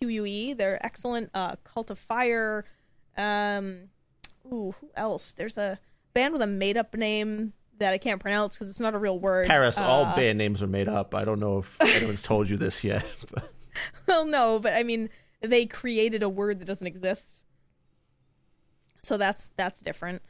[0.00, 0.54] QUE.
[0.56, 1.30] They're excellent.
[1.34, 2.64] Uh, Cult of Fire.
[3.16, 3.88] Um,
[4.46, 5.32] ooh, who else?
[5.32, 5.78] There's a
[6.14, 9.18] band with a made up name that I can't pronounce because it's not a real
[9.18, 9.46] word.
[9.46, 11.14] Paris, all Uh, band names are made up.
[11.14, 13.04] I don't know if anyone's told you this yet.
[14.06, 15.08] Well, no, but I mean,
[15.40, 17.44] they created a word that doesn't exist.
[19.06, 20.22] So that's that's different.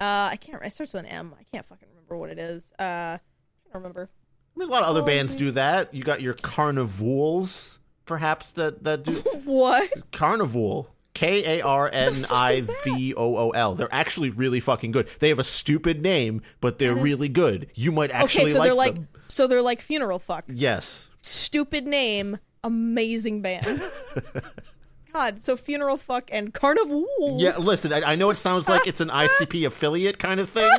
[0.00, 0.62] Uh, I can't.
[0.64, 1.34] It starts with an M.
[1.38, 2.72] I can't fucking remember what it is.
[2.78, 3.20] Uh, I
[3.66, 4.08] can't remember.
[4.56, 5.92] I mean, a lot of other Oh, bands do that.
[5.92, 9.12] You got your Karnivools, perhaps that that do
[9.44, 9.90] What?
[10.12, 10.86] Karnivool.
[11.12, 13.74] K A R N I V O O L.
[13.74, 15.08] They're actually really fucking good.
[15.18, 17.66] They have a stupid name, but they're is- really good.
[17.74, 19.08] You might actually Okay, so like they're like them.
[19.28, 20.44] so they're like fvneral fvkk.
[20.54, 21.10] Yes.
[21.16, 23.82] Stupid name, amazing band.
[25.12, 27.40] God, so fvneral fvkk and karnivool.
[27.40, 30.70] Yeah, listen, I, I know it sounds like it's an ICP affiliate kind of thing,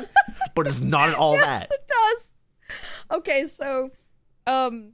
[0.54, 1.70] but it's not at all that.
[1.70, 2.32] it does.
[3.10, 3.90] Okay, so,
[4.46, 4.92] um,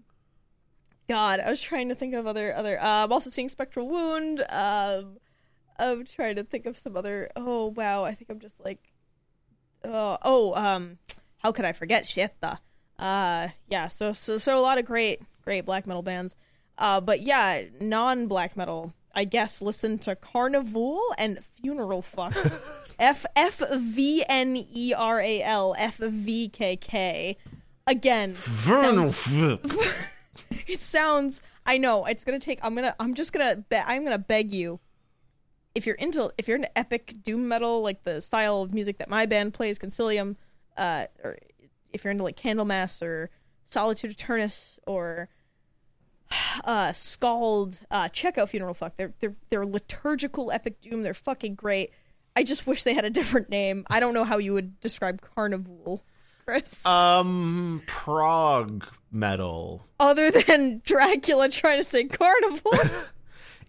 [1.08, 2.80] God, I was trying to think of other other.
[2.80, 4.44] Uh, I'm also seeing Spectral Wound.
[4.48, 5.18] Um,
[5.78, 7.30] I'm trying to think of some other.
[7.36, 8.92] Oh wow, I think I'm just like,
[9.84, 10.98] oh oh um,
[11.38, 12.34] how could I forget shit?
[12.40, 12.58] The,
[12.98, 13.88] uh, yeah.
[13.88, 16.36] So so so a lot of great great black metal bands.
[16.76, 18.92] Uh, but yeah, non black metal.
[19.18, 22.60] I guess listen to Karnivool and Fvneral Fvkk.
[23.00, 27.36] F F V N E R A L F V K K.
[27.88, 29.12] Again, Vernal.
[30.68, 31.42] it sounds.
[31.66, 32.60] I know it's gonna take.
[32.62, 32.94] I'm gonna.
[33.00, 33.56] I'm just gonna.
[33.56, 34.78] Be, I'm gonna beg you.
[35.74, 39.10] If you're into, if you're into epic doom metal, like the style of music that
[39.10, 40.36] my band plays, Concilium,
[40.76, 41.38] uh, or
[41.92, 43.30] if you're into like Candlemass or
[43.64, 45.28] Solitude Aeturnus or
[46.64, 48.92] uh, Scald, uh, check out Fvneral Fvkk.
[48.96, 51.02] They're they're they're liturgical epic doom.
[51.02, 51.92] They're fucking great.
[52.36, 53.84] I just wish they had a different name.
[53.90, 56.02] I don't know how you would describe Karnivool,
[56.44, 56.84] Chris.
[56.86, 59.86] Um, prog metal.
[59.98, 62.72] other than Dracula trying to say carnival.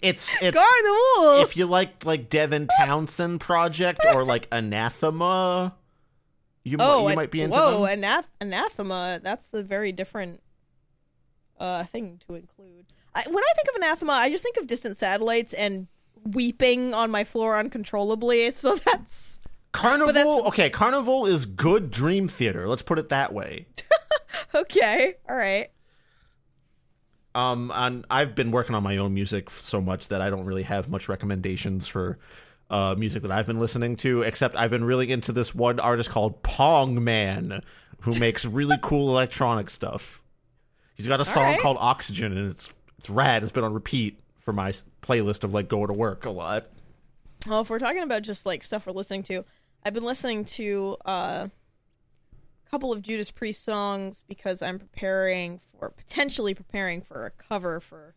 [0.02, 1.44] It's it's carnival.
[1.44, 5.76] if you like like Devin Townsend project or like Anathema,
[6.64, 8.02] you oh, might, you might be into whoa, them.
[8.02, 9.20] anath- anathema.
[9.22, 10.42] That's a very different.
[11.60, 12.86] Uh, thing to include.
[13.14, 15.88] I, when I think of anathema, I just think of distant satellites and
[16.24, 18.52] weeping on my floor uncontrollably.
[18.52, 19.40] So that's
[19.74, 20.14] Karnivool.
[20.14, 22.68] that's- Okay, Karnivool is good dream theater.
[22.68, 23.68] Let's put it that way.
[24.56, 25.16] okay.
[25.30, 25.70] All right.
[27.36, 30.64] Um, and I've been working on my own music so much that I don't really
[30.64, 32.18] have much recommendations for
[32.70, 34.24] uh, music that I've been listening to.
[34.24, 37.62] Except I've been really into this one artist called Pong Man,
[38.02, 40.19] who makes really cool electronic stuff.
[41.00, 41.62] He's got a song right.
[41.62, 43.42] called Oxygen, and it's it's rad.
[43.42, 46.66] It's been on repeat for my playlist of like going to work a lot.
[47.48, 49.46] Well, if we're talking about just like stuff we're listening to,
[49.86, 55.90] I've been listening to uh, a couple of Judas Priest songs because I'm preparing for
[55.90, 58.14] potentially preparing for a cover for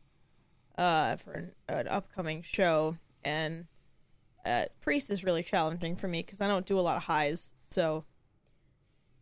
[0.77, 3.67] uh for an, an upcoming show, and
[4.45, 7.53] uh, Priest is really challenging for me because I don't do a lot of highs,
[7.57, 8.07] so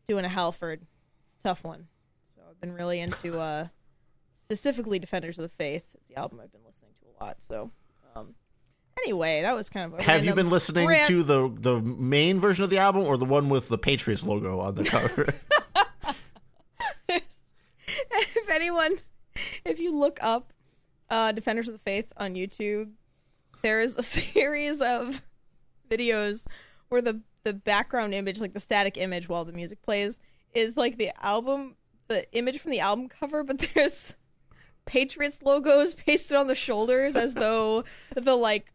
[0.08, 0.86] doing a Halford,
[1.24, 1.88] it's a tough one.
[2.60, 3.68] Been really into uh
[4.36, 7.40] specifically Defenders of the Faith is the album I've been listening to a lot.
[7.40, 7.70] So
[8.14, 8.34] um
[9.02, 12.38] anyway, that was kind of a Have you been listening rant- to the the main
[12.38, 15.34] version of the album or the one with the Patriots logo on the cover?
[18.10, 18.98] if anyone
[19.64, 20.52] if you look up
[21.08, 22.90] uh defenders of the faith on youtube
[23.62, 24.02] there's a
[24.34, 25.22] series of
[25.90, 26.46] videos
[26.88, 30.20] where the the background image like the static image while the music plays
[30.52, 31.76] is like the album
[32.10, 34.16] the image from the album cover but there's
[34.84, 37.84] patriots logos pasted on the shoulders as though
[38.16, 38.72] the like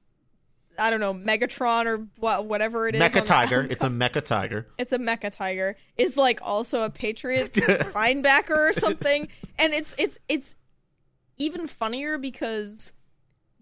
[0.79, 3.67] i don't know megatron or wha- whatever it is Mecha Tiger.
[3.69, 4.67] It's a Mecha Tiger.
[4.77, 9.27] it's a mecha tiger is like also a patriots linebacker or something
[9.59, 10.55] and it's it's it's
[11.37, 12.93] even funnier because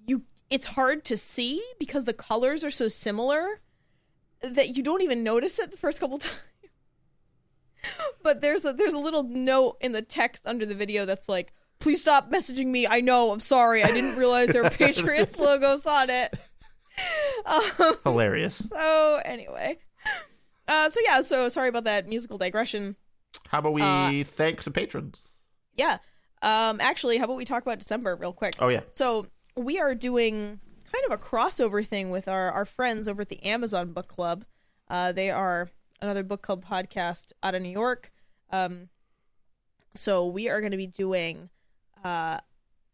[0.06, 0.22] you
[0.52, 3.60] it's hard to see because the colors are so similar
[4.42, 6.38] that you don't even notice it the first couple times
[8.24, 11.54] but there's a there's a little note in the text under the video that's like
[11.80, 15.86] please stop messaging me i know i'm sorry i didn't realize there were patriots logos
[15.86, 16.34] on it
[17.46, 18.56] um, Hilarious.
[18.70, 19.80] so anyway,
[20.68, 22.96] uh, so yeah, so sorry about that musical digression.
[23.48, 25.28] How about we Uh, thank some patrons?
[25.76, 25.98] Yeah,
[26.44, 28.54] um, actually, how about we talk about December real quick?
[28.60, 28.82] Oh yeah.
[28.90, 29.26] So
[29.58, 30.60] we are doing
[30.92, 34.46] kind of a crossover thing with our our friends over at the Amazon Book Club.
[34.88, 35.72] Uh, they are
[36.04, 38.12] another book club podcast out of New York.
[38.52, 38.90] Um,
[39.94, 41.50] so we are going to be doing
[42.04, 42.40] uh,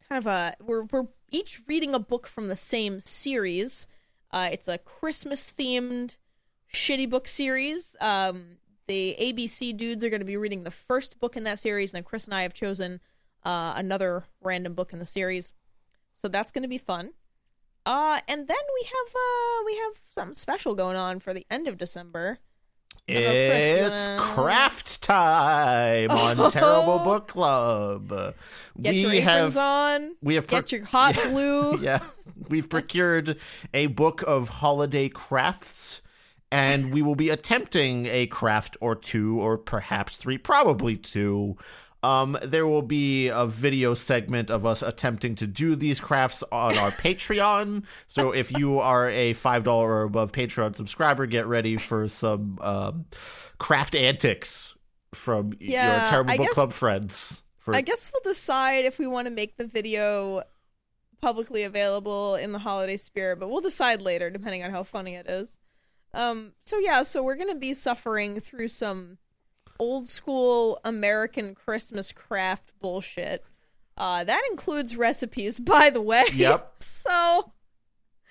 [0.08, 3.88] kind of a we're we're each reading a book from the same series.
[4.32, 6.18] Uh, it's a Christmas themed
[6.72, 7.96] shitty book series.
[8.00, 8.58] Um,
[8.88, 11.98] the ABC dudes are going to be reading the first book in that series, and
[11.98, 13.00] then Chris and I have chosen
[13.44, 15.54] uh, another random book in the series.
[16.14, 17.12] So that's going to be fun.
[17.86, 21.68] Uh, and then we have uh, we have something special going on for the end
[21.68, 22.40] of December.
[23.16, 28.10] Know, Chris, you It's wanna- craft time on Terrible Book Club.
[28.82, 30.16] Get we your have on.
[30.22, 31.80] we have Get your hot glue.
[31.82, 32.00] yeah,
[32.48, 33.38] we've procured
[33.74, 36.02] a book of holiday crafts,
[36.52, 41.58] and we will be attempting a craft or two, or perhaps three, probably two.
[42.02, 46.78] Um, there will be a video segment of us attempting to do these crafts on
[46.78, 47.84] our Patreon.
[48.08, 52.58] So if you are a five dollar or above Patreon subscriber, get ready for some
[52.62, 53.06] um,
[53.58, 54.76] craft antics
[55.14, 57.44] from Yeah, your Terrible I Book guess- Club friends.
[57.58, 60.44] For I guess we'll decide if we want to make the video
[61.22, 65.28] publicly available in the holiday spirit, but we'll decide later depending on how funny it
[65.28, 65.58] is.
[66.14, 69.18] Um so yeah, so we're going to be suffering through some
[69.80, 73.44] old school American Christmas craft bullshit.
[73.98, 76.26] Uh that includes recipes by the way.
[76.34, 76.76] Yep.
[76.80, 77.54] so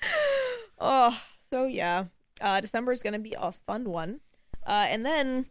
[0.81, 2.05] Oh, so yeah.
[2.41, 4.21] Uh December is going to be a fun one.
[4.67, 5.47] Uh and then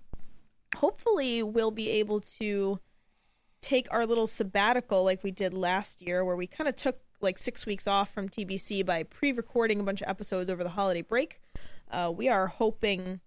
[0.76, 2.80] hopefully we'll be able to
[3.62, 7.38] take our little sabbatical like we did last year where we kind of took like
[7.38, 11.42] six weeks off from tbc by pre-recording a bunch of episodes over the holiday break
[11.92, 13.20] uh, we are hoping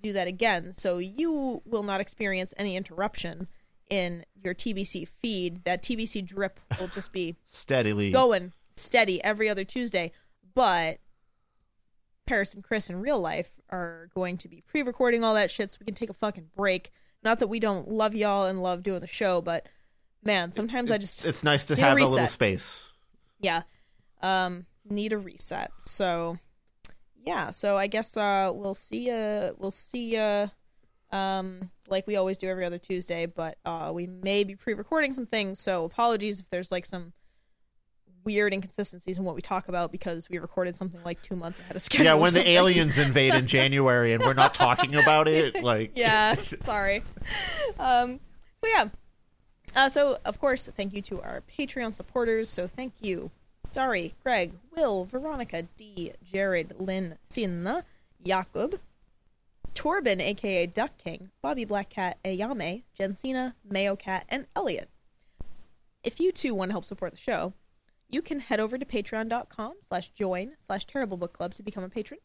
[0.00, 0.72] do that again.
[0.72, 3.48] So you will not experience any interruption
[3.88, 5.64] in your tbc feed.
[5.64, 8.10] That tbc drip will just be steadily.
[8.10, 10.12] going steady every other tuesday.
[10.54, 10.98] But
[12.26, 15.78] paris and chris in real life are going to be pre-recording all that shit so
[15.80, 16.90] we can take a fucking break.
[17.22, 19.66] Not that we don't love y'all and love doing the show but
[20.22, 22.82] man sometimes i just it's nice to Need a have a little space.
[23.40, 23.62] yeah.
[24.22, 25.70] Um need a reset.
[25.78, 26.38] So
[27.24, 30.46] yeah so i guess uh we'll see uh we'll see uh
[31.12, 35.26] um like we always do every other tuesday but uh we may be pre-recording some
[35.26, 37.12] things so apologies if there's like some
[38.22, 41.74] weird inconsistencies in what we talk about because we recorded something like two months ahead
[41.74, 45.62] of schedule Yeah, when the aliens invade in January and we're not talking about it,
[45.64, 47.02] like yeah sorry
[47.78, 48.20] um
[48.56, 48.88] so yeah
[49.76, 52.48] Uh, so, of course, thank you to our Patreon supporters.
[52.48, 53.30] So, thank you,
[53.72, 57.84] Dari, Greg, Will, Veronica, D, Jared, Lynn, Sinna,
[58.24, 58.78] Jakub,
[59.74, 64.88] Torben, aka Duck King, Bobby Blackcat, Ayame, Jensina, Mayo Cat, and Elliot.
[66.02, 67.52] If you too want to help support the show,
[68.08, 71.88] you can head over to patreon.com slash join slash terrible book club to become a
[71.88, 72.20] patron.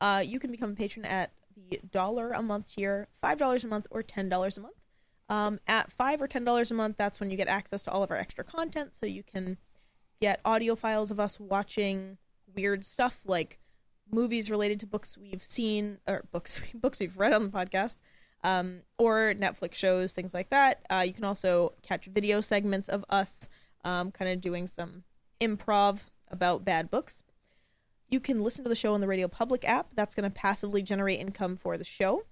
[0.00, 3.68] Uh, you can become a patron at the dollar a month tier, five dollars a
[3.68, 4.74] month, or ten dollars a month.
[5.28, 8.02] Um, at five or ten dollars a month, that's when you get access to all
[8.02, 8.94] of our extra content.
[8.94, 9.58] So you can
[10.20, 12.18] get audio files of us watching
[12.54, 13.58] weird stuff like
[14.10, 17.96] movies related to books we've seen or books books we've read on the podcast,
[18.44, 20.84] um, or Netflix shows, things like that.
[20.90, 23.48] Uh, you can also catch video segments of us
[23.84, 25.04] um, kind of doing some
[25.40, 27.22] improv about bad books.
[28.08, 29.88] You can listen to the show on the Radio Public app.
[29.94, 32.24] That's going to passively generate income for the show.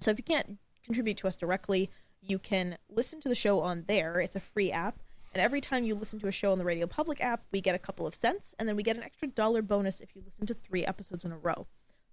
[0.00, 1.90] So if you can't contribute to us directly,
[2.20, 4.20] you can listen to the show on there.
[4.20, 5.00] It's a free app.
[5.32, 7.74] And every time you listen to a show on the Radio Public app, we get
[7.74, 10.46] a couple of cents, and then we get an extra dollar bonus if you listen
[10.46, 11.66] to three episodes in a row.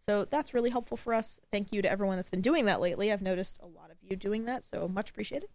[0.08, 1.40] So that's really helpful for us.
[1.52, 3.12] Thank you to everyone that's been doing that lately.
[3.12, 5.50] I've noticed a lot of you doing that, so much appreciated.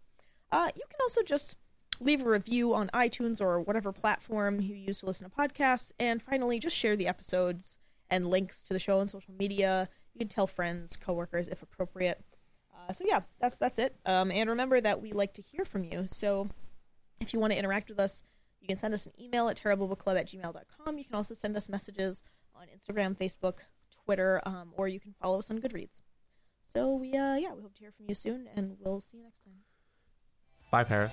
[0.53, 1.57] Uh, you can also just
[2.01, 5.91] leave a review on iTunes or whatever platform you use to listen to podcasts.
[5.99, 7.79] And finally, just share the episodes
[8.11, 9.89] and links to the show on social media.
[10.13, 12.23] You can tell friends, coworkers if appropriate.
[12.77, 13.97] Uh, so yeah, that's that's it.
[14.05, 16.05] Um, and remember that we like to hear from you.
[16.07, 16.49] So
[17.25, 18.23] if you want to interact with us,
[18.61, 20.99] you can send us an email at terriblebookclub at gmail.com.
[20.99, 22.23] You can also send us messages
[22.55, 23.59] on Instagram, Facebook,
[24.05, 26.03] Twitter, um, or you can follow us on Goodreads.
[26.63, 29.25] So we uh, yeah, we hope to hear from you soon, and we'll see you
[29.25, 29.55] next time.
[30.71, 31.13] Bye, Paris.